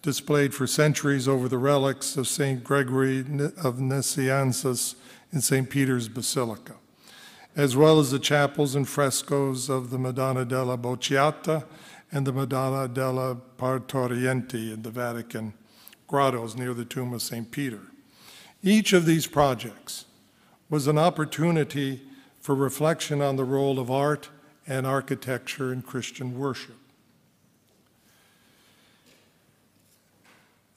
displayed 0.00 0.54
for 0.54 0.66
centuries 0.66 1.28
over 1.28 1.48
the 1.48 1.58
relics 1.58 2.16
of 2.16 2.26
St. 2.26 2.64
Gregory 2.64 3.20
of 3.20 3.76
Nazianzus 3.76 4.94
in 5.32 5.42
St. 5.42 5.68
Peter's 5.68 6.08
Basilica, 6.08 6.76
as 7.54 7.76
well 7.76 8.00
as 8.00 8.10
the 8.10 8.18
chapels 8.18 8.74
and 8.74 8.88
frescoes 8.88 9.68
of 9.68 9.90
the 9.90 9.98
Madonna 9.98 10.46
della 10.46 10.78
Bocciata 10.78 11.64
and 12.10 12.26
the 12.26 12.32
Madonna 12.32 12.88
della 12.88 13.36
Partoriente 13.58 14.72
in 14.72 14.80
the 14.80 14.90
Vatican 14.90 15.52
grottos 16.06 16.56
near 16.56 16.72
the 16.72 16.86
tomb 16.86 17.12
of 17.12 17.20
St. 17.20 17.50
Peter. 17.50 17.89
Each 18.62 18.92
of 18.92 19.06
these 19.06 19.26
projects 19.26 20.04
was 20.68 20.86
an 20.86 20.98
opportunity 20.98 22.02
for 22.40 22.54
reflection 22.54 23.20
on 23.20 23.36
the 23.36 23.44
role 23.44 23.78
of 23.78 23.90
art 23.90 24.28
and 24.66 24.86
architecture 24.86 25.72
in 25.72 25.82
Christian 25.82 26.38
worship. 26.38 26.76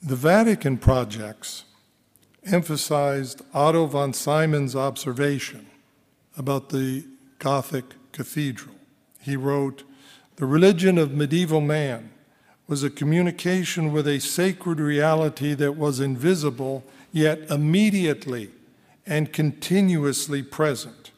The 0.02 0.16
Vatican 0.16 0.76
projects 0.78 1.64
emphasized 2.44 3.42
Otto 3.54 3.86
von 3.86 4.12
Simson's 4.12 4.76
observation 4.76 5.66
about 6.36 6.68
the 6.68 7.04
Gothic 7.38 7.84
cathedral. 8.12 8.74
He 9.20 9.36
wrote, 9.36 9.84
The 10.36 10.46
religion 10.46 10.98
of 10.98 11.12
medieval 11.12 11.60
man 11.60 12.10
was 12.66 12.82
a 12.82 12.90
communication 12.90 13.92
with 13.92 14.06
a 14.06 14.18
sacred 14.18 14.80
reality 14.80 15.54
that 15.54 15.72
was 15.72 16.00
invisible, 16.00 16.84
yet 17.14 17.48
immediately 17.48 18.50
and 19.06 19.32
continuously 19.32 20.42
present 20.42 21.12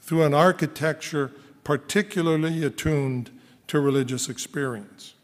through 0.00 0.24
an 0.24 0.34
architecture 0.34 1.30
particularly 1.62 2.64
attuned 2.64 3.30
to 3.68 3.78
religious 3.78 4.28
experience. 4.28 5.14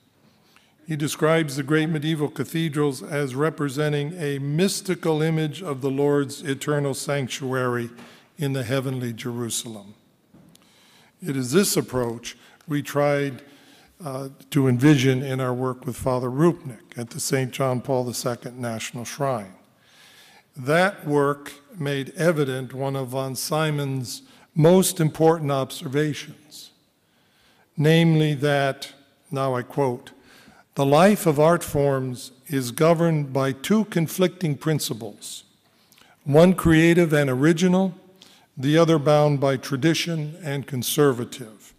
He 0.86 0.94
describes 0.94 1.56
the 1.56 1.64
great 1.64 1.88
medieval 1.88 2.28
cathedrals 2.28 3.02
as 3.02 3.34
representing 3.34 4.12
a 4.16 4.38
mystical 4.38 5.20
image 5.20 5.62
of 5.62 5.80
the 5.80 5.90
Lord's 5.90 6.42
eternal 6.42 6.94
sanctuary 6.94 7.90
in 8.38 8.52
the 8.52 8.62
heavenly 8.62 9.12
Jerusalem. 9.12 9.94
It 11.20 11.36
is 11.36 11.50
this 11.50 11.76
approach 11.76 12.36
we 12.68 12.82
tried 12.82 13.42
uh, 14.04 14.28
to 14.50 14.68
envision 14.68 15.24
in 15.24 15.40
our 15.40 15.54
work 15.54 15.86
with 15.86 15.96
Father 15.96 16.30
Rupnik 16.30 16.96
at 16.96 17.10
the 17.10 17.20
St. 17.20 17.50
John 17.50 17.80
Paul 17.80 18.08
II 18.08 18.52
National 18.52 19.04
Shrine. 19.04 19.54
That 20.56 21.06
work 21.06 21.52
made 21.78 22.12
evident 22.16 22.72
one 22.72 22.94
of 22.94 23.08
von 23.08 23.34
Simson's 23.34 24.22
most 24.54 25.00
important 25.00 25.50
observations, 25.50 26.70
namely 27.76 28.34
that, 28.34 28.92
now 29.30 29.54
I 29.54 29.62
quote, 29.62 30.12
the 30.76 30.86
life 30.86 31.26
of 31.26 31.40
art 31.40 31.64
forms 31.64 32.32
is 32.46 32.70
governed 32.70 33.32
by 33.32 33.52
two 33.52 33.84
conflicting 33.86 34.56
principles 34.56 35.44
one 36.24 36.54
creative 36.54 37.12
and 37.12 37.28
original, 37.28 37.94
the 38.56 38.78
other 38.78 38.98
bound 38.98 39.40
by 39.40 39.58
tradition 39.58 40.36
and 40.42 40.66
conservative. 40.66 41.74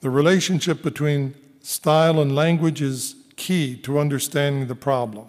The 0.00 0.10
relationship 0.10 0.82
between 0.82 1.34
style 1.62 2.20
and 2.20 2.34
language 2.34 2.82
is 2.82 3.14
key 3.36 3.76
to 3.78 3.98
understanding 3.98 4.66
the 4.66 4.74
problem, 4.74 5.28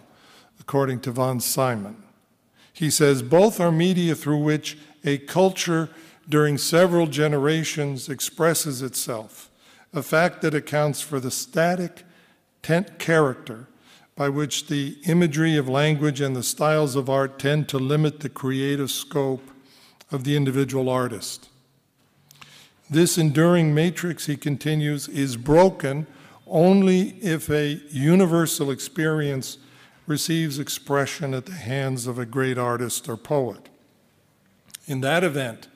according 0.60 1.00
to 1.02 1.12
von 1.12 1.40
Simson. 1.40 2.01
He 2.74 2.90
says 2.90 3.22
both 3.22 3.60
are 3.60 3.72
media 3.72 4.16
through 4.16 4.40
which 4.40 4.78
a 5.04 5.18
culture 5.18 5.90
during 6.30 6.58
several 6.58 7.08
generations 7.08 8.10
expresses 8.10 8.82
itself, 8.82 9.50
a 9.94 10.04
fact 10.04 10.42
that 10.42 10.54
accounts 10.54 11.02
for 11.02 11.20
the 11.20 11.32
static 11.32 12.04
tent 12.62 13.00
character 13.00 13.68
by 14.16 14.30
which 14.30 14.68
the 14.68 14.98
imagery 15.06 15.58
of 15.58 15.68
language 15.68 16.22
and 16.22 16.36
the 16.36 16.44
styles 16.44 16.96
of 16.96 17.10
art 17.10 17.40
tend 17.40 17.68
to 17.68 17.78
limit 17.78 18.20
the 18.20 18.30
creative 18.30 18.92
scope 18.92 19.50
of 20.12 20.24
the 20.24 20.36
individual 20.36 20.90
artist. 20.90 21.50
This 22.90 23.18
enduring 23.18 23.74
matrix, 23.74 24.26
he 24.26 24.36
continues, 24.36 25.08
is 25.08 25.38
broken 25.38 26.08
only 26.46 27.12
if 27.22 27.50
a 27.50 27.82
universal 27.90 28.70
experience 28.70 29.58
receives 30.08 30.60
expression 30.60 31.34
at 31.34 31.45
the 31.45 31.54
hands 31.54 32.08
of 32.08 32.18
a 32.18 32.26
great 32.26 32.58
artist 32.58 33.08
or 33.08 33.18
poet. 33.18 33.70
In 34.88 35.02
that 35.02 35.24
event, 35.24 35.68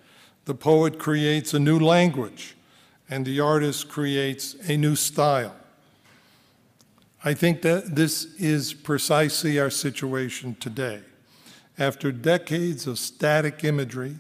the 0.46 0.56
poet 0.56 1.00
creates 1.00 1.54
a 1.54 1.60
new 1.60 1.80
language 1.80 2.56
and 3.10 3.26
the 3.26 3.40
artist 3.40 3.88
creates 3.88 4.56
a 4.68 4.78
new 4.78 4.96
style. 4.96 5.56
I 7.24 7.34
think 7.34 7.62
that 7.64 7.96
this 7.96 8.26
is 8.36 8.74
precisely 8.74 9.60
our 9.60 9.70
situation 9.70 10.56
today. 10.60 11.02
After 11.78 12.12
decades 12.12 12.88
of 12.88 13.00
static 13.00 13.64
imagery 13.64 14.18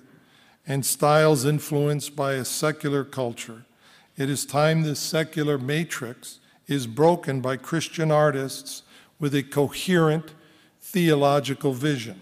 and 0.68 0.86
styles 0.86 1.46
influenced 1.46 2.16
by 2.16 2.34
a 2.34 2.46
secular 2.46 3.04
culture, 3.04 3.66
it 4.18 4.30
is 4.30 4.46
time 4.46 4.82
this 4.82 5.00
secular 5.00 5.58
matrix 5.58 6.40
is 6.68 6.88
broken 6.88 7.42
by 7.42 7.58
Christian 7.58 8.12
artists 8.12 8.82
with 9.20 9.34
a 9.34 9.44
coherent 9.44 10.34
theological 10.82 11.74
vision. 11.74 12.22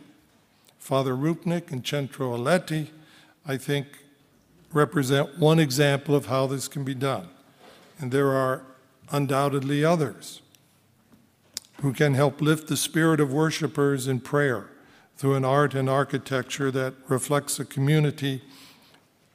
Father 0.79 1.15
Rupnik 1.15 1.71
and 1.71 1.85
Centro 1.85 2.35
Aletti, 2.35 2.89
I 3.45 3.57
think, 3.57 3.87
represent 4.71 5.39
one 5.39 5.59
example 5.59 6.15
of 6.15 6.25
how 6.25 6.47
this 6.47 6.67
can 6.67 6.83
be 6.83 6.95
done. 6.95 7.29
And 7.99 8.11
there 8.11 8.31
are 8.31 8.63
undoubtedly 9.11 9.85
others 9.85 10.41
who 11.81 11.93
can 11.93 12.13
help 12.13 12.41
lift 12.41 12.67
the 12.67 12.77
spirit 12.77 13.19
of 13.19 13.31
worshipers 13.31 14.07
in 14.07 14.19
prayer 14.19 14.69
through 15.15 15.35
an 15.35 15.45
art 15.45 15.73
and 15.73 15.89
architecture 15.89 16.71
that 16.71 16.93
reflects 17.07 17.59
a 17.59 17.65
community 17.65 18.41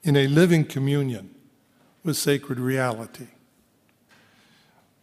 in 0.02 0.16
a 0.16 0.26
living 0.26 0.64
communion 0.64 1.34
with 2.02 2.16
sacred 2.16 2.59
reality. 2.59 3.28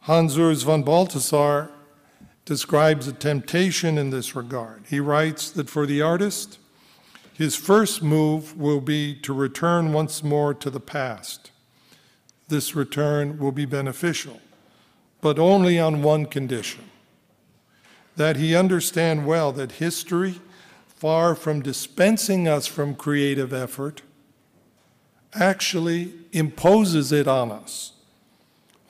Hans 0.01 0.37
Urs 0.37 0.63
von 0.63 0.83
Balthasar 0.83 1.71
describes 2.45 3.07
a 3.07 3.13
temptation 3.13 3.97
in 3.97 4.11
this 4.11 4.35
regard. 4.35 4.83
He 4.87 4.99
writes 4.99 5.49
that 5.51 5.69
for 5.69 5.85
the 5.85 6.01
artist, 6.01 6.59
his 7.33 7.55
first 7.55 8.01
move 8.01 8.57
will 8.57 8.79
be 8.79 9.15
to 9.15 9.33
return 9.33 9.91
once 9.91 10.23
more 10.23 10.53
to 10.53 10.69
the 10.69 10.79
past. 10.79 11.51
This 12.47 12.75
return 12.75 13.39
will 13.39 13.51
be 13.51 13.65
beneficial, 13.65 14.39
but 15.19 15.39
only 15.39 15.79
on 15.79 16.03
one 16.03 16.27
condition 16.27 16.85
that 18.15 18.37
he 18.37 18.55
understand 18.55 19.25
well 19.25 19.51
that 19.51 19.73
history, 19.73 20.39
far 20.87 21.35
from 21.35 21.61
dispensing 21.61 22.47
us 22.47 22.65
from 22.65 22.95
creative 22.95 23.51
effort, 23.51 24.01
actually 25.33 26.13
imposes 26.31 27.11
it 27.11 27.27
on 27.27 27.51
us. 27.51 27.91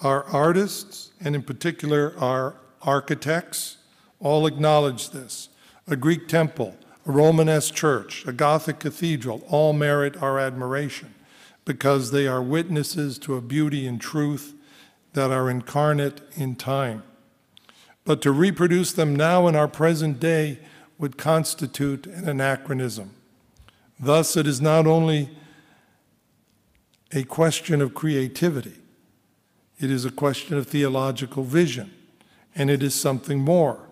Our 0.02 0.26
artists, 0.26 1.12
and 1.20 1.34
in 1.34 1.42
particular 1.42 2.14
our 2.20 2.56
architects, 2.86 3.78
all 4.20 4.48
acknowledge 4.48 5.10
this. 5.10 5.50
A 5.88 5.96
Greek 5.96 6.28
temple, 6.28 6.76
a 7.06 7.12
Romanesque 7.12 7.74
church, 7.74 8.26
a 8.26 8.32
Gothic 8.32 8.80
cathedral 8.80 9.44
all 9.50 9.74
merit 9.74 10.22
our 10.22 10.40
admiration 10.40 11.14
because 11.66 12.12
they 12.12 12.28
are 12.28 12.42
witnesses 12.42 13.18
to 13.20 13.36
a 13.36 13.42
beauty 13.42 13.86
and 13.86 14.00
truth 14.00 14.54
that 15.14 15.32
are 15.32 15.50
incarnate 15.50 16.22
in 16.36 16.56
time 16.56 17.04
but 18.06 18.22
to 18.22 18.32
reproduce 18.32 18.94
them 18.94 19.16
now 19.16 19.48
in 19.48 19.56
our 19.56 19.68
present 19.68 20.20
day 20.20 20.60
would 20.98 21.18
constitute 21.18 22.06
an 22.06 22.30
anachronism. 22.30 23.12
Thus, 24.00 24.38
it 24.38 24.48
is 24.48 24.62
not 24.62 24.86
only 24.86 25.32
a 27.12 27.24
question 27.24 27.82
of 27.82 27.94
creativity, 27.94 28.76
it 29.80 29.92
is 29.92 30.06
a 30.06 30.12
question 30.12 30.58
of 30.58 30.68
theological 30.68 31.44
vision, 31.44 31.92
and 32.56 32.70
it 32.70 32.82
is 32.82 32.96
something 32.96 33.40
more. 33.40 33.90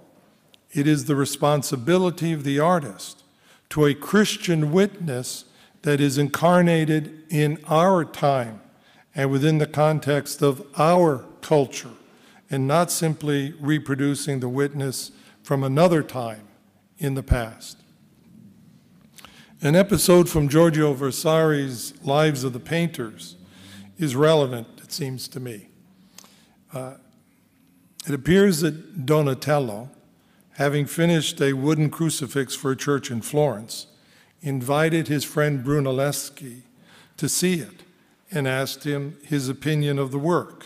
It 0.72 0.88
is 0.88 1.06
the 1.06 1.16
responsibility 1.16 2.34
of 2.34 2.44
the 2.44 2.60
artist 2.60 3.24
to 3.70 3.86
a 3.86 3.94
Christian 3.94 4.72
witness 4.72 5.46
that 5.84 6.00
is 6.00 6.18
incarnated 6.18 7.24
in 7.30 7.60
our 7.68 8.06
time 8.06 8.62
and 9.14 9.30
within 9.30 9.58
the 9.58 9.68
context 9.68 10.42
of 10.42 10.66
our 10.78 11.26
culture 11.42 11.92
and 12.50 12.68
not 12.68 12.92
simply 12.92 13.54
reproducing 13.60 14.40
the 14.40 14.50
witness 14.50 15.12
from 15.44 15.64
another 15.64 16.02
time 16.02 16.48
in 16.98 17.16
the 17.16 17.24
past. 17.24 17.78
An 19.62 19.76
episode 19.76 20.30
from 20.30 20.50
Giorgio 20.50 20.94
Vasari's 20.94 21.94
Lives 22.04 22.44
of 22.44 22.54
the 22.54 22.60
Painters 22.60 23.36
is 23.98 24.16
relevant, 24.16 24.68
it 24.84 24.92
seems 24.92 25.28
to 25.30 25.40
me. 25.40 25.70
Uh, 26.74 26.96
it 28.08 28.14
appears 28.14 28.62
that 28.62 29.06
Donatello, 29.06 29.90
having 30.54 30.86
finished 30.86 31.42
a 31.42 31.54
wooden 31.54 31.90
crucifix 31.90 32.56
for 32.56 32.72
a 32.72 32.76
church 32.76 33.10
in 33.10 33.22
Florence, 33.22 33.88
invited 34.42 35.08
his 35.08 35.24
friend 35.24 35.66
Brunelleschi 35.66 36.62
to 37.18 37.30
see 37.30 37.56
it 37.56 37.84
and 38.32 38.48
asked 38.48 38.84
him 38.84 39.18
his 39.24 39.48
opinion 39.48 39.98
of 40.00 40.12
the 40.12 40.20
work. 40.20 40.66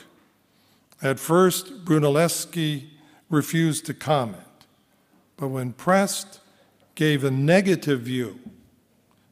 At 1.02 1.20
first, 1.20 1.86
Brunelleschi 1.86 2.88
refused 3.30 3.86
to 3.86 3.94
comment, 3.94 4.66
but 5.36 5.50
when 5.50 5.74
pressed, 5.74 6.40
gave 6.96 7.24
a 7.24 7.30
negative 7.30 8.02
view, 8.02 8.40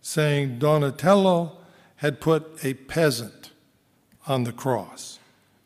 saying 0.01 0.59
Donatello 0.59 1.57
had 1.97 2.21
put 2.21 2.63
a 2.63 2.75
peasant 2.75 3.51
on 4.27 4.43
the 4.43 4.51
cross 4.51 5.17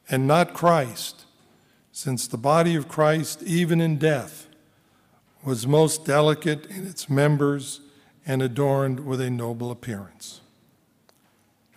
and 0.09 0.25
not 0.25 0.53
Christ, 0.53 1.18
since 1.99 2.27
the 2.27 2.37
body 2.37 2.75
of 2.75 2.87
Christ, 2.87 3.43
even 3.43 3.81
in 3.81 3.97
death, 3.97 4.47
was 5.43 5.67
most 5.67 6.05
delicate 6.05 6.65
in 6.67 6.87
its 6.87 7.09
members 7.09 7.81
and 8.25 8.41
adorned 8.41 9.05
with 9.05 9.19
a 9.19 9.29
noble 9.29 9.69
appearance. 9.69 10.39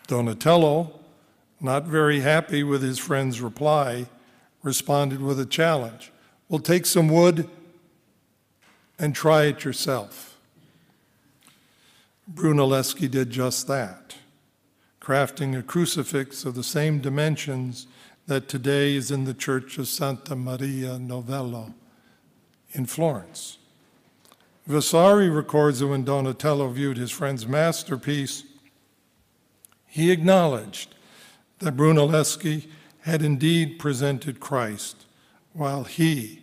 Donatello, 0.07 1.01
not 1.61 1.87
very 1.87 2.21
happy 2.21 2.63
with 2.63 2.85
his 2.85 3.01
friend's 3.01 3.41
reply, 3.41 4.07
responded 4.63 5.21
with 5.21 5.41
a 5.41 5.45
challenge. 5.45 6.13
Well, 6.49 6.61
take 6.61 6.87
some 6.87 7.09
wood 7.09 7.51
and 9.01 9.17
try 9.17 9.47
it 9.47 9.65
yourself. 9.65 10.39
Brunelleschi 12.33 13.11
did 13.11 13.31
just 13.31 13.67
that, 13.67 14.15
crafting 15.01 15.59
a 15.59 15.65
crucifix 15.65 16.45
of 16.45 16.55
the 16.55 16.63
same 16.63 17.01
dimensions 17.01 17.89
that 18.27 18.49
today 18.49 18.95
is 18.95 19.11
in 19.11 19.25
the 19.25 19.35
Church 19.35 19.79
of 19.79 19.89
Santa 19.89 20.37
Maria 20.37 20.99
Novella 20.99 21.75
in 22.73 22.87
Florence. 22.87 23.59
Vasari 24.67 25.29
records 25.29 25.81
that 25.81 25.89
when 25.89 26.05
Donatello 26.05 26.69
viewed 26.69 26.97
his 26.97 27.11
friend's 27.11 27.47
masterpiece, 27.47 28.45
he 29.87 30.13
acknowledged 30.13 30.95
that 31.59 31.77
Brunelleschi 31.77 32.69
had 33.01 33.23
indeed 33.23 33.79
presented 33.79 34.39
Christ, 34.39 35.05
while 35.53 35.85
he 35.85 36.43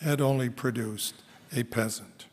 had 0.00 0.20
only 0.20 0.48
produced 0.48 1.14
a 1.54 1.62
peasant. 1.64 2.26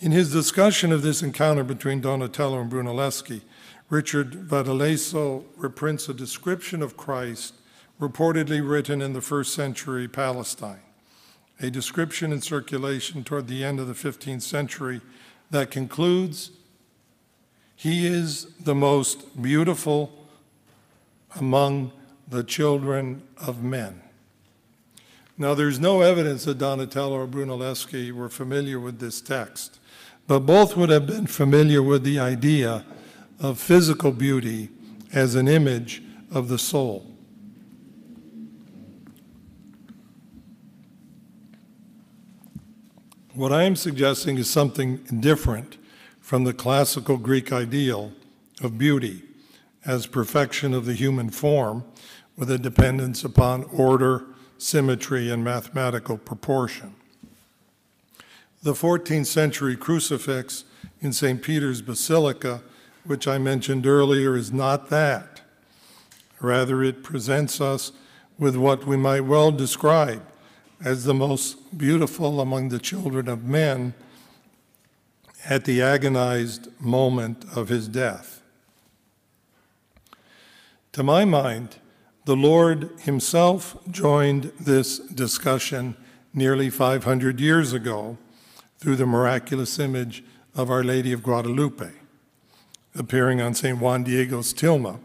In 0.00 0.12
his 0.12 0.32
discussion 0.32 0.92
of 0.92 1.02
this 1.02 1.22
encounter 1.22 1.64
between 1.64 2.00
Donatello 2.00 2.60
and 2.60 2.70
Brunelleschi, 2.70 3.42
Richard 3.90 4.48
Viladesau 4.48 5.44
reprints 5.56 6.08
a 6.08 6.14
description 6.14 6.82
of 6.82 6.96
Christ 6.96 7.54
reportedly 8.00 8.66
written 8.66 9.00
in 9.00 9.12
the 9.12 9.20
first 9.20 9.54
century 9.54 10.08
Palestine, 10.08 10.80
a 11.60 11.70
description 11.70 12.32
in 12.32 12.40
circulation 12.40 13.24
toward 13.24 13.46
the 13.46 13.64
end 13.64 13.78
of 13.78 13.86
the 13.86 13.94
15th 13.94 14.42
century 14.42 15.00
that 15.50 15.70
concludes 15.70 16.50
He 17.76 18.06
is 18.06 18.46
the 18.60 18.74
most 18.74 19.40
beautiful 19.40 20.12
among 21.36 21.92
the 22.28 22.44
children 22.44 23.22
of 23.38 23.62
men. 23.62 24.00
Now, 25.36 25.54
there's 25.54 25.80
no 25.80 26.00
evidence 26.00 26.44
that 26.44 26.58
Donatello 26.58 27.16
or 27.16 27.26
Brunelleschi 27.26 28.12
were 28.12 28.28
familiar 28.28 28.78
with 28.78 29.00
this 29.00 29.20
text, 29.20 29.80
but 30.28 30.40
both 30.40 30.76
would 30.76 30.90
have 30.90 31.06
been 31.06 31.26
familiar 31.26 31.82
with 31.82 32.04
the 32.04 32.20
idea 32.20 32.84
of 33.40 33.58
physical 33.58 34.12
beauty 34.12 34.68
as 35.12 35.34
an 35.34 35.48
image 35.48 36.02
of 36.30 36.48
the 36.48 36.58
soul. 36.58 37.13
What 43.34 43.52
I 43.52 43.64
am 43.64 43.74
suggesting 43.74 44.38
is 44.38 44.48
something 44.48 44.98
different 44.98 45.76
from 46.20 46.44
the 46.44 46.52
classical 46.52 47.16
Greek 47.16 47.52
ideal 47.52 48.12
of 48.62 48.78
beauty 48.78 49.24
as 49.84 50.06
perfection 50.06 50.72
of 50.72 50.84
the 50.84 50.94
human 50.94 51.30
form 51.30 51.82
with 52.36 52.48
a 52.48 52.58
dependence 52.58 53.24
upon 53.24 53.64
order, 53.64 54.24
symmetry, 54.56 55.32
and 55.32 55.42
mathematical 55.42 56.16
proportion. 56.16 56.94
The 58.62 58.72
14th 58.72 59.26
century 59.26 59.74
crucifix 59.74 60.62
in 61.00 61.12
St. 61.12 61.42
Peter's 61.42 61.82
Basilica, 61.82 62.62
which 63.02 63.26
I 63.26 63.38
mentioned 63.38 63.84
earlier, 63.84 64.36
is 64.36 64.52
not 64.52 64.90
that. 64.90 65.40
Rather, 66.40 66.84
it 66.84 67.02
presents 67.02 67.60
us 67.60 67.90
with 68.38 68.54
what 68.54 68.86
we 68.86 68.96
might 68.96 69.22
well 69.22 69.50
describe 69.50 70.22
as 70.84 71.04
the 71.04 71.14
most 71.14 71.76
beautiful 71.76 72.42
among 72.42 72.68
the 72.68 72.78
children 72.78 73.26
of 73.26 73.42
men 73.42 73.94
at 75.46 75.64
the 75.64 75.80
agonized 75.80 76.68
moment 76.78 77.44
of 77.56 77.70
his 77.70 77.88
death. 77.88 78.42
To 80.92 81.02
my 81.02 81.24
mind, 81.24 81.76
the 82.26 82.36
Lord 82.36 82.90
Himself 83.00 83.76
joined 83.90 84.52
this 84.60 84.98
discussion 84.98 85.96
nearly 86.34 86.68
500 86.68 87.40
years 87.40 87.72
ago 87.72 88.18
through 88.78 88.96
the 88.96 89.06
miraculous 89.06 89.78
image 89.78 90.22
of 90.54 90.70
Our 90.70 90.84
Lady 90.84 91.12
of 91.12 91.22
Guadalupe, 91.22 91.90
appearing 92.94 93.40
on 93.40 93.54
St. 93.54 93.78
Juan 93.78 94.04
Diego's 94.04 94.52
tilma 94.52 94.98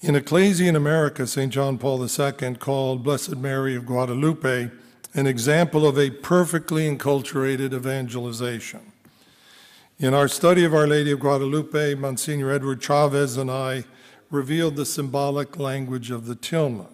in 0.00 0.14
Ecclesia 0.14 0.68
in 0.68 0.76
America, 0.76 1.26
St. 1.26 1.52
John 1.52 1.78
Paul 1.78 2.02
II 2.02 2.54
called 2.56 3.04
Blessed 3.04 3.36
Mary 3.36 3.76
of 3.76 3.86
Guadalupe 3.86 4.70
an 5.14 5.26
example 5.26 5.86
of 5.86 5.98
a 5.98 6.10
perfectly 6.10 6.88
enculturated 6.88 7.72
evangelization. 7.72 8.92
In 9.98 10.14
our 10.14 10.28
study 10.28 10.64
of 10.64 10.72
Our 10.72 10.86
Lady 10.86 11.10
of 11.10 11.20
Guadalupe, 11.20 11.96
Monsignor 11.96 12.52
Edward 12.52 12.80
Chavez 12.80 13.36
and 13.36 13.50
I 13.50 13.84
revealed 14.30 14.76
the 14.76 14.86
symbolic 14.86 15.58
language 15.58 16.10
of 16.10 16.26
the 16.26 16.36
tilma, 16.36 16.86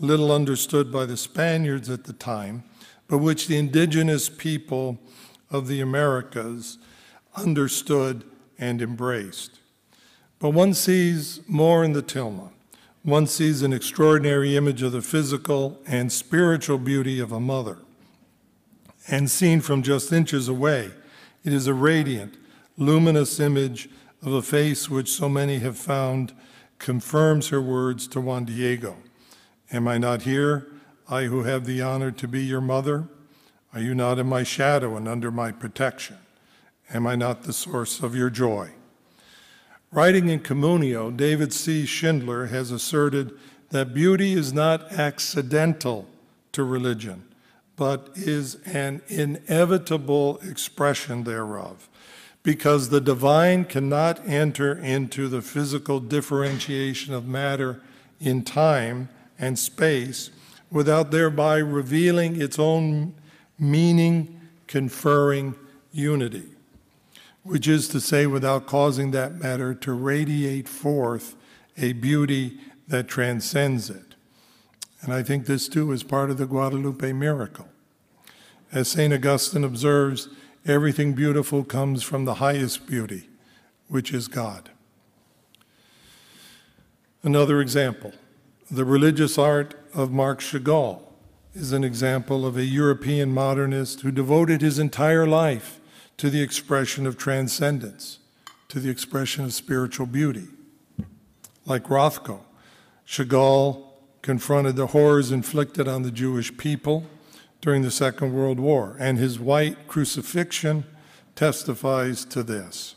little 0.00 0.32
understood 0.32 0.92
by 0.92 1.06
the 1.06 1.16
Spaniards 1.16 1.88
at 1.88 2.04
the 2.04 2.12
time, 2.12 2.64
but 3.06 3.18
which 3.18 3.46
the 3.46 3.56
indigenous 3.56 4.28
people 4.28 4.98
of 5.50 5.68
the 5.68 5.80
Americas 5.80 6.78
understood 7.36 8.24
and 8.58 8.82
embraced. 8.82 9.60
But 10.38 10.50
one 10.50 10.74
sees 10.74 11.40
more 11.48 11.84
in 11.84 11.92
the 11.92 12.02
tilma. 12.02 12.50
One 13.02 13.26
sees 13.26 13.62
an 13.62 13.72
extraordinary 13.72 14.56
image 14.56 14.82
of 14.82 14.92
the 14.92 15.02
physical 15.02 15.80
and 15.86 16.10
spiritual 16.10 16.78
beauty 16.78 17.20
of 17.20 17.32
a 17.32 17.40
mother. 17.40 17.78
And 19.08 19.30
seen 19.30 19.60
from 19.60 19.82
just 19.82 20.12
inches 20.12 20.48
away, 20.48 20.90
it 21.44 21.52
is 21.52 21.66
a 21.66 21.74
radiant, 21.74 22.36
luminous 22.78 23.38
image 23.38 23.90
of 24.22 24.32
a 24.32 24.42
face 24.42 24.88
which 24.88 25.10
so 25.10 25.28
many 25.28 25.58
have 25.58 25.76
found 25.76 26.32
confirms 26.78 27.48
her 27.48 27.60
words 27.60 28.08
to 28.08 28.20
Juan 28.20 28.46
Diego. 28.46 28.96
Am 29.70 29.86
I 29.86 29.98
not 29.98 30.22
here, 30.22 30.66
I 31.08 31.24
who 31.24 31.42
have 31.42 31.66
the 31.66 31.82
honor 31.82 32.10
to 32.12 32.26
be 32.26 32.42
your 32.42 32.60
mother? 32.60 33.08
Are 33.74 33.80
you 33.80 33.94
not 33.94 34.18
in 34.18 34.26
my 34.26 34.42
shadow 34.42 34.96
and 34.96 35.06
under 35.06 35.30
my 35.30 35.52
protection? 35.52 36.16
Am 36.92 37.06
I 37.06 37.16
not 37.16 37.42
the 37.42 37.52
source 37.52 38.00
of 38.02 38.14
your 38.14 38.30
joy? 38.30 38.70
Writing 39.94 40.28
in 40.28 40.40
Communio, 40.40 41.16
David 41.16 41.52
C. 41.52 41.86
Schindler 41.86 42.46
has 42.46 42.72
asserted 42.72 43.38
that 43.70 43.94
beauty 43.94 44.32
is 44.32 44.52
not 44.52 44.90
accidental 44.92 46.08
to 46.50 46.64
religion, 46.64 47.22
but 47.76 48.10
is 48.16 48.56
an 48.66 49.02
inevitable 49.06 50.38
expression 50.38 51.22
thereof, 51.22 51.88
because 52.42 52.88
the 52.88 53.00
divine 53.00 53.64
cannot 53.64 54.18
enter 54.28 54.76
into 54.76 55.28
the 55.28 55.40
physical 55.40 56.00
differentiation 56.00 57.14
of 57.14 57.28
matter 57.28 57.80
in 58.18 58.42
time 58.42 59.08
and 59.38 59.56
space 59.56 60.30
without 60.72 61.12
thereby 61.12 61.58
revealing 61.58 62.42
its 62.42 62.58
own 62.58 63.14
meaning 63.60 64.40
conferring 64.66 65.54
unity 65.92 66.53
which 67.44 67.68
is 67.68 67.88
to 67.88 68.00
say, 68.00 68.26
without 68.26 68.66
causing 68.66 69.10
that 69.12 69.34
matter 69.34 69.74
to 69.74 69.92
radiate 69.92 70.68
forth 70.68 71.36
a 71.76 71.92
beauty 71.92 72.58
that 72.88 73.06
transcends 73.06 73.90
it. 73.90 74.14
And 75.02 75.12
I 75.12 75.22
think 75.22 75.44
this 75.44 75.68
too 75.68 75.92
is 75.92 76.02
part 76.02 76.30
of 76.30 76.38
the 76.38 76.46
Guadalupe 76.46 77.12
miracle. 77.12 77.68
As 78.72 78.88
St. 78.88 79.12
Augustine 79.12 79.62
observes, 79.62 80.28
everything 80.66 81.12
beautiful 81.12 81.62
comes 81.62 82.02
from 82.02 82.24
the 82.24 82.34
highest 82.34 82.86
beauty, 82.86 83.28
which 83.88 84.12
is 84.12 84.26
God. 84.26 84.70
Another 87.22 87.60
example 87.60 88.12
The 88.70 88.84
religious 88.84 89.36
art 89.36 89.74
of 89.92 90.10
Marc 90.10 90.40
Chagall 90.40 91.02
is 91.54 91.72
an 91.72 91.84
example 91.84 92.46
of 92.46 92.56
a 92.56 92.64
European 92.64 93.32
modernist 93.32 94.00
who 94.00 94.10
devoted 94.10 94.62
his 94.62 94.78
entire 94.78 95.26
life 95.26 95.78
to 96.16 96.30
the 96.30 96.42
expression 96.42 97.06
of 97.06 97.18
transcendence, 97.18 98.18
to 98.68 98.80
the 98.80 98.90
expression 98.90 99.44
of 99.44 99.52
spiritual 99.52 100.06
beauty. 100.06 100.48
Like 101.66 101.84
Rothko, 101.84 102.40
Chagall 103.06 103.92
confronted 104.22 104.76
the 104.76 104.88
horrors 104.88 105.30
inflicted 105.30 105.86
on 105.88 106.02
the 106.02 106.10
Jewish 106.10 106.56
people 106.56 107.06
during 107.60 107.82
the 107.82 107.90
Second 107.90 108.32
World 108.32 108.60
War, 108.60 108.96
and 108.98 109.18
his 109.18 109.38
white 109.38 109.88
crucifixion 109.88 110.84
testifies 111.34 112.24
to 112.26 112.42
this. 112.42 112.94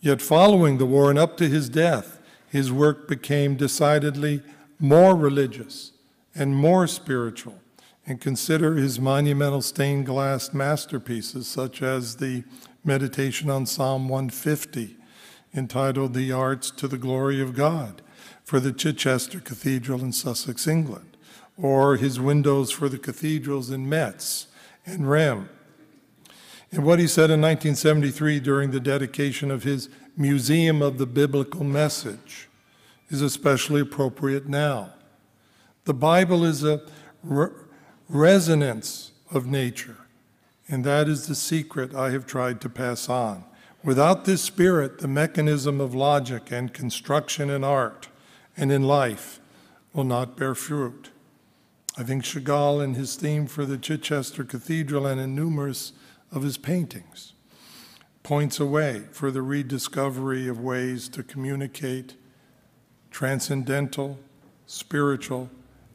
Yet, 0.00 0.22
following 0.22 0.78
the 0.78 0.86
war 0.86 1.10
and 1.10 1.18
up 1.18 1.36
to 1.38 1.48
his 1.48 1.68
death, 1.68 2.20
his 2.48 2.70
work 2.70 3.08
became 3.08 3.56
decidedly 3.56 4.42
more 4.78 5.16
religious 5.16 5.92
and 6.34 6.54
more 6.54 6.86
spiritual. 6.86 7.60
And 8.06 8.20
consider 8.20 8.76
his 8.76 9.00
monumental 9.00 9.62
stained 9.62 10.06
glass 10.06 10.54
masterpieces, 10.54 11.48
such 11.48 11.82
as 11.82 12.16
the 12.16 12.44
Meditation 12.84 13.50
on 13.50 13.66
Psalm 13.66 14.08
150, 14.08 14.96
entitled 15.54 16.14
The 16.14 16.30
Arts 16.30 16.70
to 16.70 16.86
the 16.86 16.98
Glory 16.98 17.40
of 17.40 17.54
God, 17.54 18.02
for 18.44 18.60
the 18.60 18.72
Chichester 18.72 19.40
Cathedral 19.40 20.00
in 20.02 20.12
Sussex, 20.12 20.68
England, 20.68 21.16
or 21.60 21.96
his 21.96 22.20
windows 22.20 22.70
for 22.70 22.88
the 22.88 22.98
cathedrals 22.98 23.70
in 23.70 23.88
Metz 23.88 24.46
and 24.84 25.10
Rheims. 25.10 25.48
And 26.70 26.84
what 26.84 26.98
he 26.98 27.06
said 27.06 27.30
in 27.30 27.40
1973 27.40 28.40
during 28.40 28.70
the 28.70 28.80
dedication 28.80 29.50
of 29.50 29.62
his 29.62 29.88
Museum 30.16 30.80
of 30.80 30.98
the 30.98 31.06
Biblical 31.06 31.64
Message 31.64 32.48
is 33.08 33.22
especially 33.22 33.80
appropriate 33.80 34.48
now. 34.48 34.92
The 35.84 35.94
Bible 35.94 36.44
is 36.44 36.64
a 36.64 36.82
re- 37.22 37.50
resonance 38.08 39.12
of 39.32 39.46
nature, 39.46 39.96
and 40.68 40.84
that 40.84 41.08
is 41.08 41.26
the 41.26 41.34
secret 41.34 41.94
I 41.94 42.10
have 42.10 42.26
tried 42.26 42.60
to 42.60 42.68
pass 42.68 43.08
on. 43.08 43.44
Without 43.82 44.24
this 44.24 44.42
spirit, 44.42 44.98
the 44.98 45.08
mechanism 45.08 45.80
of 45.80 45.94
logic 45.94 46.50
and 46.50 46.72
construction 46.72 47.50
in 47.50 47.64
art 47.64 48.08
and 48.56 48.72
in 48.72 48.82
life 48.82 49.40
will 49.92 50.04
not 50.04 50.36
bear 50.36 50.54
fruit. 50.54 51.10
I 51.98 52.02
think 52.02 52.24
Chagall, 52.24 52.82
in 52.82 52.94
his 52.94 53.16
theme 53.16 53.46
for 53.46 53.64
the 53.64 53.78
Chichester 53.78 54.44
Cathedral 54.44 55.06
and 55.06 55.20
in 55.20 55.34
numerous 55.34 55.92
of 56.30 56.42
his 56.42 56.58
paintings, 56.58 57.32
points 58.22 58.60
a 58.60 58.66
way 58.66 59.04
for 59.12 59.30
the 59.30 59.42
rediscovery 59.42 60.48
of 60.48 60.60
ways 60.60 61.08
to 61.10 61.22
communicate 61.22 62.16
transcendental, 63.10 64.18
spiritual, 64.66 65.48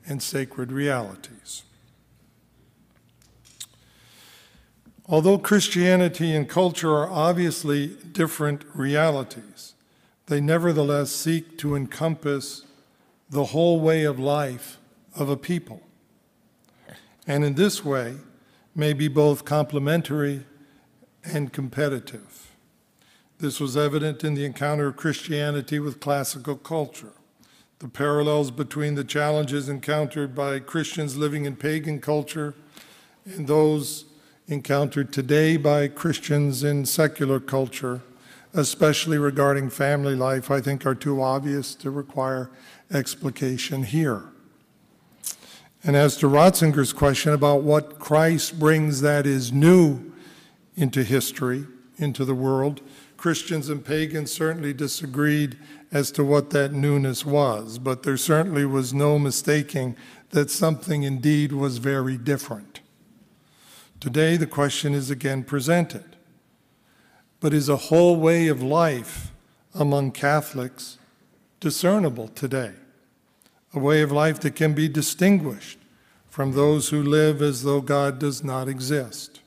and 0.08 0.24
sacred 0.24 0.72
realities. 0.72 1.64
Although 5.12 5.40
Christianity 5.40 6.34
and 6.34 6.48
culture 6.48 6.92
are 6.92 7.10
obviously 7.10 7.88
different 8.14 8.64
realities, 8.74 9.74
they 10.28 10.40
nevertheless 10.40 11.12
seek 11.12 11.58
to 11.58 11.76
encompass 11.76 12.64
the 13.30 13.46
whole 13.46 13.82
way 13.82 14.06
of 14.06 14.20
life 14.20 14.78
of 15.14 15.28
a 15.28 15.36
people. 15.36 15.82
And 17.28 17.44
in 17.44 17.56
this 17.56 17.84
way, 17.84 18.16
may 18.74 18.94
be 18.94 19.10
both 19.10 19.44
complementary 19.44 20.46
and 21.26 21.52
competitive. 21.52 22.50
This 23.38 23.60
was 23.60 23.76
evident 23.76 24.24
in 24.24 24.34
the 24.34 24.46
encounter 24.46 24.88
of 24.88 24.96
Christianity 24.96 25.78
with 25.80 26.00
classical 26.00 26.56
culture. 26.56 27.12
The 27.80 27.90
parallels 27.90 28.50
between 28.50 28.96
the 28.96 29.04
challenges 29.04 29.68
encountered 29.68 30.34
by 30.34 30.60
Christians 30.60 31.18
living 31.18 31.44
in 31.44 31.58
pagan 31.58 32.00
culture 32.00 32.56
and 33.26 33.48
those 33.48 34.06
encountered 34.48 35.14
today 35.14 35.58
by 35.58 35.88
Christians 35.88 36.64
in 36.64 36.86
secular 36.86 37.40
culture, 37.40 38.02
especially 38.54 39.18
regarding 39.18 39.70
family 39.70 40.16
life, 40.16 40.52
I 40.52 40.62
think 40.62 40.86
are 40.86 40.96
too 40.96 41.22
obvious 41.22 41.76
to 41.76 41.90
require 41.90 42.50
explication 42.92 43.84
here. 43.84 44.26
And 45.84 45.96
as 45.96 46.18
to 46.18 46.28
Ratzinger's 46.28 46.94
question 46.94 47.34
about 47.34 47.64
what 47.64 47.98
Christ 47.98 48.60
brings 48.60 49.02
that 49.02 49.26
is 49.26 49.52
new 49.52 50.12
into 50.76 51.04
history, 51.04 51.66
into 51.98 52.26
the 52.26 52.36
world, 52.36 52.82
Christians 53.18 53.70
and 53.70 53.84
pagans 53.84 54.32
certainly 54.32 54.74
disagreed 54.74 55.58
as 55.92 56.12
to 56.12 56.24
what 56.24 56.52
that 56.52 56.72
newness 56.72 57.26
was, 57.26 57.78
but 57.78 58.04
there 58.04 58.18
certainly 58.18 58.66
was 58.66 58.94
no 58.94 59.20
mistaking 59.20 59.96
that 60.30 60.50
something 60.50 61.04
indeed 61.04 61.52
was 61.52 61.78
very 61.78 62.18
different. 62.18 62.71
Today, 64.02 64.36
the 64.36 64.48
question 64.48 64.96
is 64.96 65.12
again 65.12 65.44
presented. 65.44 66.16
But 67.40 67.54
is 67.54 67.70
a 67.70 67.78
whole 67.78 68.16
way 68.16 68.48
of 68.48 68.64
life 68.64 69.32
among 69.76 70.12
Catholics 70.14 70.98
discernible 71.60 72.28
today? 72.30 72.74
A 73.76 73.80
way 73.80 74.02
of 74.02 74.12
life 74.12 74.40
that 74.40 74.56
can 74.56 74.74
be 74.74 74.90
distinguished 74.90 75.78
from 76.30 76.54
those 76.54 76.90
who 76.90 77.04
live 77.04 77.44
as 77.44 77.62
though 77.62 77.80
God 77.80 78.18
does 78.18 78.44
not 78.44 78.68
exist. 78.68 79.40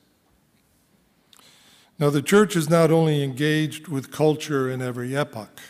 Now, 1.99 2.11
the 2.11 2.23
church 2.23 2.55
is 2.55 2.71
not 2.71 2.93
only 2.93 3.25
engaged 3.25 3.89
with 3.89 4.13
culture 4.13 4.71
in 4.71 4.81
every 4.81 5.17
epoch, 5.17 5.61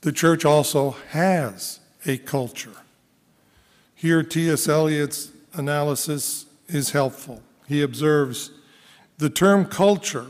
the 0.00 0.12
church 0.12 0.46
also 0.46 0.96
has 1.10 1.80
a 2.06 2.16
culture. 2.16 2.76
Here, 3.94 4.22
T.S. 4.22 4.68
Eliot's 4.68 5.32
analysis 5.52 6.46
is 6.74 6.90
helpful. 6.90 7.42
He 7.66 7.82
observes 7.82 8.50
the 9.18 9.30
term 9.30 9.66
culture 9.66 10.26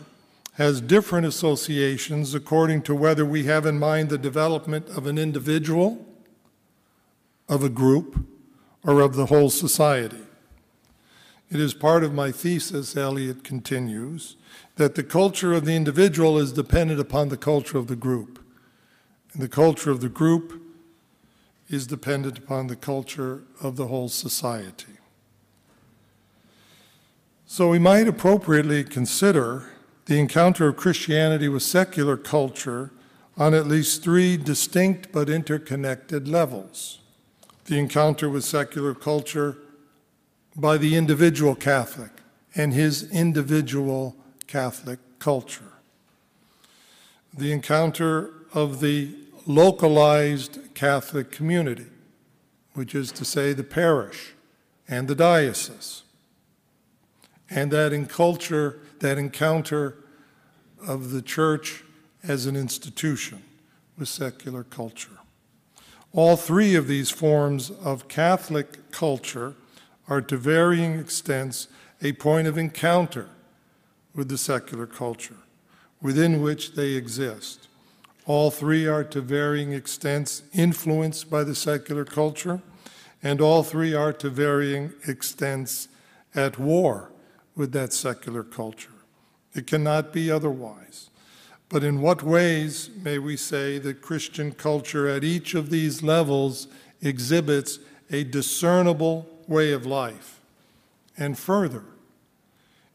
has 0.55 0.81
different 0.81 1.27
associations 1.27 2.35
according 2.35 2.83
to 2.83 2.95
whether 2.95 3.25
we 3.25 3.45
have 3.45 3.65
in 3.65 3.79
mind 3.79 4.11
the 4.11 4.19
development 4.19 4.89
of 4.91 5.07
an 5.07 5.17
individual, 5.17 6.05
of 7.49 7.65
a 7.65 7.71
group, 7.71 8.27
or 8.85 9.01
of 9.01 9.15
the 9.15 9.27
whole 9.27 9.49
society. 9.49 10.21
It 11.51 11.61
is 11.61 11.75
part 11.75 12.03
of 12.03 12.13
my 12.13 12.33
thesis, 12.33 12.97
Eliot 12.97 13.45
continues, 13.45 14.37
that 14.77 14.95
the 14.95 15.03
culture 15.03 15.53
of 15.53 15.65
the 15.65 15.75
individual 15.75 16.39
is 16.39 16.53
dependent 16.53 16.99
upon 16.99 17.29
the 17.29 17.37
culture 17.37 17.79
of 17.79 17.87
the 17.87 17.97
group. 17.97 18.39
And 19.33 19.43
the 19.43 19.49
culture 19.49 19.91
of 19.91 20.01
the 20.01 20.09
group 20.09 20.61
is 21.69 21.87
dependent 21.87 22.39
upon 22.39 22.67
the 22.67 22.77
culture 22.77 23.43
of 23.61 23.77
the 23.77 23.87
whole 23.87 24.09
society. 24.09 24.92
So 27.53 27.69
we 27.69 27.79
might 27.79 28.09
appropriately 28.09 28.83
consider 28.83 29.67
the 30.07 30.19
encounter 30.19 30.69
of 30.69 30.79
Christianity 30.79 31.51
with 31.51 31.63
secular 31.63 32.17
culture 32.17 32.93
on 33.37 33.53
at 33.53 33.67
least 33.67 34.03
three 34.03 34.39
distinct 34.39 35.13
but 35.13 35.29
interconnected 35.29 36.27
levels. 36.27 37.01
The 37.67 37.79
encounter 37.79 38.31
with 38.31 38.45
secular 38.45 38.95
culture 38.95 39.59
by 40.57 40.79
the 40.79 40.97
individual 40.97 41.55
Catholic 41.55 42.23
and 42.55 42.73
his 42.73 43.13
individual 43.13 44.17
Catholic 44.47 45.01
culture. 45.19 45.75
The 47.37 47.53
encounter 47.53 48.31
of 48.55 48.81
the 48.81 49.15
localized 49.45 50.59
Catholic 50.73 51.31
community, 51.31 51.89
which 52.73 52.95
is 52.95 53.13
to 53.13 53.27
say 53.27 53.53
the 53.53 53.63
parish 53.63 54.33
and 54.89 55.07
the 55.07 55.15
diocese 55.15 56.02
and 57.55 57.71
that 57.71 57.93
in 57.93 58.07
culture, 58.07 58.81
that 59.01 59.19
encounter 59.19 59.99
of 60.87 61.11
the 61.11 61.21
church 61.21 61.85
as 62.23 62.47
an 62.47 62.57
institution 62.57 63.43
with 63.99 64.09
secular 64.09 64.65
culture. 64.65 65.19
All 66.13 66.37
three 66.37 66.75
of 66.75 66.89
these 66.89 67.11
forms 67.11 67.71
of 67.71 68.09
Catholic 68.09 68.91
culture 68.91 69.55
are 70.09 70.23
to 70.23 70.37
varying 70.37 70.99
extents 70.99 71.69
a 72.01 72.13
point 72.13 72.49
of 72.49 72.57
encounter 72.57 73.29
with 74.15 74.29
the 74.29 74.39
secular 74.39 74.87
culture 74.87 75.37
within 76.01 76.43
which 76.43 76.75
they 76.75 76.93
exist. 76.93 77.69
All 78.25 78.51
three 78.51 78.87
are 78.87 79.05
to 79.05 79.21
varying 79.21 79.73
extents 79.73 80.43
influenced 80.55 81.31
by 81.31 81.45
the 81.45 81.55
secular 81.55 82.05
culture, 82.05 82.63
and 83.23 83.41
all 83.41 83.63
three 83.63 83.95
are 83.95 84.13
to 84.15 84.31
varying 84.31 84.93
extents 85.07 85.89
at 86.35 86.59
war 86.59 87.12
with 87.55 87.73
that 87.73 87.93
secular 87.93 88.43
culture. 88.43 88.93
It 89.55 89.67
cannot 89.67 90.13
be 90.13 90.31
otherwise. 90.31 91.11
But 91.69 91.85
in 91.85 92.01
what 92.01 92.23
ways 92.23 92.91
may 93.03 93.19
we 93.19 93.37
say 93.37 93.79
that 93.79 94.03
Christian 94.03 94.53
culture 94.53 95.09
at 95.09 95.25
each 95.25 95.55
of 95.55 95.71
these 95.71 96.03
levels 96.03 96.69
exhibits 97.01 97.79
a 98.11 98.25
discernible 98.25 99.27
way 99.49 99.73
of 99.73 99.87
life? 99.87 100.41
And 101.17 101.39
further, 101.39 101.85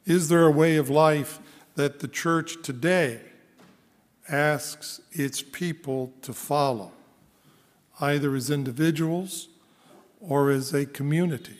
is 0.06 0.30
there 0.30 0.46
a 0.46 0.52
way 0.52 0.78
of 0.78 0.90
life 0.90 1.40
that 1.76 2.00
the 2.00 2.08
church 2.08 2.62
today 2.62 3.22
asks 4.30 5.02
its 5.12 5.42
people 5.42 6.14
to 6.22 6.34
follow? 6.34 6.92
either 8.00 8.36
as 8.36 8.50
individuals 8.50 9.48
or 10.20 10.52
as 10.52 10.74
a 10.74 10.86
community. 10.86 11.57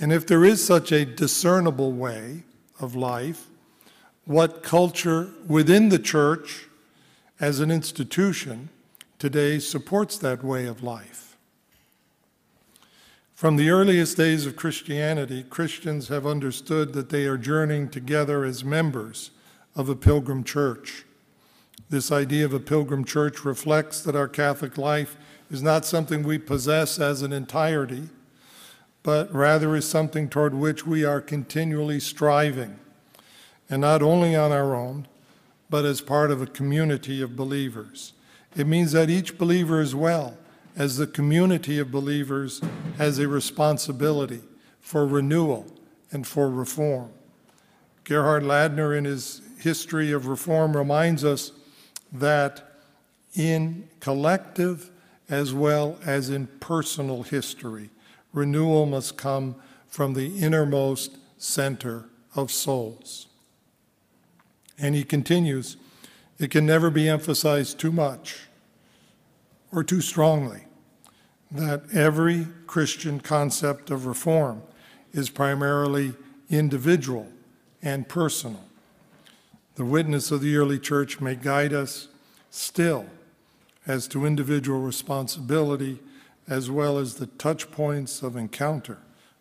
And 0.00 0.12
if 0.12 0.26
there 0.26 0.44
is 0.44 0.64
such 0.64 0.92
a 0.92 1.04
discernible 1.04 1.92
way 1.92 2.44
of 2.80 2.94
life, 2.94 3.46
what 4.24 4.62
culture 4.62 5.30
within 5.46 5.88
the 5.88 5.98
church 5.98 6.66
as 7.40 7.60
an 7.60 7.70
institution 7.70 8.68
today 9.18 9.58
supports 9.58 10.18
that 10.18 10.44
way 10.44 10.66
of 10.66 10.82
life? 10.82 11.36
From 13.34 13.56
the 13.56 13.70
earliest 13.70 14.16
days 14.16 14.46
of 14.46 14.56
Christianity, 14.56 15.44
Christians 15.44 16.08
have 16.08 16.26
understood 16.26 16.92
that 16.92 17.08
they 17.08 17.26
are 17.26 17.38
journeying 17.38 17.88
together 17.88 18.44
as 18.44 18.64
members 18.64 19.30
of 19.76 19.88
a 19.88 19.96
pilgrim 19.96 20.42
church. 20.42 21.04
This 21.88 22.10
idea 22.12 22.44
of 22.44 22.52
a 22.52 22.60
pilgrim 22.60 23.04
church 23.04 23.44
reflects 23.44 24.02
that 24.02 24.16
our 24.16 24.28
Catholic 24.28 24.76
life 24.76 25.16
is 25.50 25.62
not 25.62 25.86
something 25.86 26.22
we 26.22 26.38
possess 26.38 26.98
as 26.98 27.22
an 27.22 27.32
entirety, 27.32 28.08
but 29.02 29.32
rather 29.32 29.74
is 29.76 29.88
something 29.88 30.28
toward 30.28 30.54
which 30.54 30.86
we 30.86 31.04
are 31.04 31.20
continually 31.20 32.00
striving, 32.00 32.78
and 33.70 33.80
not 33.80 34.02
only 34.02 34.34
on 34.34 34.52
our 34.52 34.74
own, 34.74 35.06
but 35.70 35.84
as 35.84 36.00
part 36.00 36.30
of 36.30 36.40
a 36.40 36.46
community 36.46 37.20
of 37.20 37.36
believers. 37.36 38.12
It 38.56 38.66
means 38.66 38.92
that 38.92 39.10
each 39.10 39.38
believer 39.38 39.80
as 39.80 39.94
well 39.94 40.36
as 40.76 40.96
the 40.96 41.06
community 41.06 41.78
of 41.78 41.90
believers 41.90 42.60
has 42.96 43.18
a 43.18 43.28
responsibility 43.28 44.42
for 44.80 45.06
renewal 45.06 45.66
and 46.10 46.26
for 46.26 46.48
reform. 46.48 47.10
Gerhard 48.04 48.42
Ladner, 48.42 48.96
in 48.96 49.04
his 49.04 49.42
History 49.58 50.12
of 50.12 50.28
Reform, 50.28 50.76
reminds 50.76 51.24
us 51.24 51.52
that 52.12 52.64
in 53.34 53.88
collective 54.00 54.90
as 55.28 55.52
well 55.52 55.98
as 56.06 56.30
in 56.30 56.46
personal 56.46 57.22
history, 57.22 57.90
renewal 58.32 58.86
must 58.86 59.16
come 59.16 59.56
from 59.88 60.14
the 60.14 60.38
innermost 60.38 61.16
center 61.38 62.08
of 62.34 62.50
souls. 62.50 63.26
And 64.78 64.94
he 64.94 65.04
continues, 65.04 65.76
it 66.38 66.50
can 66.50 66.66
never 66.66 66.90
be 66.90 67.08
emphasized 67.08 67.78
too 67.78 67.90
much 67.90 68.40
or 69.72 69.82
too 69.82 70.00
strongly 70.00 70.64
that 71.50 71.82
every 71.92 72.46
Christian 72.66 73.20
concept 73.20 73.90
of 73.90 74.06
reform 74.06 74.62
is 75.12 75.30
primarily 75.30 76.14
individual 76.50 77.26
and 77.82 78.08
personal. 78.08 78.64
The 79.76 79.84
witness 79.84 80.30
of 80.30 80.40
the 80.40 80.56
early 80.56 80.78
church 80.78 81.20
may 81.20 81.34
guide 81.34 81.72
us 81.72 82.08
still 82.50 83.06
as 83.86 84.06
to 84.08 84.26
individual 84.26 84.80
responsibility 84.80 86.00
as 86.48 86.70
well 86.70 86.98
as 86.98 87.14
the 87.14 87.26
touch 87.26 87.70
points 87.70 88.22
of 88.22 88.36
encounter 88.36 88.98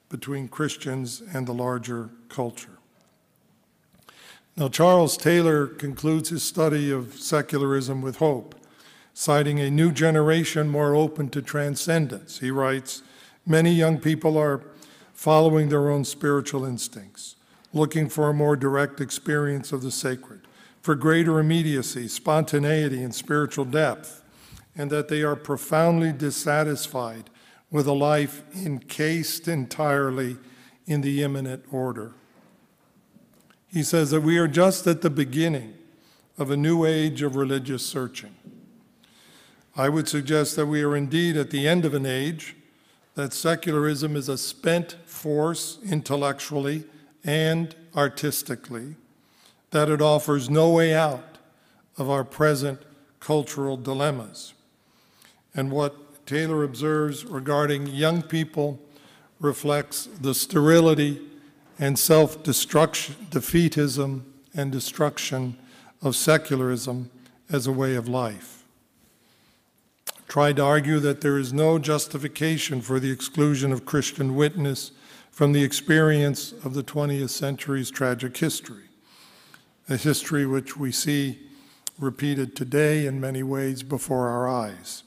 between 0.10 0.48
Christians 0.48 1.22
and 1.34 1.48
the 1.48 1.54
larger 1.54 2.10
culture. 2.30 2.78
Now, 4.56 4.70
Charles 4.70 5.18
Taylor 5.18 5.68
concludes 5.68 6.30
his 6.30 6.44
study 6.44 6.92
of 6.92 7.14
secularism 7.16 8.02
with 8.02 8.18
hope, 8.18 8.56
citing 9.14 9.60
a 9.60 9.70
new 9.70 9.92
generation 9.92 10.68
more 10.68 10.96
open 10.96 11.30
to 11.30 11.42
transcendence. 11.42 12.40
He 12.40 12.52
writes 12.52 13.04
Many 13.46 13.72
young 13.72 14.00
people 14.00 14.38
are 14.38 14.62
following 15.14 15.70
their 15.70 15.90
own 15.90 16.04
spiritual 16.04 16.66
instincts, 16.66 17.36
looking 17.72 18.10
for 18.10 18.30
a 18.30 18.34
more 18.34 18.56
direct 18.56 19.00
experience 19.00 19.72
of 19.72 19.82
the 19.82 19.92
sacred, 19.92 20.42
for 20.82 20.96
greater 20.96 21.40
immediacy, 21.40 22.08
spontaneity, 22.08 23.02
and 23.04 23.14
spiritual 23.14 23.66
depth 23.66 24.24
and 24.78 24.92
that 24.92 25.08
they 25.08 25.24
are 25.24 25.36
profoundly 25.36 26.12
dissatisfied 26.12 27.30
with 27.72 27.88
a 27.88 27.94
life 27.94 28.44
encased 28.56 29.48
entirely 29.48 30.38
in 30.86 31.02
the 31.02 31.24
immanent 31.24 31.66
order. 31.72 32.14
He 33.68 33.84
says 33.84 34.12
that 34.12 34.22
we 34.22 34.38
are 34.38 34.48
just 34.48 34.88
at 34.88 35.02
the 35.02 35.10
beginning 35.10 35.74
of 36.38 36.52
a 36.52 36.58
new 36.58 36.86
age 36.86 37.22
of 37.22 37.36
religious 37.36 37.86
searching. 37.86 38.36
I 39.76 39.90
would 39.90 40.08
suggest 40.08 40.56
that 40.56 40.68
we 40.68 40.82
are 40.84 40.96
indeed 40.96 41.36
at 41.36 41.50
the 41.50 41.68
end 41.68 41.84
of 41.84 41.94
an 41.94 42.06
age, 42.06 42.56
that 43.16 43.34
secularism 43.34 44.16
is 44.16 44.30
a 44.30 44.38
spent 44.38 44.96
force 45.06 45.80
intellectually 45.84 46.86
and 47.24 47.76
artistically, 47.96 48.96
that 49.72 49.90
it 49.90 50.02
offers 50.02 50.50
no 50.50 50.70
way 50.70 50.94
out 50.94 51.38
of 51.98 52.10
our 52.10 52.24
present 52.24 52.82
cultural 53.20 53.76
dilemmas. 53.76 54.54
And 55.58 55.72
what 55.72 56.26
Taylor 56.28 56.64
observes 56.64 57.26
regarding 57.26 57.88
young 57.88 58.22
people 58.22 58.80
reflects 59.40 60.06
the 60.06 60.36
sterility 60.36 61.20
and 61.80 61.98
self 61.98 62.44
destruction, 62.44 63.16
defeatism, 63.32 64.22
and 64.54 64.72
destruction 64.72 65.58
of 66.02 66.16
secularism 66.16 67.10
as 67.50 67.66
a 67.66 67.72
way 67.72 67.96
of 67.96 68.08
life. 68.08 68.64
Tried 70.28 70.58
to 70.58 70.64
argue 70.64 71.00
that 71.00 71.22
there 71.22 71.40
is 71.40 71.52
no 71.54 71.80
justification 71.80 72.82
for 72.82 73.00
the 73.00 73.12
exclusion 73.12 73.72
of 73.72 73.86
Christian 73.86 74.36
witness 74.36 74.92
from 75.32 75.54
the 75.54 75.64
experience 75.64 76.52
of 76.52 76.76
the 76.76 76.84
20th 76.84 77.30
century's 77.30 77.90
tragic 77.90 78.38
history, 78.38 78.90
a 79.90 79.98
history 79.98 80.46
which 80.46 80.78
we 80.78 80.92
see 80.92 81.40
repeated 81.98 82.56
today 82.56 83.08
in 83.08 83.20
many 83.20 83.42
ways 83.42 83.82
before 83.82 84.28
our 84.28 84.48
eyes. 84.48 85.04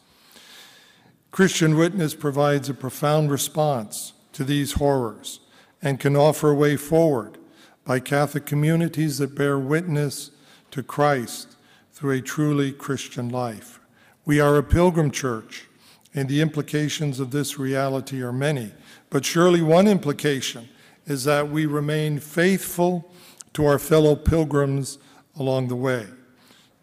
Christian 1.30 1.76
Witness 1.76 2.14
provides 2.14 2.68
a 2.68 2.74
profound 2.74 3.30
response 3.30 4.14
to 4.32 4.42
these 4.42 4.72
horrors 4.72 5.40
and 5.80 6.00
can 6.00 6.16
offer 6.16 6.50
a 6.50 6.54
way 6.54 6.76
forward 6.76 7.38
by 7.84 8.00
Catholic 8.00 8.46
communities 8.46 9.18
that 9.18 9.36
bear 9.36 9.58
witness 9.58 10.32
to 10.72 10.82
Christ 10.82 11.56
through 11.92 12.18
a 12.18 12.20
truly 12.20 12.72
Christian 12.72 13.28
life. 13.28 13.78
We 14.24 14.40
are 14.40 14.56
a 14.56 14.62
pilgrim 14.62 15.10
church, 15.10 15.66
and 16.14 16.28
the 16.28 16.40
implications 16.40 17.20
of 17.20 17.30
this 17.30 17.58
reality 17.58 18.22
are 18.22 18.32
many. 18.32 18.72
But 19.08 19.24
surely 19.24 19.62
one 19.62 19.86
implication 19.86 20.68
is 21.06 21.24
that 21.24 21.48
we 21.48 21.64
remain 21.64 22.18
faithful 22.18 23.12
to 23.54 23.66
our 23.66 23.78
fellow 23.78 24.16
pilgrims 24.16 24.98
along 25.36 25.68
the 25.68 25.76
way. 25.76 26.06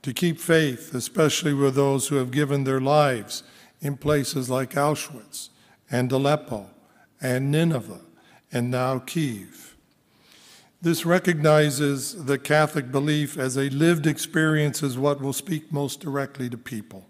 To 0.04 0.14
keep 0.14 0.40
faith, 0.40 0.96
especially 0.96 1.54
with 1.54 1.76
those 1.76 2.08
who 2.08 2.16
have 2.16 2.32
given 2.32 2.64
their 2.64 2.82
lives 2.82 3.44
in 3.82 3.98
places 3.98 4.50
like 4.50 4.72
Auschwitz 4.72 5.50
and 5.90 6.12
Aleppo 6.12 6.68
and 7.22 7.52
Nineveh 7.52 8.02
and 8.52 8.72
now 8.72 9.00
Kiev. 9.00 9.76
This 10.82 11.06
recognizes 11.06 12.26
the 12.26 12.38
Catholic 12.38 12.92
belief 12.92 13.38
as 13.38 13.58
a 13.58 13.70
lived 13.70 14.06
experience 14.06 14.84
is 14.84 14.98
what 14.98 15.20
will 15.22 15.34
speak 15.34 15.72
most 15.72 16.00
directly 16.00 16.50
to 16.50 16.58
people. 16.58 17.08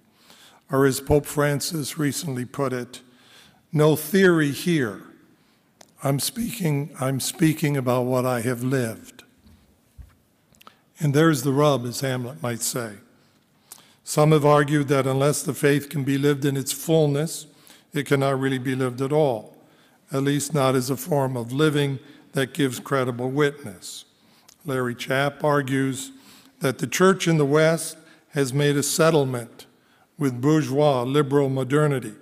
Or 0.72 0.86
as 0.86 1.00
Pope 1.00 1.26
Francis 1.26 1.98
recently 1.98 2.46
put 2.46 2.74
it, 2.74 3.02
no 3.72 3.96
theory 3.96 4.52
here. 4.52 5.02
I'm 6.04 6.20
speaking, 6.20 6.96
I'm 7.00 7.20
speaking 7.20 7.76
about 7.76 8.06
what 8.06 8.26
I 8.26 8.42
have 8.42 8.64
lived. 8.64 9.24
And 11.00 11.14
there's 11.14 11.44
the 11.44 11.52
rub, 11.54 11.86
as 11.86 12.02
Hamlet 12.02 12.42
might 12.42 12.62
say. 12.62 12.94
Some 14.08 14.32
have 14.32 14.46
argued 14.46 14.88
that 14.88 15.06
unless 15.06 15.44
the 15.44 15.54
faith 15.54 15.90
can 15.90 16.06
be 16.06 16.18
lived 16.18 16.46
in 16.46 16.56
its 16.56 16.72
fullness, 16.72 17.46
it 17.92 18.06
cannot 18.06 18.40
really 18.40 18.58
be 18.58 18.74
lived 18.74 19.02
at 19.02 19.12
all, 19.12 19.58
at 20.14 20.24
least 20.24 20.54
not 20.54 20.76
as 20.76 20.90
a 20.90 20.96
form 20.96 21.36
of 21.36 21.52
living 21.52 22.00
that 22.32 22.54
gives 22.54 22.80
credible 22.80 23.30
witness. 23.30 24.06
Larry 24.64 24.96
Chapp 24.96 25.44
argues 25.44 26.14
that 26.62 26.78
the 26.78 26.88
church 26.88 27.28
in 27.28 27.38
the 27.38 27.46
West 27.46 27.98
has 28.30 28.54
made 28.54 28.78
a 28.78 28.82
settlement 28.82 29.66
with 30.18 30.40
bourgeois 30.40 31.04
liberal 31.04 31.50
modernity, 31.50 32.14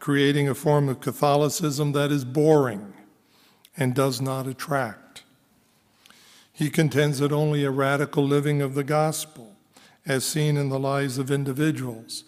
creating 0.00 0.50
a 0.50 0.54
form 0.54 0.86
of 0.90 1.00
Catholicism 1.00 1.92
that 1.92 2.12
is 2.12 2.26
boring 2.26 2.92
and 3.74 3.94
does 3.94 4.20
not 4.20 4.46
attract. 4.46 5.22
He 6.52 6.68
contends 6.68 7.20
that 7.20 7.32
only 7.32 7.64
a 7.64 7.70
radical 7.70 8.22
living 8.22 8.60
of 8.60 8.74
the 8.74 8.84
gospel 8.84 9.51
as 10.06 10.24
seen 10.24 10.56
in 10.56 10.68
the 10.68 10.78
lives 10.78 11.18
of 11.18 11.30
individuals, 11.30 12.24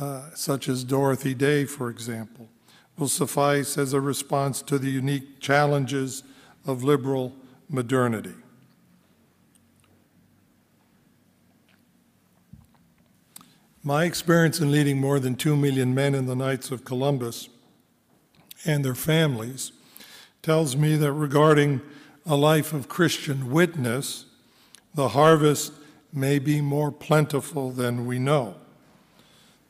uh, 0.00 0.30
such 0.34 0.68
as 0.68 0.84
Dorothy 0.84 1.34
Day, 1.34 1.64
for 1.64 1.90
example, 1.90 2.48
will 2.96 3.08
suffice 3.08 3.76
as 3.76 3.92
a 3.92 4.00
response 4.00 4.62
to 4.62 4.78
the 4.78 4.90
unique 4.90 5.40
challenges 5.40 6.22
of 6.66 6.84
liberal 6.84 7.34
modernity. 7.68 8.34
My 13.82 14.04
experience 14.04 14.60
in 14.60 14.70
leading 14.70 15.00
more 15.00 15.18
than 15.18 15.36
two 15.36 15.56
million 15.56 15.94
men 15.94 16.14
in 16.14 16.26
the 16.26 16.36
Knights 16.36 16.70
of 16.70 16.84
Columbus 16.84 17.48
and 18.66 18.84
their 18.84 18.94
families 18.94 19.72
tells 20.42 20.76
me 20.76 20.96
that 20.96 21.12
regarding 21.12 21.80
a 22.26 22.36
life 22.36 22.74
of 22.74 22.88
Christian 22.88 23.50
witness, 23.50 24.26
the 24.94 25.08
harvest 25.08 25.72
may 26.12 26.38
be 26.38 26.60
more 26.60 26.90
plentiful 26.90 27.70
than 27.70 28.06
we 28.06 28.18
know. 28.18 28.54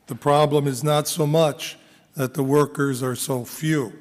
The 0.07 0.15
problem 0.15 0.67
is 0.67 0.83
not 0.83 1.07
so 1.07 1.25
much 1.27 1.77
that 2.15 2.33
the 2.33 2.43
workers 2.43 3.01
are 3.01 3.15
so 3.15 3.45
few, 3.45 3.93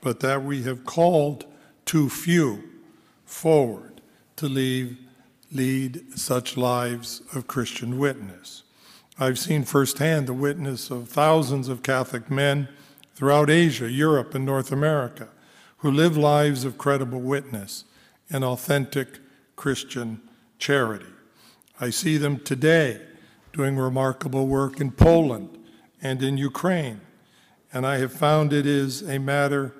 but 0.00 0.20
that 0.20 0.44
we 0.44 0.62
have 0.62 0.84
called 0.84 1.44
too 1.84 2.08
few 2.08 2.62
forward 3.24 4.00
to 4.36 4.46
leave, 4.46 4.96
lead 5.52 6.18
such 6.18 6.56
lives 6.56 7.22
of 7.34 7.46
Christian 7.46 7.98
witness. 7.98 8.62
I've 9.18 9.38
seen 9.38 9.64
firsthand 9.64 10.26
the 10.26 10.34
witness 10.34 10.90
of 10.90 11.08
thousands 11.08 11.68
of 11.68 11.82
Catholic 11.82 12.30
men 12.30 12.68
throughout 13.14 13.50
Asia, 13.50 13.90
Europe, 13.90 14.34
and 14.34 14.44
North 14.44 14.70
America 14.70 15.28
who 15.78 15.90
live 15.90 16.16
lives 16.16 16.64
of 16.64 16.78
credible 16.78 17.20
witness 17.20 17.84
and 18.30 18.44
authentic 18.44 19.18
Christian 19.54 20.20
charity. 20.58 21.06
I 21.78 21.90
see 21.90 22.16
them 22.16 22.40
today 22.40 23.00
doing 23.52 23.76
remarkable 23.76 24.46
work 24.46 24.80
in 24.80 24.90
Poland 24.90 25.58
and 26.00 26.22
in 26.22 26.38
Ukraine, 26.38 27.00
and 27.72 27.86
I 27.86 27.98
have 27.98 28.12
found 28.12 28.52
it 28.52 28.66
is 28.66 29.02
a 29.02 29.18
matter, 29.18 29.74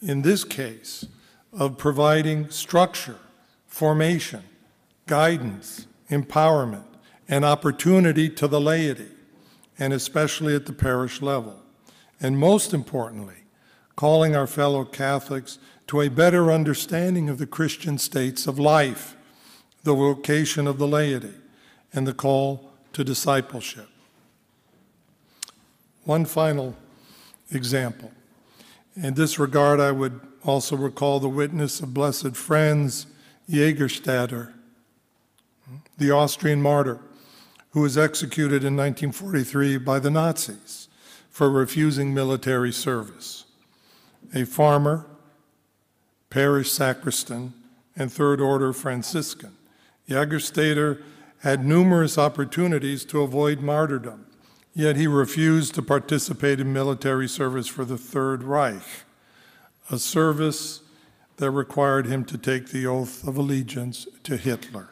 in 0.00 0.22
this 0.22 0.44
case, 0.44 1.06
of 1.52 1.78
providing 1.78 2.50
structure, 2.50 3.18
formation, 3.66 4.42
guidance, 5.06 5.86
empowerment, 6.10 6.84
and 7.28 7.44
opportunity 7.44 8.28
to 8.30 8.46
the 8.46 8.60
laity, 8.60 9.08
and 9.78 9.92
especially 9.92 10.54
at 10.54 10.66
the 10.66 10.72
parish 10.72 11.20
level. 11.20 11.62
And 12.20 12.38
most 12.38 12.72
importantly, 12.72 13.44
calling 13.94 14.36
our 14.36 14.46
fellow 14.46 14.84
Catholics 14.84 15.58
to 15.88 16.00
a 16.00 16.08
better 16.08 16.50
understanding 16.50 17.28
of 17.28 17.38
the 17.38 17.46
Christian 17.46 17.98
states 17.98 18.46
of 18.46 18.58
life, 18.58 19.15
the 19.86 19.94
vocation 19.94 20.66
of 20.66 20.78
the 20.78 20.86
laity, 20.86 21.32
and 21.92 22.08
the 22.08 22.12
call 22.12 22.72
to 22.92 23.04
discipleship. 23.04 23.88
One 26.02 26.24
final 26.24 26.74
example. 27.52 28.10
In 28.96 29.14
this 29.14 29.38
regard, 29.38 29.78
I 29.78 29.92
would 29.92 30.20
also 30.42 30.76
recall 30.76 31.20
the 31.20 31.28
witness 31.28 31.78
of 31.78 31.94
Blessed 31.94 32.34
Franz 32.34 33.06
Jägerstätter, 33.48 34.52
the 35.96 36.10
Austrian 36.10 36.60
martyr 36.60 36.98
who 37.70 37.82
was 37.82 37.96
executed 37.96 38.64
in 38.64 38.74
1943 38.74 39.76
by 39.78 40.00
the 40.00 40.10
Nazis 40.10 40.88
for 41.30 41.48
refusing 41.48 42.12
military 42.12 42.72
service. 42.72 43.44
A 44.34 44.46
farmer, 44.46 45.06
parish 46.28 46.72
sacristan, 46.72 47.54
and 47.94 48.10
Third 48.10 48.40
Order 48.40 48.72
Franciscan, 48.72 49.55
Jägerstätter 50.08 51.02
had 51.40 51.64
numerous 51.64 52.16
opportunities 52.18 53.04
to 53.06 53.22
avoid 53.22 53.60
martyrdom, 53.60 54.26
yet 54.74 54.96
he 54.96 55.06
refused 55.06 55.74
to 55.74 55.82
participate 55.82 56.60
in 56.60 56.72
military 56.72 57.28
service 57.28 57.66
for 57.66 57.84
the 57.84 57.98
Third 57.98 58.42
Reich, 58.42 59.04
a 59.90 59.98
service 59.98 60.80
that 61.36 61.50
required 61.50 62.06
him 62.06 62.24
to 62.24 62.38
take 62.38 62.68
the 62.68 62.86
oath 62.86 63.26
of 63.26 63.36
allegiance 63.36 64.06
to 64.22 64.36
Hitler 64.36 64.90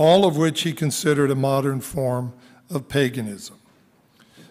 all 0.00 0.24
of 0.24 0.34
which 0.34 0.62
he 0.62 0.72
considered 0.72 1.30
a 1.30 1.34
modern 1.34 1.78
form 1.78 2.32
of 2.70 2.88
paganism. 2.88 3.58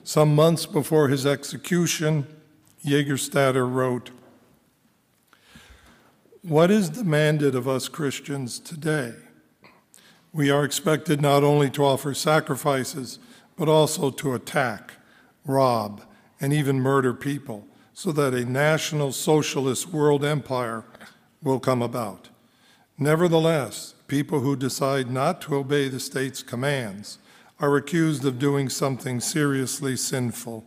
Some 0.03 0.35
months 0.35 0.67
before 0.67 1.07
his 1.07 1.25
execution, 1.25 2.27
Jägerstätter 2.85 3.67
wrote, 3.67 4.11
What 6.43 6.69
is 6.69 6.91
demanded 6.91 7.55
of 7.55 7.67
us 7.67 7.87
Christians 7.87 8.59
today? 8.59 9.13
We 10.31 10.51
are 10.51 10.63
expected 10.63 11.21
not 11.21 11.43
only 11.43 11.69
to 11.71 11.83
offer 11.83 12.13
sacrifices, 12.13 13.19
but 13.55 13.67
also 13.67 14.11
to 14.11 14.35
attack, 14.35 14.93
rob, 15.45 16.01
and 16.39 16.53
even 16.53 16.79
murder 16.79 17.13
people 17.13 17.67
so 17.93 18.11
that 18.11 18.33
a 18.33 18.45
national 18.45 19.11
socialist 19.11 19.89
world 19.89 20.23
empire 20.23 20.85
will 21.41 21.59
come 21.59 21.81
about. 21.81 22.29
Nevertheless, 22.97 23.95
people 24.07 24.41
who 24.41 24.55
decide 24.55 25.09
not 25.09 25.41
to 25.41 25.55
obey 25.55 25.89
the 25.89 25.99
state's 25.99 26.43
commands 26.43 27.17
are 27.59 27.75
accused 27.75 28.23
of 28.23 28.39
doing 28.39 28.69
something 28.69 29.19
seriously 29.19 29.97
sinful. 29.97 30.65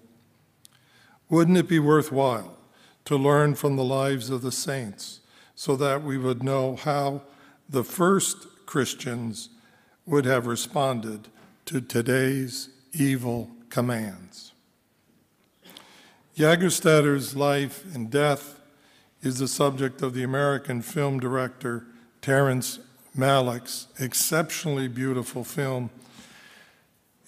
Wouldn't 1.30 1.56
it 1.56 1.68
be 1.68 1.78
worthwhile 1.78 2.58
to 3.06 3.16
learn 3.16 3.54
from 3.54 3.76
the 3.76 3.84
lives 3.84 4.28
of 4.28 4.42
the 4.42 4.52
saints 4.52 5.20
so 5.54 5.76
that 5.76 6.02
we 6.02 6.18
would 6.18 6.42
know 6.42 6.76
how 6.76 7.22
the 7.68 7.84
first 7.84 8.46
Christians 8.66 9.48
would 10.06 10.24
have 10.24 10.46
responded 10.46 11.28
to 11.66 11.80
today's 11.80 12.68
evil 12.92 13.50
commands? 13.70 14.52
Jägerstätter's 16.36 17.36
life 17.36 17.84
and 17.94 18.10
death 18.10 18.60
is 19.22 19.38
the 19.38 19.48
subject 19.48 20.02
of 20.02 20.14
the 20.14 20.22
American 20.22 20.82
film 20.82 21.20
director 21.20 21.86
Terrence 22.20 22.78
Malick's 23.16 23.88
exceptionally 23.98 24.88
beautiful 24.88 25.44
film, 25.44 25.90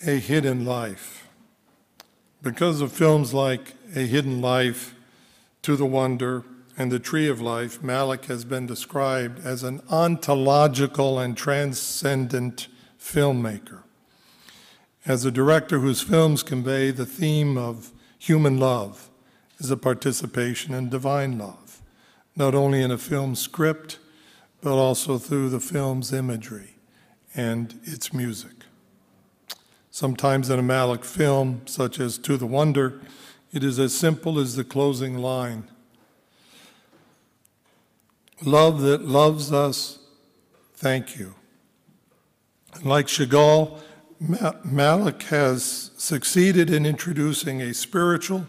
A 0.06 0.18
Hidden 0.18 0.64
Life. 0.64 1.28
Because 2.42 2.80
of 2.80 2.92
films 2.92 3.34
like 3.34 3.74
A 3.94 4.01
Hidden 4.01 4.40
Life, 4.40 4.94
To 5.62 5.76
the 5.76 5.86
Wonder, 5.86 6.44
and 6.76 6.90
The 6.90 6.98
Tree 6.98 7.28
of 7.28 7.40
Life, 7.40 7.82
Malick 7.82 8.24
has 8.24 8.44
been 8.44 8.66
described 8.66 9.44
as 9.46 9.62
an 9.62 9.80
ontological 9.90 11.18
and 11.18 11.36
transcendent 11.36 12.68
filmmaker. 12.98 13.82
As 15.06 15.24
a 15.24 15.30
director 15.30 15.78
whose 15.78 16.01
films 16.01 16.42
convey 16.42 16.90
the 16.90 17.06
theme 17.06 17.56
of 17.56 17.92
human 18.18 18.59
love 18.59 19.10
as 19.60 19.70
a 19.70 19.76
participation 19.76 20.74
in 20.74 20.88
divine 20.88 21.38
love, 21.38 21.80
not 22.34 22.55
only 22.55 22.82
in 22.82 22.90
a 22.90 22.98
film 22.98 23.36
script, 23.36 23.98
but 24.60 24.76
also 24.76 25.18
through 25.18 25.51
the 25.51 25.60
film's 25.60 26.12
imagery 26.12 26.76
and 27.36 27.78
its 27.84 28.12
music. 28.12 28.64
Sometimes 29.90 30.51
in 30.51 30.59
a 30.59 30.62
Malick 30.62 31.05
film, 31.05 31.62
such 31.66 32.01
as 32.01 32.18
To 32.18 32.36
the 32.36 32.46
Wonder, 32.46 33.01
it 33.52 33.62
is 33.62 33.78
as 33.78 33.94
simple 33.94 34.40
as 34.40 34.56
the 34.56 34.64
closing 34.64 35.18
line 35.18 35.68
Love 38.43 38.81
that 38.81 39.02
loves 39.06 39.52
us, 39.52 39.98
thank 40.74 41.16
you. 41.16 41.35
Like 42.82 43.06
Chagall, 43.06 43.81
Malick 44.23 45.23
has 45.24 45.90
succeeded 45.97 46.70
in 46.70 46.86
introducing 46.86 47.62
a 47.62 47.74
spiritual 47.74 48.47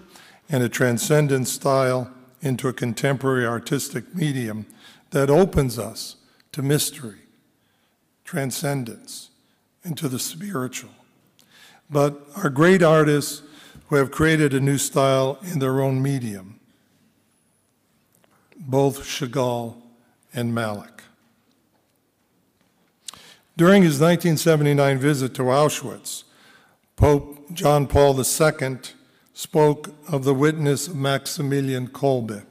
and 0.50 0.64
a 0.64 0.70
transcendent 0.70 1.48
style 1.48 2.12
into 2.42 2.68
a 2.68 2.74
contemporary 2.74 3.46
artistic 3.46 4.16
medium 4.16 4.66
that 5.12 5.30
opens 5.30 5.80
us 5.80 6.16
to 6.52 6.62
mystery, 6.62 7.20
transcendence, 8.24 9.30
and 9.84 9.98
to 9.98 10.08
the 10.08 10.20
spiritual. 10.20 10.92
But 11.90 12.20
our 12.36 12.50
great 12.50 12.82
artists 12.82 13.44
who 13.88 13.96
have 13.96 14.12
created 14.12 14.54
a 14.54 14.60
new 14.60 14.78
style 14.78 15.38
in 15.44 15.60
their 15.60 15.82
own 15.82 16.02
medium, 16.02 16.55
both 18.66 19.04
Chagall 19.04 19.76
and 20.34 20.54
Malick. 20.54 21.02
During 23.58 23.84
his 23.84 24.02
1979 24.02 24.98
visit 24.98 25.34
to 25.36 25.44
Auschwitz, 25.44 26.24
Pope 26.96 27.54
John 27.54 27.88
Paul 27.88 28.20
II 28.20 28.78
spoke 29.34 29.94
of 30.10 30.24
the 30.24 30.34
witness 30.34 30.90
Maximilian 30.90 31.88
Kolbe 31.88 32.46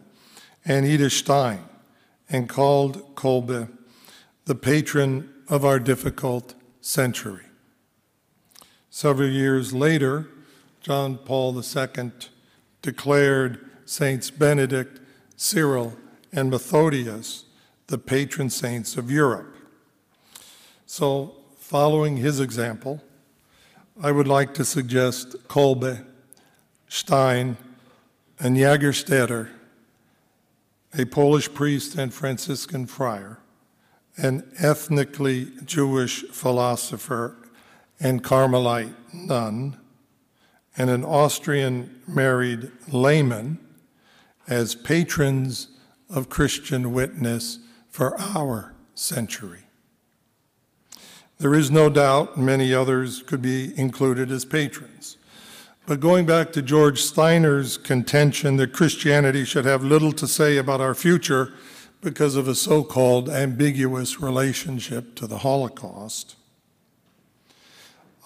and 0.65 0.87
Edith 0.87 1.13
Stein 1.13 1.65
and 2.31 2.49
called 2.49 3.15
Kolbe 3.15 3.69
the 4.47 4.55
patron 4.55 5.31
of 5.49 5.65
our 5.65 5.79
difficult 5.79 6.55
century. 6.81 7.47
Several 8.91 9.29
years 9.29 9.73
later, 9.73 10.29
John 10.81 11.19
Paul 11.19 11.61
II 11.61 12.13
declared 12.83 13.65
Saints 13.85 14.31
Benedict, 14.31 15.01
Cyril, 15.37 15.97
and 16.35 16.51
Methodius 16.51 17.45
the 17.87 17.99
patron 17.99 18.51
saints 18.51 18.97
of 18.97 19.11
Europe. 19.11 19.57
So, 20.87 21.37
following 21.59 22.17
his 22.17 22.41
example, 22.41 23.03
I 24.03 24.11
would 24.11 24.29
like 24.29 24.55
to 24.55 24.65
suggest 24.65 25.37
Kolbe, 25.49 26.05
Stein, 26.89 27.57
and 28.41 28.57
Jägerstätter 28.57 29.51
a 30.97 31.05
Polish 31.05 31.53
priest 31.53 31.97
and 31.97 32.15
Franciscan 32.15 32.87
friar, 32.87 33.39
an 34.17 34.49
ethnically 34.59 35.51
Jewish 35.65 36.23
philosopher 36.25 37.37
and 37.99 38.23
Carmelite 38.23 38.95
nun, 39.13 39.77
and 40.77 40.91
an 40.91 41.05
Austrian 41.05 42.01
married 42.07 42.71
layman 42.89 43.59
as 44.47 44.75
patrons 44.75 45.69
of 46.15 46.29
Christian 46.29 46.93
witness 46.93 47.59
for 47.91 48.19
our 48.19 48.75
century. 48.95 49.65
There 51.39 51.55
is 51.55 51.71
no 51.71 51.91
doubt 51.91 52.39
many 52.39 52.73
others 52.73 53.23
could 53.23 53.43
be 53.43 53.79
included 53.79 54.31
as 54.31 54.45
patrons. 54.45 55.17
But 55.87 56.01
going 56.01 56.25
back 56.25 56.53
to 56.53 56.63
George 56.63 57.03
Steiner's 57.03 57.77
contention 57.77 58.57
that 58.57 58.73
Christianity 58.73 59.45
should 59.45 59.65
have 59.65 59.85
little 59.85 60.13
to 60.13 60.27
say 60.27 60.57
about 60.57 60.81
our 60.81 60.95
future 60.95 61.53
because 62.01 62.37
of 62.37 62.49
a 62.49 62.55
so 62.55 62.85
called 62.85 63.29
ambiguous 63.29 64.21
relationship 64.21 65.15
to 65.17 65.27
the 65.27 65.39
Holocaust, 65.39 66.37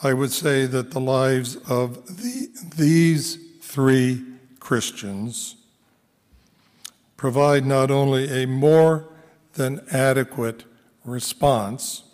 I 0.03 0.13
would 0.13 0.31
say 0.31 0.67
that 0.67 0.93
the 0.93 1.01
lives 1.01 1.57
of 1.69 2.07
the, 2.07 2.49
these 2.77 3.39
three 3.61 4.25
Christians 4.61 5.57
provide 7.19 7.67
not 7.67 7.91
only 7.91 8.43
a 8.43 8.47
more 8.47 9.05
than 9.55 9.85
adequate 9.91 10.65
response, 11.05 12.05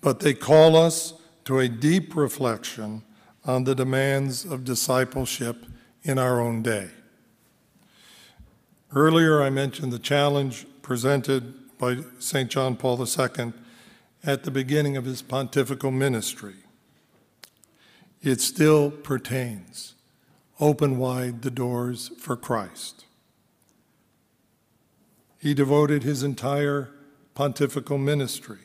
but 0.00 0.20
they 0.20 0.34
call 0.34 0.76
us 0.76 1.14
to 1.44 1.58
a 1.58 1.68
deep 1.68 2.14
reflection 2.14 3.02
on 3.44 3.64
the 3.64 3.74
demands 3.74 4.44
of 4.44 4.64
discipleship 4.64 5.66
in 6.04 6.18
our 6.18 6.40
own 6.40 6.62
day. 6.62 6.90
Earlier, 8.94 9.42
I 9.42 9.48
mentioned 9.48 9.90
the 9.90 9.98
challenge 9.98 10.66
presented 10.82 11.78
by 11.78 11.98
St. 12.18 12.50
John 12.50 12.76
Paul 12.76 13.04
II 13.04 13.54
at 14.22 14.44
the 14.44 14.50
beginning 14.50 14.98
of 14.98 15.06
his 15.06 15.22
pontifical 15.22 15.90
ministry. 15.90 16.56
It 18.20 18.40
still 18.40 18.90
pertains. 18.90 19.94
Open 20.60 20.98
wide 20.98 21.40
the 21.42 21.50
doors 21.50 22.10
for 22.20 22.36
Christ. 22.36 23.06
He 25.42 25.54
devoted 25.54 26.04
his 26.04 26.22
entire 26.22 26.92
pontifical 27.34 27.98
ministry 27.98 28.60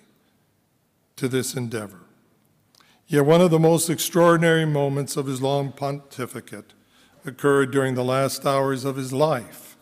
to 1.15 1.27
this 1.27 1.55
endeavor. 1.55 2.01
Yet 3.07 3.25
one 3.25 3.41
of 3.41 3.49
the 3.49 3.57
most 3.57 3.89
extraordinary 3.89 4.63
moments 4.63 5.17
of 5.17 5.25
his 5.25 5.41
long 5.41 5.71
pontificate 5.71 6.73
occurred 7.25 7.71
during 7.71 7.95
the 7.95 8.03
last 8.03 8.45
hours 8.45 8.85
of 8.85 8.95
his 8.95 9.11
life, 9.11 9.75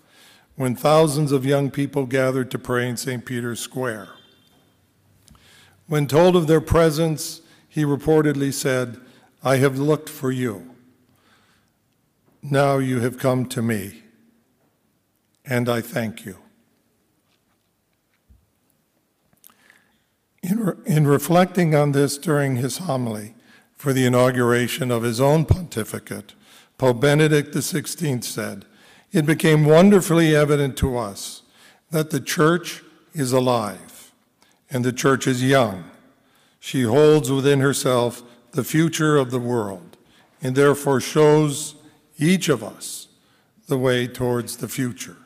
when 0.55 0.73
thousands 0.73 1.33
of 1.33 1.45
young 1.45 1.69
people 1.69 2.05
gathered 2.05 2.49
to 2.51 2.57
pray 2.57 2.87
in 2.87 2.95
St. 2.95 3.25
Peter's 3.25 3.59
Square. 3.59 4.07
When 5.87 6.07
told 6.07 6.37
of 6.37 6.47
their 6.47 6.61
presence, 6.61 7.41
he 7.67 7.83
reportedly 7.83 8.53
said, 8.53 9.01
I 9.43 9.57
have 9.57 9.77
looked 9.77 10.07
for 10.07 10.31
you. 10.31 10.73
Now 12.41 12.77
you 12.77 13.01
have 13.01 13.19
come 13.19 13.47
to 13.47 13.61
me, 13.61 14.03
and 15.43 15.67
I 15.67 15.81
thank 15.81 16.23
you. 16.23 16.37
In, 20.47 20.59
re 20.59 20.73
in 20.85 21.07
reflecting 21.07 21.73
on 21.73 21.91
this 21.93 22.19
during 22.19 22.57
his 22.57 22.77
homily 22.77 23.33
for 23.75 23.93
the 23.93 24.05
inauguration 24.05 24.91
of 24.91 25.01
his 25.01 25.19
own 25.19 25.45
pontificate, 25.45 26.35
Pope 26.77 27.01
Benedict 27.01 27.55
XVI 27.55 28.23
said, 28.23 28.65
It 29.11 29.25
became 29.25 29.65
wonderfully 29.65 30.35
evident 30.35 30.77
to 30.77 30.97
us 30.97 31.41
that 31.89 32.11
the 32.11 32.19
Church 32.19 32.83
is 33.13 33.31
alive 33.31 34.11
and 34.69 34.85
the 34.85 34.93
Church 34.93 35.25
is 35.25 35.43
young. 35.43 35.85
She 36.59 36.83
holds 36.83 37.31
within 37.31 37.59
herself 37.59 38.21
the 38.51 38.63
future 38.63 39.17
of 39.17 39.31
the 39.31 39.39
world 39.39 39.97
and 40.43 40.55
therefore 40.55 41.01
shows 41.01 41.73
each 42.19 42.49
of 42.49 42.63
us 42.63 43.07
the 43.65 43.79
way 43.79 44.05
towards 44.05 44.57
the 44.57 44.67
future. 44.67 45.17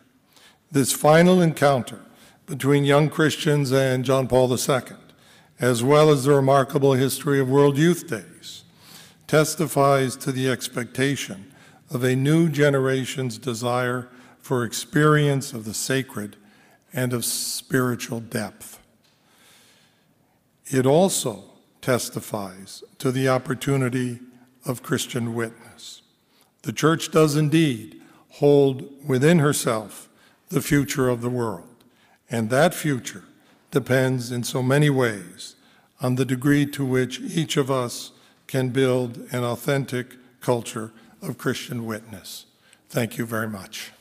This 0.72 0.94
final 0.94 1.42
encounter 1.42 2.00
between 2.46 2.86
young 2.86 3.10
Christians 3.10 3.74
and 3.74 4.06
John 4.06 4.26
Paul 4.30 4.50
II 4.50 4.96
as 5.60 5.84
well 5.84 6.10
as 6.10 6.24
the 6.24 6.34
remarkable 6.34 6.94
history 6.94 7.40
of 7.40 7.50
World 7.50 7.78
Youth 7.78 8.08
Days, 8.08 8.64
testifies 9.28 10.16
to 10.18 10.32
the 10.32 10.50
expectation 10.50 11.52
of 11.92 12.04
a 12.04 12.16
new 12.16 12.50
generation's 12.50 13.38
desire 13.38 14.10
for 14.40 14.64
experience 14.64 15.54
of 15.54 15.66
the 15.66 15.74
sacred 15.74 16.36
and 16.94 17.14
of 17.14 17.26
spiritual 17.26 18.20
depth. 18.20 18.80
It 20.68 20.86
also 20.86 21.44
testifies 21.82 22.84
to 23.00 23.12
the 23.12 23.28
opportunity 23.28 24.20
of 24.66 24.84
Christian 24.84 25.34
witness. 25.34 26.02
The 26.64 26.74
Church 26.74 27.12
does 27.12 27.36
indeed 27.36 28.02
hold 28.34 29.08
within 29.08 29.40
herself 29.40 30.10
the 30.50 30.62
future 30.62 31.10
of 31.10 31.22
the 31.22 31.30
world, 31.30 31.84
and 32.30 32.50
that 32.50 32.74
future 32.74 33.24
depends 33.72 34.32
in 34.32 34.44
so 34.44 34.64
many 34.64 34.90
ways 34.90 35.56
on 36.02 36.16
the 36.16 36.26
degree 36.26 36.66
to 36.66 36.86
which 36.86 37.20
each 37.20 37.58
of 37.58 37.70
us 37.70 38.12
can 38.48 38.70
build 38.70 39.18
an 39.32 39.44
authentic 39.44 40.16
culture 40.42 40.92
of 41.22 41.38
Christian 41.38 41.86
witness. 41.86 42.46
Thank 42.90 43.18
you 43.18 43.26
very 43.26 43.48
much. 43.48 43.92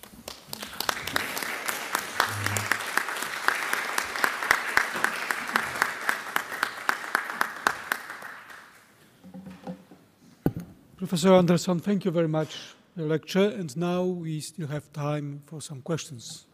Professor 10.96 11.34
Anderson, 11.34 11.78
thank 11.78 12.04
you 12.04 12.10
very 12.10 12.28
much 12.28 12.56
for 12.94 13.02
the 13.02 13.06
lecture. 13.06 13.48
And 13.50 13.76
now 13.76 14.02
we 14.04 14.40
still 14.40 14.66
have 14.66 14.92
time 14.92 15.42
for 15.46 15.60
some 15.60 15.80
questions. 15.82 16.46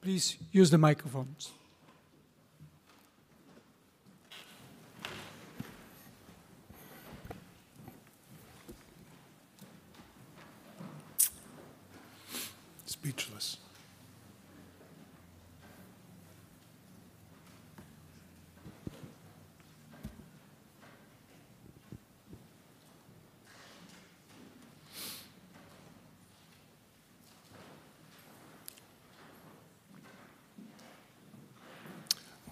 Please 0.00 0.36
use 0.52 0.70
the 0.70 0.78
microphones. 0.78 1.55
Speechless. 13.06 13.58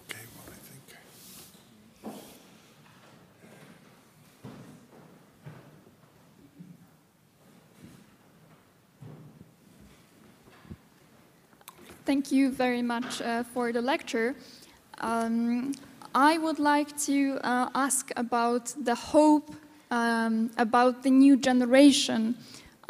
Okay, 0.09 0.21
well, 0.37 0.47
I 0.47 0.55
think. 0.55 0.99
Thank 12.05 12.31
you 12.31 12.51
very 12.51 12.83
much 12.83 13.23
uh, 13.23 13.45
for 13.45 13.73
the 13.73 13.81
lecture. 13.81 14.35
Um, 15.01 15.73
I 16.15 16.37
would 16.37 16.59
like 16.59 16.95
to 17.07 17.39
uh, 17.43 17.71
ask 17.75 18.11
about 18.17 18.75
the 18.85 18.95
hope 18.95 19.55
um, 19.91 20.51
about 20.59 21.03
the 21.03 21.09
new 21.09 21.39
generation. 21.39 22.37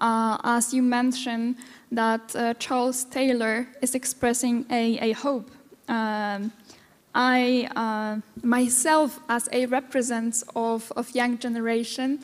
Uh, 0.00 0.38
as 0.42 0.74
you 0.74 0.82
mentioned, 0.82 1.54
that 1.92 2.34
uh, 2.34 2.54
Charles 2.54 3.04
Taylor 3.04 3.68
is 3.80 3.94
expressing 3.94 4.66
a, 4.68 4.98
a 4.98 5.12
hope. 5.12 5.48
Um, 5.88 6.50
I 7.14 7.68
uh, 7.76 8.16
myself, 8.42 9.20
as 9.28 9.48
a 9.52 9.66
representative 9.66 10.48
of, 10.56 10.90
of 10.96 11.14
young 11.14 11.38
generation, 11.38 12.18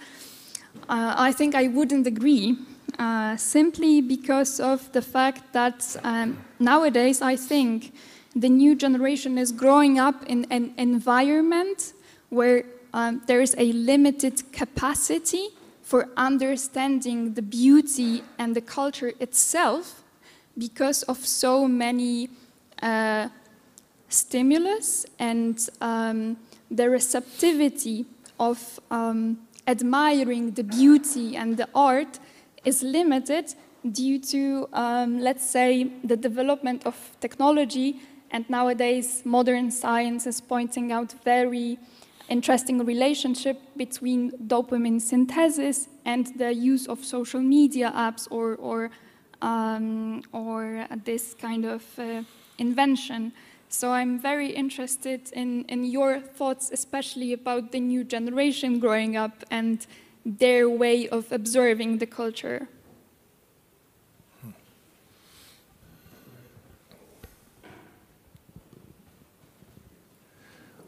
uh, 0.88 1.14
I 1.16 1.30
think 1.30 1.54
I 1.54 1.68
wouldn't 1.68 2.08
agree 2.08 2.58
uh, 2.98 3.36
simply 3.36 4.00
because 4.00 4.60
of 4.60 4.90
the 4.92 5.02
fact 5.02 5.52
that 5.52 5.96
um, 6.02 6.38
nowadays 6.58 7.22
I 7.22 7.36
think 7.36 7.92
the 8.34 8.48
new 8.48 8.74
generation 8.74 9.38
is 9.38 9.52
growing 9.52 9.98
up 9.98 10.24
in 10.26 10.46
an 10.50 10.72
environment 10.76 11.92
where 12.28 12.64
um, 12.92 13.22
there 13.26 13.40
is 13.40 13.54
a 13.58 13.72
limited 13.72 14.52
capacity 14.52 15.48
for 15.82 16.08
understanding 16.16 17.34
the 17.34 17.42
beauty 17.42 18.22
and 18.38 18.54
the 18.54 18.60
culture 18.60 19.12
itself 19.20 20.02
because 20.56 21.02
of 21.04 21.18
so 21.26 21.66
many 21.66 22.28
uh, 22.82 23.28
stimulus 24.08 25.06
and 25.18 25.68
um, 25.80 26.36
the 26.70 26.88
receptivity 26.88 28.06
of 28.38 28.80
um, 28.90 29.38
admiring 29.66 30.52
the 30.52 30.64
beauty 30.64 31.36
and 31.36 31.56
the 31.56 31.68
art 31.74 32.18
is 32.64 32.82
limited 32.82 33.54
due 33.92 34.18
to, 34.18 34.68
um, 34.72 35.20
let's 35.20 35.48
say, 35.48 35.90
the 36.04 36.16
development 36.16 36.86
of 36.86 36.96
technology. 37.20 38.00
And 38.30 38.48
nowadays, 38.48 39.22
modern 39.24 39.70
science 39.70 40.26
is 40.26 40.40
pointing 40.40 40.92
out 40.92 41.14
very 41.24 41.78
interesting 42.28 42.84
relationship 42.84 43.60
between 43.76 44.30
dopamine 44.46 45.00
synthesis 45.00 45.88
and 46.04 46.26
the 46.38 46.54
use 46.54 46.86
of 46.86 47.04
social 47.04 47.40
media 47.40 47.92
apps 47.94 48.28
or, 48.30 48.54
or, 48.56 48.90
um, 49.42 50.22
or 50.32 50.86
this 51.04 51.34
kind 51.34 51.64
of 51.64 51.82
uh, 51.98 52.22
invention. 52.58 53.32
So 53.68 53.92
I'm 53.92 54.18
very 54.18 54.50
interested 54.50 55.30
in, 55.32 55.64
in 55.64 55.84
your 55.84 56.20
thoughts, 56.20 56.70
especially 56.72 57.32
about 57.32 57.72
the 57.72 57.80
new 57.80 58.04
generation 58.04 58.78
growing 58.78 59.16
up 59.16 59.44
and 59.50 59.86
their 60.24 60.68
way 60.68 61.09
of 61.09 61.30
observing 61.32 61.98
the 61.98 62.06
culture. 62.06 62.68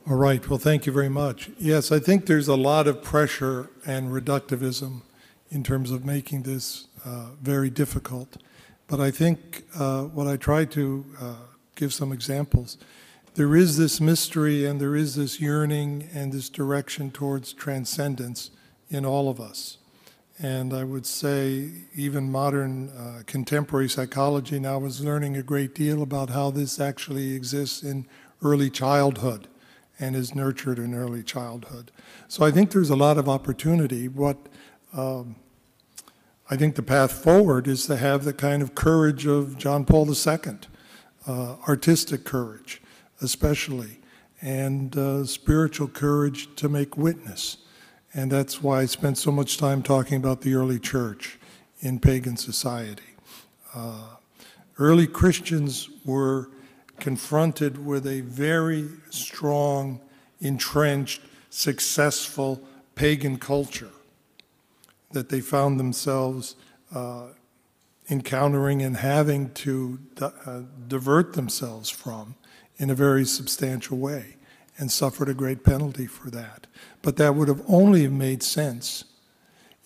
All 0.09 0.16
right, 0.16 0.46
well, 0.50 0.59
thank 0.59 0.84
you 0.84 0.92
very 0.92 1.09
much. 1.09 1.48
Yes, 1.59 1.92
I 1.92 2.00
think 2.00 2.26
there's 2.26 2.48
a 2.48 2.56
lot 2.56 2.88
of 2.88 3.04
pressure 3.04 3.70
and 3.86 4.10
reductivism 4.10 5.02
in 5.50 5.62
terms 5.62 5.92
of 5.92 6.04
making 6.04 6.42
this 6.42 6.88
uh, 7.04 7.26
very 7.40 7.70
difficult. 7.70 8.36
But 8.88 9.00
I 9.00 9.12
think 9.12 9.64
uh, 9.78 10.02
what 10.02 10.26
I 10.26 10.36
try 10.36 10.64
to 10.64 11.04
uh, 11.20 11.34
give 11.76 11.94
some 11.94 12.12
examples, 12.12 12.78
there 13.34 13.54
is 13.54 13.78
this 13.78 14.00
mystery 14.00 14.66
and 14.66 14.80
there 14.80 14.96
is 14.96 15.14
this 15.14 15.40
yearning 15.40 16.09
and 16.12 16.32
this 16.32 16.48
direction 16.48 17.12
towards 17.12 17.52
transcendence 17.52 18.50
in 18.93 19.05
all 19.05 19.28
of 19.28 19.40
us. 19.40 19.78
And 20.39 20.74
I 20.74 20.85
would 20.85 21.06
say 21.06 21.70
even 21.94 22.31
modern 22.31 22.89
uh, 22.90 23.23
contemporary 23.27 23.89
psychology 23.89 24.59
now 24.59 24.85
is 24.85 25.05
learning 25.05 25.36
a 25.36 25.43
great 25.43 25.74
deal 25.74 26.02
about 26.02 26.31
how 26.31 26.51
this 26.51 26.81
actually 26.81 27.35
exists 27.35 27.82
in 27.82 28.06
early 28.43 28.70
childhood 28.70 29.48
and 30.01 30.16
is 30.16 30.35
nurtured 30.35 30.78
in 30.78 30.94
early 30.94 31.23
childhood. 31.23 31.93
So 32.28 32.44
I 32.44 32.51
think 32.51 32.70
there's 32.70 32.90
a 32.90 32.97
lot 32.97 33.19
of 33.19 33.28
opportunity. 33.28 34.09
What 34.09 34.36
um, 34.93 35.36
I 36.51 36.56
think 36.56 36.74
the 36.74 36.82
path 36.82 37.12
forward 37.12 37.69
is 37.69 37.86
to 37.86 37.97
have 37.97 38.24
the 38.24 38.32
kind 38.32 38.62
of 38.62 38.74
courage 38.74 39.27
of 39.27 39.56
John 39.56 39.85
Paul 39.85 40.09
II, 40.12 40.59
uh, 41.27 41.56
artistic 41.69 42.24
courage, 42.24 42.82
especially, 43.20 44.01
and 44.40 44.97
uh, 44.97 45.24
spiritual 45.24 45.89
courage 45.89 46.55
to 46.56 46.69
make 46.69 46.97
witness. 46.97 47.59
And 48.14 48.30
that's 48.30 48.62
why 48.62 48.80
I 48.80 48.86
spent 48.86 49.16
so 49.16 49.32
much 49.32 49.56
time 49.56 49.82
talking 49.82 50.16
about 50.16 50.43
the 50.43 50.55
early 50.55 50.78
church 50.78 51.39
in 51.80 51.98
pagan 51.98 52.36
society. 52.36 53.02
Uh, 53.74 54.16
early 54.78 55.06
Christians 55.06 55.89
were 56.05 56.51
confronted 57.01 57.84
with 57.84 58.06
a 58.06 58.20
very 58.20 58.89
strong, 59.10 60.01
entrenched, 60.40 61.22
successful 61.48 62.62
pagan 62.94 63.39
culture 63.39 63.90
that 65.12 65.28
they 65.28 65.40
found 65.40 65.80
themselves 65.80 66.56
uh, 66.94 67.28
encountering 68.10 68.82
and 68.82 68.98
having 68.98 69.51
to 69.55 69.98
uh, 70.20 70.60
divert 70.89 71.32
themselves 71.32 71.89
from 71.89 72.34
in 72.76 72.90
a 72.90 72.94
very 72.94 73.24
substantial 73.24 73.97
way 73.97 74.36
and 74.78 74.90
suffered 74.90 75.28
a 75.28 75.34
great 75.34 75.64
penalty 75.64 76.06
for 76.06 76.30
that. 76.30 76.66
But 77.02 77.16
that 77.16 77.34
would 77.34 77.48
have 77.48 77.62
only 77.68 78.08
made 78.08 78.42
sense 78.42 79.04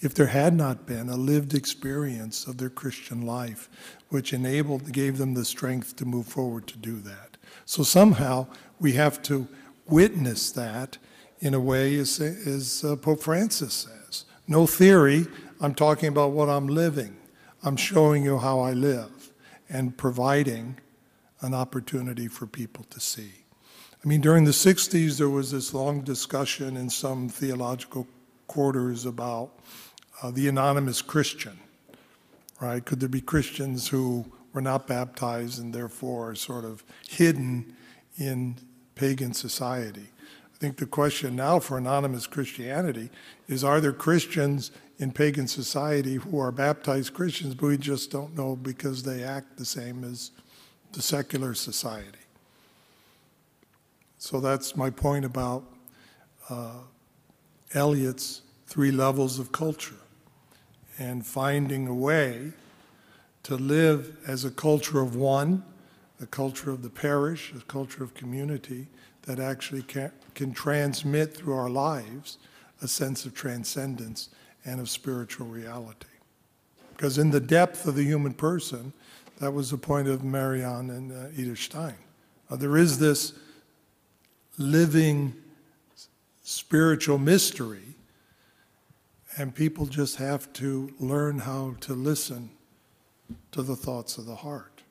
if 0.00 0.14
there 0.14 0.26
had 0.26 0.54
not 0.54 0.86
been 0.86 1.08
a 1.08 1.16
lived 1.16 1.54
experience 1.54 2.46
of 2.46 2.58
their 2.58 2.70
Christian 2.70 3.22
life, 3.22 3.68
which 4.08 4.32
enabled, 4.32 4.92
gave 4.92 5.18
them 5.18 5.34
the 5.34 5.44
strength 5.44 5.96
to 5.96 6.04
move 6.04 6.26
forward 6.26 6.66
to 6.68 6.78
do 6.78 7.00
that. 7.00 7.36
So 7.64 7.82
somehow 7.82 8.46
we 8.78 8.92
have 8.92 9.22
to 9.22 9.48
witness 9.86 10.50
that 10.52 10.98
in 11.40 11.54
a 11.54 11.60
way, 11.60 11.96
as, 11.96 12.20
as 12.20 12.84
uh, 12.84 12.96
Pope 12.96 13.22
Francis 13.22 13.74
says. 13.74 14.24
No 14.48 14.66
theory, 14.66 15.26
I'm 15.60 15.74
talking 15.74 16.08
about 16.08 16.32
what 16.32 16.48
I'm 16.48 16.68
living. 16.68 17.16
I'm 17.62 17.76
showing 17.76 18.24
you 18.24 18.38
how 18.38 18.60
I 18.60 18.72
live 18.72 19.32
and 19.68 19.96
providing 19.96 20.78
an 21.40 21.54
opportunity 21.54 22.28
for 22.28 22.46
people 22.46 22.84
to 22.90 23.00
see. 23.00 23.45
I 24.06 24.08
mean, 24.08 24.20
during 24.20 24.44
the 24.44 24.52
60s, 24.52 25.18
there 25.18 25.28
was 25.28 25.50
this 25.50 25.74
long 25.74 26.02
discussion 26.02 26.76
in 26.76 26.88
some 26.90 27.28
theological 27.28 28.06
quarters 28.46 29.04
about 29.04 29.50
uh, 30.22 30.30
the 30.30 30.46
anonymous 30.46 31.02
Christian, 31.02 31.58
right? 32.60 32.84
Could 32.84 33.00
there 33.00 33.08
be 33.08 33.20
Christians 33.20 33.88
who 33.88 34.24
were 34.52 34.60
not 34.60 34.86
baptized 34.86 35.60
and 35.60 35.74
therefore 35.74 36.36
sort 36.36 36.64
of 36.64 36.84
hidden 37.08 37.74
in 38.16 38.54
pagan 38.94 39.34
society? 39.34 40.06
I 40.54 40.58
think 40.58 40.76
the 40.76 40.86
question 40.86 41.34
now 41.34 41.58
for 41.58 41.76
anonymous 41.76 42.28
Christianity 42.28 43.10
is 43.48 43.64
are 43.64 43.80
there 43.80 43.92
Christians 43.92 44.70
in 44.98 45.10
pagan 45.10 45.48
society 45.48 46.14
who 46.14 46.38
are 46.38 46.52
baptized 46.52 47.12
Christians, 47.12 47.56
but 47.56 47.66
we 47.66 47.76
just 47.76 48.12
don't 48.12 48.36
know 48.36 48.54
because 48.54 49.02
they 49.02 49.24
act 49.24 49.56
the 49.56 49.64
same 49.64 50.04
as 50.04 50.30
the 50.92 51.02
secular 51.02 51.54
society? 51.54 52.25
So 54.18 54.40
that's 54.40 54.76
my 54.76 54.90
point 54.90 55.24
about 55.24 55.64
uh, 56.48 56.78
Eliot's 57.74 58.42
three 58.66 58.90
levels 58.90 59.38
of 59.38 59.52
culture 59.52 59.94
and 60.98 61.26
finding 61.26 61.86
a 61.86 61.94
way 61.94 62.52
to 63.42 63.56
live 63.56 64.16
as 64.26 64.44
a 64.44 64.50
culture 64.50 65.00
of 65.00 65.14
one, 65.14 65.62
a 66.20 66.26
culture 66.26 66.70
of 66.70 66.82
the 66.82 66.90
parish, 66.90 67.52
a 67.52 67.60
culture 67.64 68.02
of 68.02 68.14
community 68.14 68.88
that 69.22 69.38
actually 69.38 69.82
can, 69.82 70.10
can 70.34 70.52
transmit 70.52 71.36
through 71.36 71.54
our 71.54 71.68
lives 71.68 72.38
a 72.82 72.88
sense 72.88 73.24
of 73.26 73.34
transcendence 73.34 74.30
and 74.64 74.80
of 74.80 74.88
spiritual 74.88 75.46
reality. 75.46 76.06
Because 76.96 77.18
in 77.18 77.30
the 77.30 77.40
depth 77.40 77.86
of 77.86 77.94
the 77.94 78.02
human 78.02 78.32
person, 78.32 78.92
that 79.38 79.52
was 79.52 79.70
the 79.70 79.78
point 79.78 80.08
of 80.08 80.24
Marianne 80.24 80.90
and 80.90 81.12
uh, 81.12 81.28
Edith 81.36 81.58
Stein. 81.58 81.94
Uh, 82.50 82.56
there 82.56 82.76
is 82.76 82.98
this 82.98 83.34
living 84.58 85.34
spiritual 86.42 87.18
mystery 87.18 87.82
and 89.36 89.54
people 89.54 89.86
just 89.86 90.16
have 90.16 90.50
to 90.54 90.92
learn 90.98 91.40
how 91.40 91.74
to 91.80 91.92
listen 91.92 92.50
to 93.52 93.62
the 93.62 93.76
thoughts 93.76 94.16
of 94.18 94.26
the 94.26 94.36
heart. 94.36 94.82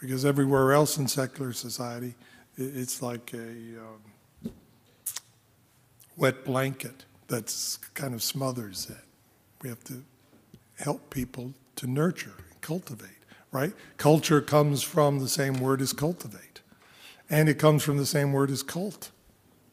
Because 0.00 0.24
everywhere 0.24 0.72
else 0.72 0.98
in 0.98 1.08
secular 1.08 1.52
society, 1.52 2.14
it's 2.56 3.02
like 3.02 3.32
a 3.34 3.38
um, 3.78 4.52
wet 6.16 6.44
blanket 6.44 7.04
that 7.28 7.78
kind 7.94 8.14
of 8.14 8.22
smothers 8.22 8.88
it. 8.90 9.04
We 9.62 9.68
have 9.68 9.82
to 9.84 10.02
help 10.78 11.10
people 11.10 11.54
to 11.76 11.86
nurture, 11.86 12.34
and 12.50 12.60
cultivate, 12.60 13.10
right? 13.50 13.72
Culture 13.96 14.40
comes 14.40 14.82
from 14.82 15.18
the 15.18 15.28
same 15.28 15.54
word 15.54 15.80
as 15.80 15.92
cultivate, 15.92 16.51
and 17.32 17.48
it 17.48 17.58
comes 17.58 17.82
from 17.82 17.96
the 17.96 18.06
same 18.06 18.30
word 18.30 18.50
as 18.50 18.62
cult. 18.62 19.10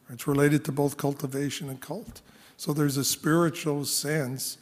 It's 0.08 0.26
related 0.26 0.64
to 0.64 0.72
both 0.72 0.96
cultivation 0.96 1.68
and 1.68 1.78
cult. 1.78 2.22
So 2.56 2.72
there's 2.72 2.96
a 2.96 3.04
spiritual 3.04 3.84
sense 3.84 4.56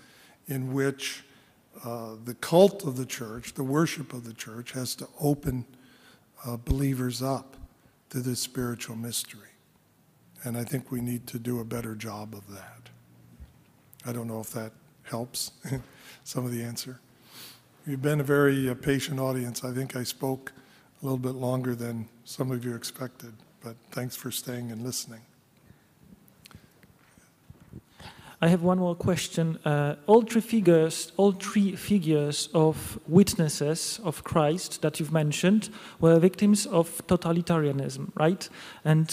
in 0.49 0.75
which 0.75 1.25
uh, 1.85 2.17
the 2.25 2.35
cult 2.35 2.85
of 2.85 2.97
the 2.97 3.07
church, 3.07 3.55
the 3.55 3.63
worship 3.63 4.13
of 4.13 4.25
the 4.25 4.35
church, 4.35 4.73
has 4.73 4.97
to 4.97 5.09
open 5.21 5.65
uh, 6.45 6.57
believers 6.57 7.23
up 7.23 7.57
to 8.11 8.19
this 8.19 8.41
spiritual 8.41 8.97
mystery. 8.97 9.53
And 10.43 10.57
I 10.57 10.65
think 10.65 10.91
we 10.91 11.01
need 11.01 11.29
to 11.29 11.39
do 11.39 11.61
a 11.61 11.65
better 11.65 11.95
job 11.95 12.35
of 12.35 12.53
that. 12.53 12.91
I 14.05 14.13
don't 14.13 14.27
know 14.27 14.41
if 14.41 14.51
that 14.51 14.73
helps 15.05 15.53
some 16.25 16.45
of 16.45 16.51
the 16.51 16.63
answer. 16.65 16.99
You've 17.87 18.03
been 18.03 18.21
a 18.21 18.25
very 18.25 18.69
uh, 18.69 18.75
patient 18.75 19.21
audience. 19.21 19.65
I 19.65 19.73
think 19.73 19.95
I 19.95 20.03
spoke 20.03 20.53
a 21.01 21.05
little 21.05 21.19
bit 21.19 21.35
longer 21.35 21.77
than 21.77 22.09
some 22.29 22.51
of 22.51 22.63
you 22.63 22.75
expected, 22.75 23.33
but 23.65 23.75
thanks 23.91 24.15
for 24.15 24.31
staying 24.31 24.71
and 24.71 24.83
listening. 24.83 25.23
I 28.43 28.49
have 28.49 28.63
one 28.63 28.79
more 28.79 28.95
question. 28.95 29.57
Uh, 29.65 29.97
all 30.07 30.21
three 30.21 30.43
figures, 30.43 31.11
all 31.17 31.33
three 31.33 31.75
figures 31.75 32.51
of 32.53 33.01
witnesses 33.09 33.99
of 34.05 34.25
Christ 34.25 34.83
that 34.83 35.01
you've 35.01 35.11
mentioned 35.11 35.71
were 36.01 36.19
victims 36.19 36.67
of 36.67 37.01
totalitarianism, 37.07 38.11
right? 38.15 38.47
And 38.85 39.11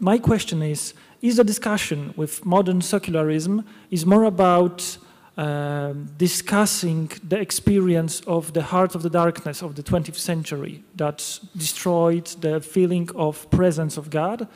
my 0.00 0.16
question 0.16 0.62
is: 0.62 0.94
Is 1.20 1.36
the 1.36 1.44
discussion 1.44 2.14
with 2.16 2.46
modern 2.46 2.80
secularism 2.80 3.66
is 3.90 4.06
more 4.06 4.24
about 4.24 4.96
um, 5.36 6.08
discussing 6.16 7.10
the 7.28 7.38
experience 7.40 8.20
of 8.20 8.52
the 8.52 8.62
heart 8.62 8.94
of 8.94 9.02
the 9.02 9.10
darkness 9.10 9.62
of 9.62 9.74
the 9.74 9.82
20th 9.82 10.16
century 10.16 10.82
that 10.96 11.40
destroyed 11.56 12.26
the 12.40 12.60
feeling 12.60 13.08
of 13.16 13.50
presence 13.50 13.96
of 13.96 14.10
God? 14.10 14.48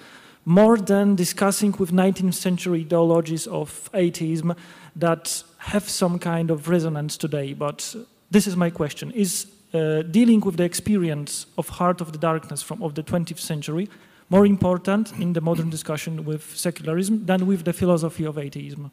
more 0.48 0.78
than 0.78 1.14
discussing 1.14 1.74
with 1.78 1.92
19th 1.92 2.32
century 2.32 2.80
ideologies 2.80 3.46
of 3.46 3.90
atheism 3.92 4.55
that 4.96 5.42
have 5.59 5.86
some 5.86 6.18
kind 6.18 6.50
of 6.50 6.70
resonance 6.70 7.18
today. 7.18 7.52
But 7.52 7.94
this 8.30 8.46
is 8.46 8.56
my 8.56 8.70
question. 8.70 9.10
Is 9.10 9.46
uh, 9.74 10.00
dealing 10.02 10.40
with 10.40 10.56
the 10.56 10.64
experience 10.64 11.44
of 11.59 11.68
heart 11.68 12.00
of 12.00 12.12
the 12.12 12.18
darkness 12.18 12.62
from 12.62 12.82
of 12.82 12.94
the 12.94 13.02
20th 13.02 13.38
century 13.38 13.90
more 14.30 14.46
important 14.46 15.12
in 15.20 15.34
the 15.34 15.42
modern 15.42 15.68
discussion 15.68 16.24
with 16.24 16.56
secularism 16.56 17.26
than 17.26 17.46
with 17.46 17.64
the 17.64 17.74
philosophy 17.74 18.24
of 18.24 18.38
atheism? 18.38 18.90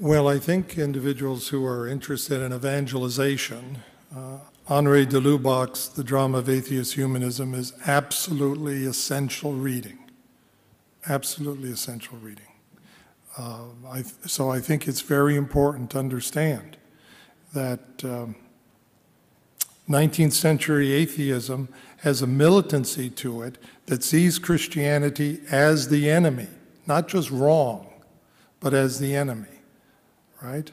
Well, 0.00 0.28
I 0.28 0.38
think 0.38 0.78
individuals 0.78 1.48
who 1.48 1.66
are 1.66 1.88
interested 1.88 2.40
in 2.40 2.52
evangelization 2.52 3.78
Uh, 4.14 4.38
Henri 4.68 5.04
de 5.04 5.20
Lubac's 5.20 5.88
The 5.88 6.04
Drama 6.04 6.38
of 6.38 6.48
Atheist 6.48 6.94
Humanism 6.94 7.52
is 7.52 7.72
absolutely 7.86 8.86
essential 8.86 9.52
reading. 9.52 9.98
Absolutely 11.08 11.70
essential 11.70 12.16
reading. 12.18 12.52
Uh, 13.36 13.64
I, 13.90 14.02
so 14.24 14.50
I 14.50 14.60
think 14.60 14.86
it's 14.86 15.02
very 15.02 15.36
important 15.36 15.90
to 15.90 15.98
understand 15.98 16.78
that 17.52 18.04
um, 18.04 18.36
19th 19.88 20.32
century 20.32 20.92
atheism 20.92 21.68
has 21.98 22.22
a 22.22 22.26
militancy 22.26 23.10
to 23.10 23.42
it 23.42 23.58
that 23.86 24.04
sees 24.04 24.38
Christianity 24.38 25.40
as 25.50 25.88
the 25.88 26.08
enemy, 26.08 26.48
not 26.86 27.08
just 27.08 27.30
wrong, 27.30 27.88
but 28.60 28.72
as 28.72 29.00
the 29.00 29.14
enemy, 29.14 29.57
right? 30.40 30.70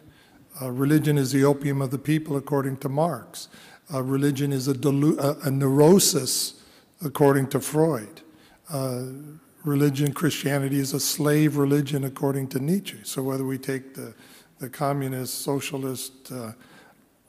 Uh, 0.61 0.71
religion 0.71 1.17
is 1.17 1.31
the 1.31 1.43
opium 1.43 1.81
of 1.81 1.91
the 1.91 1.97
people, 1.97 2.37
according 2.37 2.77
to 2.77 2.89
Marx. 2.89 3.49
Uh, 3.93 4.01
religion 4.01 4.53
is 4.53 4.67
a, 4.67 4.71
a, 4.71 5.47
a, 5.47 5.51
neurosis, 5.51 6.63
according 7.03 7.47
to 7.47 7.59
Freud. 7.59 8.21
Uh, 8.69 9.03
religion, 9.63 10.13
Christianity 10.13 10.79
is 10.79 10.93
a 10.93 10.99
slave 10.99 11.57
religion, 11.57 12.03
according 12.03 12.47
to 12.49 12.59
Nietzsche. 12.59 12.99
So 13.03 13.21
whether 13.21 13.45
we 13.45 13.57
take 13.57 13.93
the, 13.93 14.13
the 14.59 14.69
communist, 14.69 15.41
socialist 15.41 16.31
uh, 16.31 16.53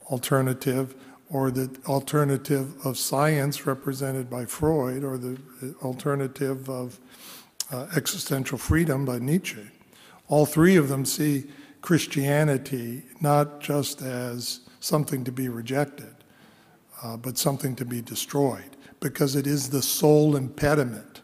alternative, 0.09 0.95
or 1.29 1.51
the 1.51 1.69
alternative 1.87 2.73
of 2.85 2.97
science 2.97 3.67
represented 3.67 4.29
by 4.29 4.45
Freud, 4.45 5.03
or 5.03 5.17
the 5.17 5.37
alternative 5.83 6.69
of 6.69 6.97
uh, 7.71 7.87
existential 7.95 8.57
freedom 8.57 9.03
by 9.03 9.19
Nietzsche, 9.19 9.67
all 10.29 10.45
three 10.45 10.77
of 10.77 10.87
them 10.87 11.05
see 11.05 11.43
Christianity 11.87 13.03
not 13.21 13.61
just 13.61 14.01
as 14.01 14.59
something 14.81 15.23
to 15.23 15.31
be 15.31 15.47
rejected, 15.47 16.13
uh, 17.01 17.15
but 17.15 17.37
something 17.37 17.77
to 17.77 17.85
be 17.85 18.01
destroyed, 18.01 18.75
because 18.99 19.37
it 19.37 19.47
is 19.47 19.69
the 19.69 19.81
sole 19.81 20.35
impediment. 20.35 21.21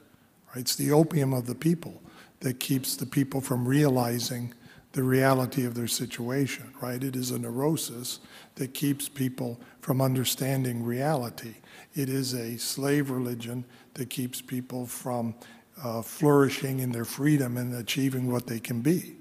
Right? 0.48 0.62
It's 0.62 0.78
the 0.78 0.94
opium 0.94 1.34
of 1.34 1.48
the 1.48 1.54
people 1.54 2.02
that 2.40 2.62
keeps 2.62 2.96
the 2.96 3.06
people 3.06 3.42
from 3.42 3.68
realizing 3.68 4.54
the 4.94 5.04
reality 5.04 5.66
of 5.66 5.76
their 5.76 5.90
situation, 5.90 6.74
right? 6.82 7.04
It 7.04 7.18
is 7.18 7.32
a 7.32 7.40
neurosis 7.40 8.22
that 8.56 8.74
keeps 8.74 9.10
people 9.10 9.60
from 9.82 10.00
understanding 10.00 10.82
reality. 10.82 11.56
It 11.94 12.08
is 12.08 12.34
a 12.36 12.56
slave 12.56 13.10
religion 13.10 13.66
that 13.96 14.10
keeps 14.10 14.42
people 14.42 14.86
from 14.86 15.36
uh, 15.84 16.02
flourishing 16.04 16.80
in 16.80 16.94
their 16.94 17.04
freedom 17.04 17.58
and 17.58 17.76
achieving 17.76 18.32
what 18.32 18.48
they 18.48 18.62
can 18.62 18.80
be. 18.80 19.18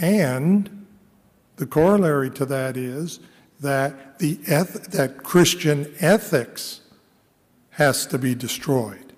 And 0.00 0.86
the 1.56 1.66
corollary 1.66 2.30
to 2.30 2.46
that 2.46 2.76
is 2.76 3.20
that 3.60 4.18
the 4.18 4.38
eth- 4.46 4.90
that 4.92 5.22
Christian 5.22 5.92
ethics 6.00 6.80
has 7.70 8.06
to 8.06 8.18
be 8.18 8.34
destroyed 8.34 9.12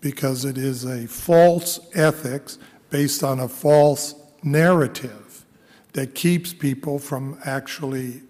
because 0.00 0.44
it 0.44 0.56
is 0.56 0.84
a 0.84 1.06
false 1.06 1.80
ethics 1.94 2.58
based 2.90 3.24
on 3.24 3.40
a 3.40 3.48
false 3.48 4.14
narrative 4.42 5.44
that 5.92 6.14
keeps 6.14 6.52
people 6.52 6.98
from 6.98 7.38
actually 7.44 8.22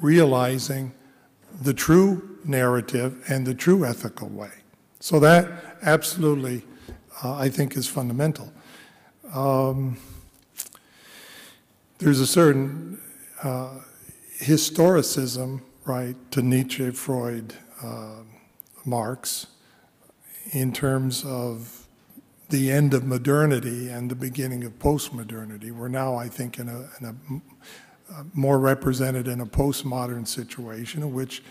realizing 0.00 0.92
the 1.60 1.74
true 1.74 2.38
narrative 2.44 3.22
and 3.28 3.46
the 3.46 3.54
true 3.54 3.84
ethical 3.84 4.28
way. 4.28 4.50
So 5.00 5.18
that 5.20 5.78
absolutely, 5.82 6.62
uh, 7.22 7.34
I 7.34 7.48
think, 7.48 7.76
is 7.76 7.86
fundamental. 7.86 8.52
Um, 9.34 9.96
there's 12.02 12.18
a 12.18 12.26
certain 12.26 13.00
uh, 13.44 13.78
historicism, 14.40 15.60
right, 15.84 16.16
to 16.32 16.42
Nietzsche, 16.42 16.90
Freud, 16.90 17.54
uh, 17.80 18.22
Marx, 18.84 19.46
in 20.50 20.72
terms 20.72 21.24
of 21.24 21.86
the 22.48 22.72
end 22.72 22.92
of 22.92 23.04
modernity 23.04 23.88
and 23.88 24.10
the 24.10 24.16
beginning 24.16 24.64
of 24.64 24.76
postmodernity. 24.80 25.70
We're 25.70 25.86
now, 25.86 26.16
I 26.16 26.26
think, 26.26 26.58
in 26.58 26.68
a, 26.68 26.88
in 27.00 27.06
a 27.06 28.12
uh, 28.12 28.24
more 28.34 28.58
represented 28.58 29.28
in 29.28 29.40
a 29.40 29.46
postmodern 29.46 30.26
situation 30.26 31.02
in 31.02 31.14
which 31.14 31.42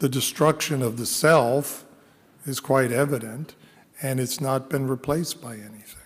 the 0.00 0.08
destruction 0.08 0.82
of 0.82 0.96
the 0.96 1.06
self 1.06 1.84
is 2.46 2.58
quite 2.58 2.90
evident 2.90 3.54
and 4.02 4.18
it's 4.18 4.40
not 4.40 4.68
been 4.68 4.88
replaced 4.88 5.40
by 5.40 5.54
anything 5.54 5.99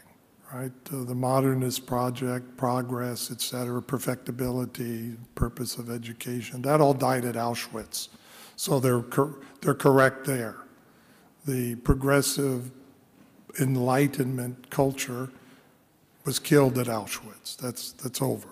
right? 0.54 0.72
Uh, 0.92 1.02
the 1.04 1.14
modernist 1.14 1.84
project, 1.84 2.56
progress, 2.56 3.30
et 3.32 3.40
cetera, 3.40 3.82
perfectibility, 3.82 5.16
purpose 5.34 5.76
of 5.78 5.90
education, 5.90 6.62
that 6.62 6.80
all 6.80 6.94
died 6.94 7.24
at 7.24 7.34
Auschwitz. 7.34 8.08
So 8.54 8.78
they're, 8.78 9.02
cor- 9.02 9.40
they're 9.60 9.74
correct 9.74 10.24
there. 10.24 10.56
The 11.44 11.74
progressive 11.76 12.70
enlightenment 13.60 14.70
culture 14.70 15.30
was 16.24 16.38
killed 16.38 16.78
at 16.78 16.86
Auschwitz. 16.86 17.56
That's, 17.56 17.92
that's 17.92 18.22
over. 18.22 18.48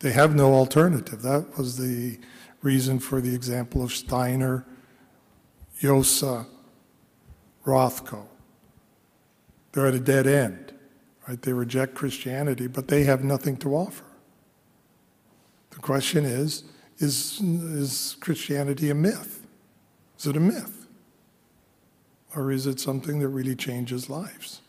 They 0.00 0.12
have 0.12 0.34
no 0.34 0.52
alternative. 0.52 1.22
That 1.22 1.56
was 1.56 1.78
the 1.78 2.18
reason 2.60 2.98
for 2.98 3.22
the 3.22 3.34
example 3.34 3.82
of 3.82 3.92
Steiner, 3.92 4.66
Josse, 5.80 6.46
Rothko. 7.64 8.26
They're 9.72 9.86
at 9.86 9.94
a 9.94 10.00
dead 10.00 10.26
end. 10.26 10.63
Right? 11.28 11.40
They 11.40 11.52
reject 11.52 11.94
Christianity, 11.94 12.66
but 12.66 12.88
they 12.88 13.04
have 13.04 13.24
nothing 13.24 13.56
to 13.58 13.74
offer. 13.74 14.04
The 15.70 15.80
question 15.80 16.24
is, 16.24 16.64
is, 16.98 17.40
is 17.40 18.16
Christianity 18.20 18.90
a 18.90 18.94
myth? 18.94 19.46
Is 20.18 20.26
it 20.26 20.36
a 20.36 20.40
myth? 20.40 20.86
Or 22.36 22.52
is 22.52 22.66
it 22.66 22.80
something 22.80 23.20
that 23.20 23.28
really 23.28 23.54
changes 23.54 24.10
lives? 24.10 24.60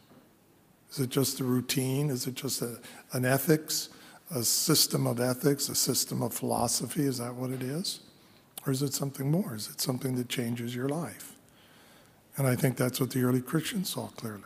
Is 0.92 1.00
it 1.00 1.10
just 1.10 1.40
a 1.40 1.44
routine? 1.44 2.10
Is 2.10 2.26
it 2.28 2.36
just 2.36 2.62
a, 2.62 2.80
an 3.12 3.26
ethics, 3.26 3.90
a 4.34 4.44
system 4.44 5.06
of 5.06 5.20
ethics, 5.20 5.68
a 5.68 5.76
system 5.76 6.22
of 6.22 6.34
philosophy? 6.34 7.04
Is 7.04 7.18
that 7.18 7.36
what 7.36 7.50
it 7.50 7.62
is? 7.62 8.00
Or 8.66 8.72
is 8.72 8.82
it 8.82 8.94
something 8.94 9.30
more? 9.30 9.56
Is 9.56 9.70
it 9.70 9.82
something 9.82 10.16
that 10.16 10.30
changes 10.30 10.76
your 10.76 10.90
life? 10.90 11.34
And 12.38 12.48
I 12.48 12.56
think 12.56 12.78
that's 12.78 13.00
what 13.00 13.12
the 13.12 13.24
early 13.24 13.42
Christians 13.42 13.90
saw 13.90 14.08
clearly. 14.08 14.42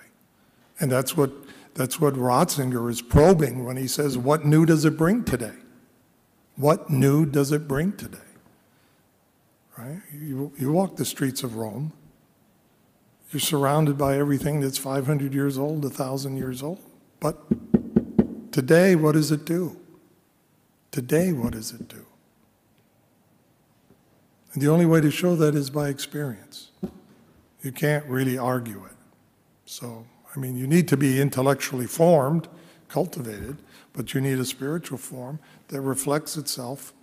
And 0.80 0.92
that's 0.92 1.16
what 1.16 1.32
that's 1.76 2.00
what 2.00 2.16
Ratzinger 2.16 2.90
is 2.90 3.02
probing 3.02 3.66
when 3.66 3.78
he 3.78 3.88
says, 3.88 4.18
What 4.18 4.46
new 4.46 4.66
does 4.66 4.86
it 4.86 4.98
bring 4.98 5.24
today? 5.24 5.56
What 6.56 6.90
new 6.90 7.26
does 7.26 7.52
it 7.52 7.68
bring 7.68 7.94
today? 7.94 8.18
Right? 9.78 10.02
You, 10.14 10.52
you 10.58 10.72
walk 10.74 10.98
the 10.98 11.06
streets 11.06 11.42
of 11.44 11.56
Rome, 11.56 11.94
you're 13.32 13.40
surrounded 13.40 13.98
by 13.98 14.18
everything 14.18 14.60
that's 14.60 14.78
500 14.78 15.34
years 15.34 15.58
old, 15.58 15.84
1,000 15.84 16.36
years 16.36 16.64
old. 16.64 16.80
But 17.20 17.38
today, 18.52 18.96
what 18.96 19.14
does 19.14 19.32
it 19.32 19.46
do? 19.46 19.78
Today, 20.92 21.32
what 21.32 21.54
does 21.54 21.72
it 21.72 21.88
do? 21.88 22.06
And 24.54 24.62
the 24.62 24.68
only 24.68 24.86
way 24.86 25.00
to 25.00 25.12
show 25.12 25.36
that 25.36 25.54
is 25.54 25.70
by 25.70 25.90
experience. 25.90 26.72
You 27.62 27.72
can't 27.72 28.06
really 28.06 28.38
argue 28.38 28.84
it. 28.86 28.98
So 29.66 30.08
I 30.40 30.42
mean, 30.42 30.56
you 30.56 30.68
need 30.68 30.88
to 30.88 30.96
be 30.96 31.20
intellectually 31.20 31.86
formed, 31.86 32.48
cultivated, 32.88 33.58
but 33.92 34.14
you 34.14 34.22
need 34.22 34.40
a 34.40 34.46
spiritual 34.46 34.98
form 34.98 35.38
that 35.68 35.82
reflects 35.82 36.38
itself 36.38 36.94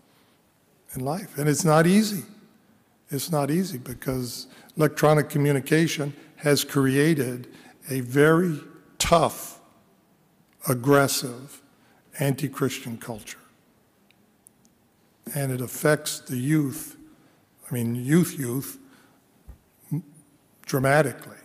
in 0.95 1.05
life. 1.05 1.37
And 1.37 1.47
it's 1.47 1.63
not 1.63 1.87
easy. 1.87 2.23
It's 3.11 3.31
not 3.31 3.51
easy 3.51 3.77
because 3.77 4.47
electronic 4.79 5.29
communication 5.29 6.15
has 6.37 6.65
created 6.65 7.49
a 7.91 8.01
very 8.01 8.59
tough, 8.99 9.61
aggressive, 10.67 11.61
anti 12.19 12.49
Christian 12.49 12.97
culture. 12.97 13.39
And 15.35 15.53
it 15.53 15.61
affects 15.61 16.21
the 16.21 16.39
youth, 16.39 16.97
I 17.71 17.75
mean, 17.75 17.97
youth, 17.97 18.39
youth, 18.39 18.79
dramatically. 20.65 21.37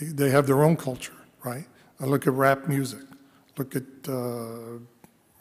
They, 0.00 0.06
they 0.06 0.30
have 0.30 0.48
their 0.48 0.64
own 0.64 0.76
culture, 0.76 1.12
right? 1.44 1.66
I 2.00 2.04
look 2.04 2.26
at 2.26 2.32
rap 2.32 2.68
music, 2.68 3.02
look 3.56 3.76
at 3.76 3.82
uh, 4.08 4.78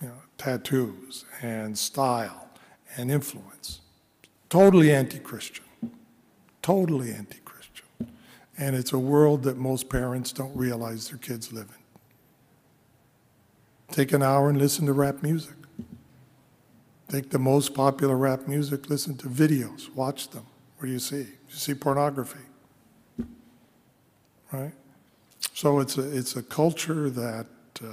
you 0.01 0.07
know, 0.07 0.21
tattoos 0.37 1.25
and 1.41 1.77
style 1.77 2.49
and 2.95 3.11
influence. 3.11 3.81
Totally 4.49 4.91
anti 4.91 5.19
Christian. 5.19 5.65
Totally 6.61 7.11
anti 7.11 7.39
Christian. 7.45 7.85
And 8.57 8.75
it's 8.75 8.93
a 8.93 8.99
world 8.99 9.43
that 9.43 9.57
most 9.57 9.89
parents 9.89 10.31
don't 10.31 10.55
realize 10.55 11.09
their 11.09 11.17
kids 11.17 11.53
live 11.53 11.69
in. 11.69 11.75
Take 13.93 14.11
an 14.11 14.21
hour 14.21 14.49
and 14.49 14.57
listen 14.57 14.85
to 14.85 14.93
rap 14.93 15.23
music. 15.23 15.55
Take 17.07 17.29
the 17.31 17.39
most 17.39 17.73
popular 17.73 18.15
rap 18.15 18.47
music, 18.47 18.89
listen 18.89 19.17
to 19.17 19.27
videos, 19.27 19.93
watch 19.95 20.29
them. 20.29 20.45
What 20.77 20.85
do 20.85 20.91
you 20.91 20.99
see? 20.99 21.17
You 21.17 21.55
see 21.55 21.73
pornography 21.73 22.41
right? 24.51 24.73
So 25.59 25.81
it's 25.81 25.97
a, 25.97 26.17
it's 26.17 26.37
a 26.37 26.41
culture 26.41 27.09
that 27.09 27.45
uh, 27.83 27.87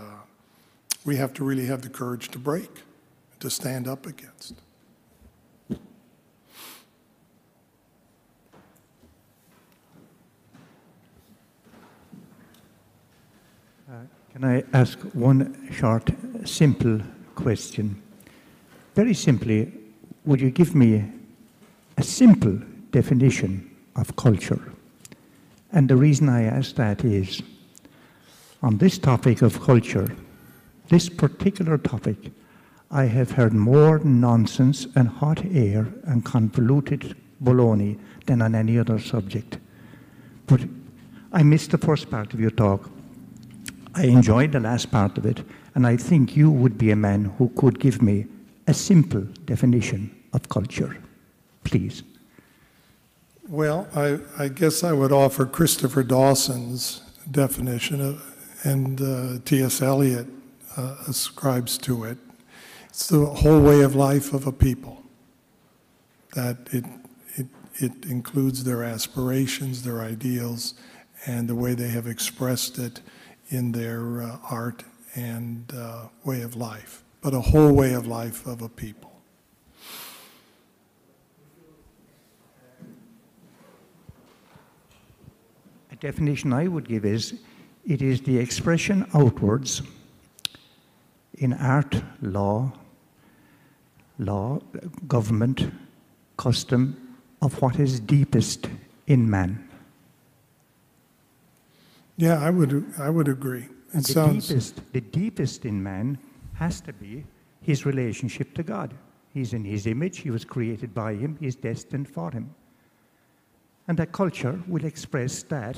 we 1.04 1.16
have 1.16 1.34
to 1.34 1.42
really 1.42 1.66
have 1.66 1.82
the 1.82 1.88
courage 1.88 2.28
to 2.28 2.38
break, 2.38 2.70
to 3.40 3.50
stand 3.50 3.88
up 3.88 4.06
against. 4.06 4.54
Uh, 13.90 14.04
can 14.32 14.44
I 14.44 14.62
ask 14.72 15.00
one 15.12 15.68
short, 15.72 16.08
simple 16.44 17.00
question? 17.34 18.00
Very 18.94 19.14
simply, 19.14 19.72
would 20.24 20.40
you 20.40 20.52
give 20.52 20.76
me 20.76 21.02
a 21.96 22.02
simple 22.04 22.60
definition 22.92 23.68
of 23.96 24.14
culture? 24.14 24.72
And 25.72 25.88
the 25.88 25.96
reason 25.96 26.28
I 26.28 26.44
ask 26.44 26.76
that 26.76 27.04
is 27.04 27.42
on 28.62 28.78
this 28.78 28.98
topic 28.98 29.42
of 29.42 29.60
culture, 29.60 30.14
this 30.88 31.08
particular 31.08 31.78
topic, 31.78 32.32
I 32.90 33.04
have 33.04 33.32
heard 33.32 33.52
more 33.52 33.98
nonsense 33.98 34.86
and 34.94 35.08
hot 35.08 35.44
air 35.44 35.88
and 36.04 36.24
convoluted 36.24 37.16
baloney 37.42 37.98
than 38.26 38.42
on 38.42 38.54
any 38.54 38.78
other 38.78 38.98
subject. 38.98 39.58
But 40.46 40.60
I 41.32 41.42
missed 41.42 41.72
the 41.72 41.78
first 41.78 42.10
part 42.10 42.32
of 42.32 42.40
your 42.40 42.50
talk. 42.50 42.88
I 43.94 44.04
enjoyed 44.04 44.52
the 44.52 44.60
last 44.60 44.90
part 44.90 45.18
of 45.18 45.26
it, 45.26 45.42
and 45.74 45.86
I 45.86 45.96
think 45.96 46.36
you 46.36 46.50
would 46.50 46.78
be 46.78 46.90
a 46.90 46.96
man 46.96 47.24
who 47.38 47.48
could 47.56 47.80
give 47.80 48.00
me 48.00 48.26
a 48.66 48.74
simple 48.74 49.22
definition 49.44 50.14
of 50.32 50.48
culture. 50.48 50.96
Please. 51.64 52.02
Well, 53.48 53.88
I, 53.94 54.18
I 54.38 54.48
guess 54.48 54.84
I 54.84 54.92
would 54.92 55.12
offer 55.12 55.46
Christopher 55.46 56.02
Dawson's 56.02 57.00
definition, 57.30 58.00
of, 58.00 58.35
and 58.66 59.00
uh, 59.00 59.38
T.S. 59.44 59.80
Eliot 59.80 60.26
uh, 60.76 60.96
ascribes 61.06 61.78
to 61.78 62.02
it. 62.02 62.18
It's 62.88 63.06
the 63.06 63.24
whole 63.24 63.60
way 63.60 63.82
of 63.82 63.94
life 63.94 64.32
of 64.32 64.48
a 64.48 64.52
people. 64.52 65.04
That 66.34 66.56
it, 66.72 66.84
it, 67.36 67.46
it 67.76 68.06
includes 68.06 68.64
their 68.64 68.82
aspirations, 68.82 69.84
their 69.84 70.00
ideals, 70.00 70.74
and 71.26 71.48
the 71.48 71.54
way 71.54 71.74
they 71.74 71.90
have 71.90 72.08
expressed 72.08 72.78
it 72.78 73.02
in 73.50 73.70
their 73.70 74.22
uh, 74.22 74.38
art 74.50 74.82
and 75.14 75.72
uh, 75.72 76.08
way 76.24 76.42
of 76.42 76.56
life, 76.56 77.04
but 77.20 77.34
a 77.34 77.40
whole 77.40 77.72
way 77.72 77.92
of 77.92 78.08
life 78.08 78.46
of 78.46 78.62
a 78.62 78.68
people. 78.68 79.12
A 85.92 85.96
definition 86.00 86.52
I 86.52 86.66
would 86.66 86.88
give 86.88 87.04
is 87.04 87.38
it 87.86 88.02
is 88.02 88.20
the 88.22 88.38
expression 88.38 89.06
outwards 89.14 89.82
in 91.38 91.52
art, 91.52 92.02
law, 92.20 92.72
law, 94.18 94.58
government, 95.06 95.70
custom 96.36 97.16
of 97.42 97.60
what 97.62 97.78
is 97.78 98.00
deepest 98.00 98.68
in 99.06 99.28
man. 99.30 99.68
Yeah, 102.16 102.42
I 102.42 102.50
would, 102.50 102.92
I 102.98 103.10
would 103.10 103.28
agree. 103.28 103.68
And 103.92 104.02
It 104.02 104.06
the 104.06 104.12
sounds, 104.12 104.48
deepest, 104.48 104.92
the 104.92 105.00
deepest 105.00 105.64
in 105.64 105.82
man 105.82 106.18
has 106.54 106.80
to 106.82 106.92
be 106.92 107.24
his 107.60 107.84
relationship 107.84 108.54
to 108.54 108.62
God. 108.62 108.94
He's 109.32 109.52
in 109.52 109.64
his 109.64 109.86
image, 109.86 110.18
he 110.18 110.30
was 110.30 110.44
created 110.44 110.94
by 110.94 111.14
him, 111.14 111.36
he's 111.38 111.54
destined 111.56 112.08
for 112.08 112.30
him. 112.30 112.54
And 113.86 113.98
that 113.98 114.12
culture 114.12 114.60
will 114.66 114.84
express 114.84 115.42
that. 115.44 115.76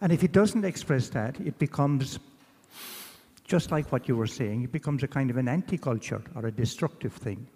And 0.00 0.12
if 0.12 0.22
it 0.22 0.32
doesn't 0.32 0.64
express 0.64 1.08
that, 1.10 1.40
it 1.40 1.58
becomes 1.58 2.18
just 3.44 3.70
like 3.70 3.90
what 3.90 4.08
you 4.08 4.16
were 4.16 4.26
saying, 4.26 4.62
it 4.64 4.72
becomes 4.72 5.02
a 5.02 5.08
kind 5.08 5.30
of 5.30 5.38
an 5.38 5.48
anti 5.48 5.78
culture 5.78 6.22
or 6.34 6.46
a 6.46 6.52
destructive 6.52 7.14
thing. 7.14 7.48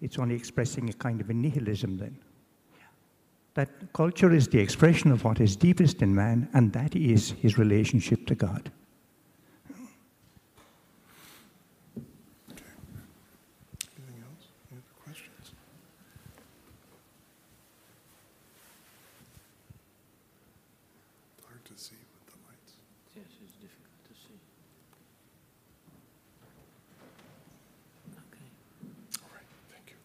It's 0.00 0.18
only 0.18 0.34
expressing 0.34 0.88
a 0.88 0.92
kind 0.92 1.20
of 1.20 1.28
a 1.30 1.34
nihilism 1.34 1.98
then. 1.98 2.16
That 3.54 3.68
culture 3.92 4.32
is 4.32 4.48
the 4.48 4.60
expression 4.60 5.10
of 5.12 5.24
what 5.24 5.40
is 5.40 5.56
deepest 5.56 6.00
in 6.02 6.14
man, 6.14 6.48
and 6.54 6.72
that 6.72 6.94
is 6.94 7.32
his 7.32 7.58
relationship 7.58 8.26
to 8.26 8.34
God. 8.34 8.70
anything 14.08 14.22
else? 14.22 14.46
Any 14.70 14.78
other 14.78 14.94
questions? 15.02 15.52
It's 21.36 21.46
hard 21.46 21.64
to 21.64 21.74
see 21.76 21.96
with 22.14 22.26
the 22.32 22.38
lights. 22.46 22.72
Yes, 23.16 23.26
it's 23.42 23.56
difficult 23.56 24.00
to 24.08 24.14
see. 24.14 24.38
Okay. 28.14 28.48
All 29.22 29.30
right, 29.34 29.48
thank 29.70 29.86
you. 29.90 29.98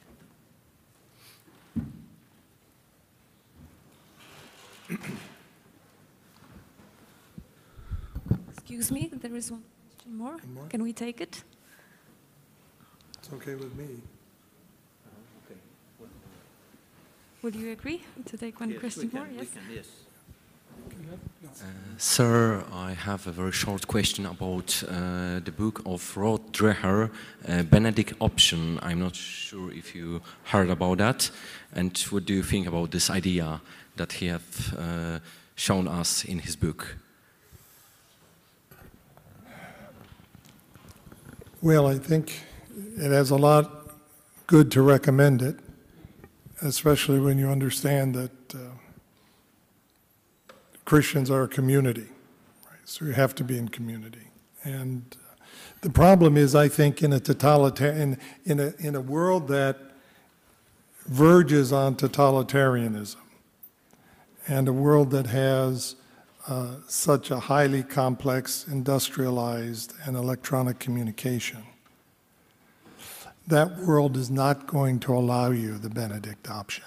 Excuse 8.52 8.92
me, 8.92 9.10
there 9.34 9.40
is 9.40 9.52
one 9.52 9.64
more. 10.08 10.32
One 10.34 10.54
more? 10.54 10.68
Can 10.70 10.84
we 10.84 10.94
take 10.94 11.20
it? 11.20 11.44
It's 13.18 13.34
okay 13.34 13.56
with 13.56 13.76
me. 13.76 13.88
Would 17.42 17.56
you 17.56 17.72
agree 17.72 18.02
to 18.26 18.38
take 18.38 18.60
one 18.60 18.70
Yes, 18.70 18.76
we 18.76 18.80
question 18.80 19.10
can, 19.10 19.20
more? 19.20 19.28
we 19.30 19.38
Yes. 19.38 19.48
can, 19.54 19.64
yes. 19.76 19.88
Uh, 21.44 21.66
sir, 21.98 22.64
I 22.72 22.94
have 22.94 23.28
a 23.28 23.32
very 23.32 23.52
short 23.52 23.88
question 23.88 24.26
about 24.26 24.84
uh, 24.88 25.40
the 25.44 25.52
book 25.52 25.82
of 25.86 26.16
Rod 26.16 26.54
Dreher, 26.54 27.10
uh, 27.48 27.64
Benedict 27.64 28.14
Option. 28.20 28.80
I'm 28.82 29.00
not 29.00 29.16
sure 29.16 29.72
if 29.72 29.96
you 29.96 30.22
heard 30.44 30.70
about 30.70 31.00
that. 31.00 31.32
And 31.74 31.98
what 32.12 32.26
do 32.26 32.34
you 32.34 32.44
think 32.44 32.68
about 32.68 32.92
this 32.92 33.10
idea 33.10 33.62
that 33.96 34.14
he 34.14 34.28
has 34.28 34.74
uh, 34.74 35.20
shown 35.56 35.88
us 35.88 36.24
in 36.24 36.40
his 36.40 36.56
book? 36.56 36.98
Well, 41.64 41.88
I 41.88 41.98
think 41.98 42.42
it 42.98 43.10
has 43.12 43.30
a 43.30 43.38
lot 43.38 43.94
good 44.48 44.70
to 44.72 44.82
recommend 44.82 45.42
it, 45.42 45.56
especially 46.62 47.22
when 47.22 47.38
you 47.38 47.48
understand 47.48 48.14
that 48.16 48.54
uh, 48.54 48.58
Christians 50.84 51.32
are 51.32 51.44
a 51.44 51.48
community, 51.48 52.10
right? 52.70 52.82
So 52.84 53.06
you 53.06 53.14
have 53.14 53.34
to 53.36 53.46
be 53.46 53.58
in 53.58 53.70
community. 53.70 54.28
And 54.66 55.16
uh, 55.16 55.46
the 55.80 55.90
problem 55.90 56.36
is, 56.36 56.54
I 56.54 56.68
think, 56.68 57.02
in 57.02 57.14
a 57.14 57.20
totalitarian, 57.22 58.18
in, 58.44 58.60
in 58.60 58.60
a, 58.60 58.74
in 58.86 58.96
a 58.96 59.02
world 59.02 59.48
that 59.48 59.78
verges 61.06 61.72
on 61.72 61.96
totalitarianism, 61.96 63.16
and 64.50 64.68
a 64.68 64.74
world 64.74 65.12
that 65.12 65.28
has 65.28 65.96
uh, 66.48 66.76
such 66.88 67.32
a 67.32 67.40
highly 67.40 67.84
complex, 67.84 68.66
industrialized, 68.68 69.94
and 70.06 70.18
electronic 70.18 70.80
communication. 70.80 71.64
That 73.48 73.78
world 73.78 74.18
is 74.18 74.30
not 74.30 74.68
going 74.68 75.00
to 75.02 75.14
allow 75.14 75.52
you 75.52 75.78
the 75.78 75.90
Benedict 75.90 76.50
option, 76.50 76.86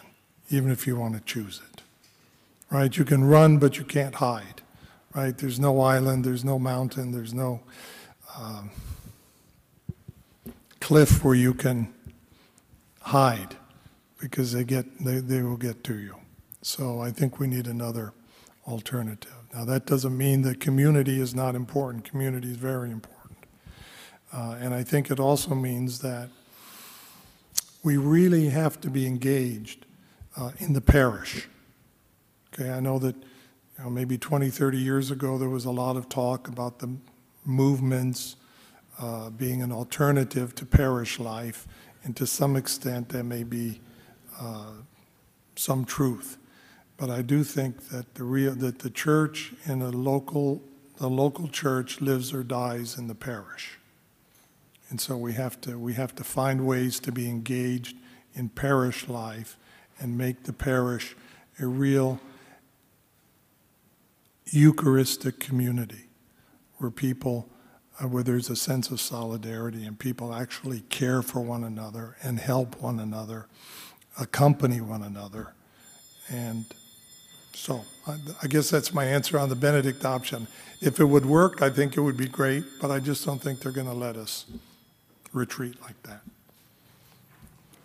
even 0.50 0.70
if 0.70 0.86
you 0.86 0.96
want 0.96 1.14
to 1.14 1.20
choose 1.20 1.60
it. 1.72 1.82
Right? 2.70 2.96
You 2.96 3.04
can 3.04 3.24
run, 3.24 3.58
but 3.58 3.78
you 3.78 3.84
can't 3.84 4.14
hide. 4.16 4.62
Right? 5.14 5.36
There's 5.36 5.60
no 5.60 5.80
island, 5.80 6.24
there's 6.24 6.44
no 6.44 6.58
mountain, 6.58 7.12
there's 7.12 7.32
no 7.32 7.60
um, 8.38 8.70
cliff 10.80 11.24
where 11.24 11.34
you 11.34 11.54
can 11.54 11.92
hide 13.00 13.56
because 14.20 14.52
they 14.52 14.64
get 14.64 14.84
they, 15.04 15.20
they 15.20 15.42
will 15.42 15.56
get 15.56 15.84
to 15.84 15.96
you. 15.96 16.16
So 16.62 17.00
I 17.00 17.10
think 17.10 17.38
we 17.38 17.46
need 17.46 17.66
another 17.66 18.12
alternative. 18.66 19.35
Now 19.56 19.64
that 19.64 19.86
doesn't 19.86 20.14
mean 20.14 20.42
that 20.42 20.60
community 20.60 21.18
is 21.18 21.34
not 21.34 21.54
important. 21.54 22.04
Community 22.04 22.50
is 22.50 22.58
very 22.58 22.90
important, 22.90 23.38
uh, 24.30 24.58
and 24.60 24.74
I 24.74 24.82
think 24.82 25.10
it 25.10 25.18
also 25.18 25.54
means 25.54 26.00
that 26.00 26.28
we 27.82 27.96
really 27.96 28.50
have 28.50 28.78
to 28.82 28.90
be 28.90 29.06
engaged 29.06 29.86
uh, 30.36 30.50
in 30.58 30.74
the 30.74 30.82
parish. 30.82 31.48
Okay, 32.52 32.70
I 32.70 32.80
know 32.80 32.98
that 32.98 33.16
you 33.16 33.84
know, 33.84 33.88
maybe 33.88 34.18
20, 34.18 34.50
30 34.50 34.76
years 34.76 35.10
ago 35.10 35.38
there 35.38 35.48
was 35.48 35.64
a 35.64 35.70
lot 35.70 35.96
of 35.96 36.10
talk 36.10 36.48
about 36.48 36.80
the 36.80 36.94
movements 37.46 38.36
uh, 39.00 39.30
being 39.30 39.62
an 39.62 39.72
alternative 39.72 40.54
to 40.56 40.66
parish 40.66 41.18
life, 41.18 41.66
and 42.04 42.14
to 42.14 42.26
some 42.26 42.56
extent 42.56 43.08
there 43.08 43.24
may 43.24 43.42
be 43.42 43.80
uh, 44.38 44.72
some 45.54 45.86
truth. 45.86 46.36
But 46.96 47.10
I 47.10 47.22
do 47.22 47.44
think 47.44 47.88
that 47.88 48.14
the 48.14 48.24
real 48.24 48.54
that 48.54 48.78
the 48.80 48.90
church 48.90 49.52
in 49.66 49.82
a 49.82 49.90
local 49.90 50.62
the 50.98 51.10
local 51.10 51.48
church 51.48 52.00
lives 52.00 52.32
or 52.32 52.42
dies 52.42 52.96
in 52.96 53.06
the 53.06 53.14
parish. 53.14 53.78
And 54.88 55.00
so 55.00 55.16
we 55.16 55.34
have 55.34 55.60
to 55.62 55.78
we 55.78 55.94
have 55.94 56.14
to 56.16 56.24
find 56.24 56.66
ways 56.66 56.98
to 57.00 57.12
be 57.12 57.28
engaged 57.28 57.96
in 58.34 58.48
parish 58.48 59.08
life 59.08 59.58
and 59.98 60.16
make 60.16 60.44
the 60.44 60.52
parish 60.52 61.16
a 61.58 61.66
real 61.66 62.20
Eucharistic 64.52 65.40
community 65.40 66.08
where 66.76 66.90
people 66.90 67.48
uh, 67.98 68.06
where 68.06 68.22
there's 68.22 68.50
a 68.50 68.56
sense 68.56 68.90
of 68.90 69.00
solidarity 69.00 69.84
and 69.84 69.98
people 69.98 70.32
actually 70.32 70.80
care 70.80 71.22
for 71.22 71.40
one 71.40 71.64
another 71.64 72.16
and 72.22 72.38
help 72.38 72.80
one 72.80 73.00
another, 73.00 73.48
accompany 74.20 74.80
one 74.80 75.02
another, 75.02 75.54
and 76.28 76.66
So 77.56 77.82
I, 78.06 78.16
I 78.42 78.46
guess 78.48 78.68
that's 78.68 78.92
my 78.92 79.06
answer 79.06 79.38
on 79.38 79.48
the 79.48 79.56
Benedict 79.56 80.04
option. 80.04 80.46
If 80.82 81.00
it 81.00 81.06
would 81.06 81.24
work, 81.24 81.62
I 81.62 81.70
think 81.70 81.96
it 81.96 82.00
would 82.00 82.16
be 82.16 82.28
great, 82.28 82.64
but 82.82 82.90
I 82.90 83.00
just 83.00 83.24
don't 83.24 83.40
think 83.40 83.60
they're 83.60 83.72
going 83.72 83.86
to 83.86 83.94
let 83.94 84.16
us 84.16 84.44
retreat 85.32 85.80
like 85.80 86.00
that. 86.02 86.20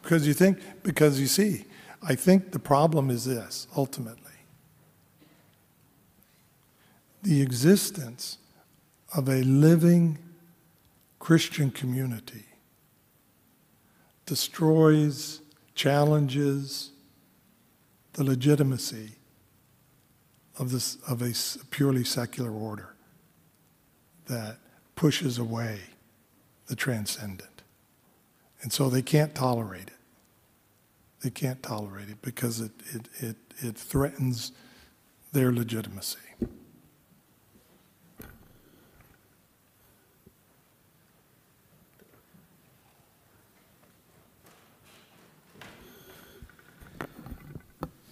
Because 0.03 0.27
you 0.27 0.33
think, 0.33 0.59
because 0.83 1.21
you 1.21 1.25
see, 1.25 1.65
I 2.03 2.15
think 2.15 2.51
the 2.51 2.59
problem 2.59 3.09
is 3.09 3.23
this 3.25 3.67
ultimately 3.75 4.17
the 7.23 7.41
existence 7.41 8.39
of 9.15 9.29
a 9.29 9.43
living 9.43 10.17
Christian 11.19 11.71
community 11.71 12.45
destroys, 14.25 15.41
challenges 15.75 16.91
the 18.13 18.23
legitimacy 18.23 19.11
of, 20.57 20.71
this, 20.71 20.97
of 21.07 21.21
a 21.21 21.33
purely 21.69 22.03
secular 22.03 22.51
order 22.51 22.93
that 24.27 24.57
pushes 24.95 25.37
away 25.37 25.79
the 26.67 26.75
transcendent. 26.75 27.63
And 28.61 28.71
so 28.71 28.89
they 28.89 29.01
can't 29.01 29.33
tolerate 29.33 29.87
it. 29.87 29.97
They 31.23 31.29
can't 31.29 31.61
tolerate 31.61 32.09
it 32.09 32.21
because 32.21 32.59
it, 32.61 32.71
it, 32.93 33.09
it, 33.19 33.35
it 33.59 33.77
threatens 33.77 34.51
their 35.31 35.51
legitimacy. 35.51 36.19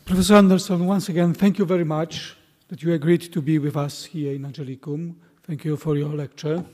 Professor 0.09 0.37
Anderson, 0.37 0.87
once 0.87 1.07
again, 1.07 1.35
thank 1.35 1.59
you 1.59 1.65
very 1.65 1.83
much 1.83 2.35
that 2.67 2.81
you 2.81 2.93
agreed 2.93 3.21
to 3.31 3.43
be 3.43 3.59
with 3.59 3.77
us 3.77 4.05
here 4.05 4.33
in 4.33 4.41
Angelicum. 4.41 5.13
Thank 5.43 5.63
you 5.63 5.77
for 5.77 5.95
your 5.95 6.09
lecture. 6.09 6.65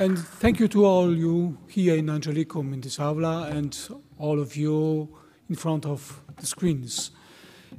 And 0.00 0.18
thank 0.18 0.58
you 0.58 0.66
to 0.66 0.84
all 0.84 1.16
you 1.16 1.56
here 1.68 1.94
in 1.94 2.06
Angelicum 2.06 2.72
in 2.72 2.80
this 2.80 2.98
aula 2.98 3.50
and 3.52 3.78
all 4.18 4.40
of 4.40 4.56
you 4.56 5.16
in 5.48 5.54
front 5.54 5.86
of 5.86 6.22
the 6.38 6.46
screens. 6.46 7.12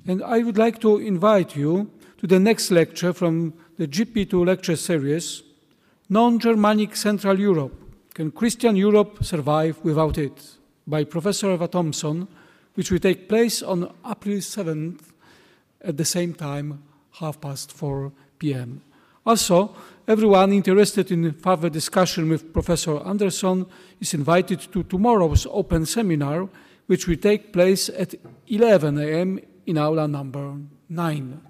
And 0.07 0.23
I 0.23 0.39
would 0.39 0.57
like 0.57 0.80
to 0.80 0.99
invite 0.99 1.53
you 1.53 1.91
to 2.19 2.27
the 2.27 2.39
next 2.39 2.72
lecture 2.72 3.11
from 3.11 3.55
the 3.77 3.89
JP2 3.89 4.45
lecture 4.45 4.77
series, 4.77 5.43
Non-Germanic 6.07 6.95
Central 6.95 7.38
Europe, 7.38 7.85
Can 8.15 8.31
Christian 8.31 8.77
Europe 8.77 9.25
Survive 9.25 9.83
Without 9.83 10.17
It? 10.17 10.55
by 10.87 11.03
Professor 11.03 11.51
Ewa 11.51 11.67
Thompson, 11.67 12.29
which 12.75 12.89
will 12.89 12.99
take 12.99 13.27
place 13.27 13.61
on 13.61 13.93
April 14.09 14.37
7th 14.37 15.01
at 15.81 15.97
the 15.97 16.05
same 16.05 16.33
time, 16.33 16.81
half 17.19 17.41
past 17.41 17.73
4 17.73 18.13
p.m. 18.39 18.81
Also, 19.25 19.75
everyone 20.07 20.53
interested 20.53 21.11
in 21.11 21.33
further 21.33 21.69
discussion 21.69 22.29
with 22.29 22.53
Professor 22.53 23.05
Anderson 23.05 23.65
is 23.99 24.13
invited 24.13 24.61
to 24.71 24.83
tomorrow's 24.83 25.45
open 25.51 25.85
seminar, 25.85 26.47
which 26.87 27.09
will 27.09 27.17
take 27.17 27.51
place 27.51 27.89
at 27.89 28.15
11 28.47 28.97
a.m. 28.97 29.39
in 29.65 29.77
aula 29.77 30.07
number 30.07 30.55
9. 30.87 31.41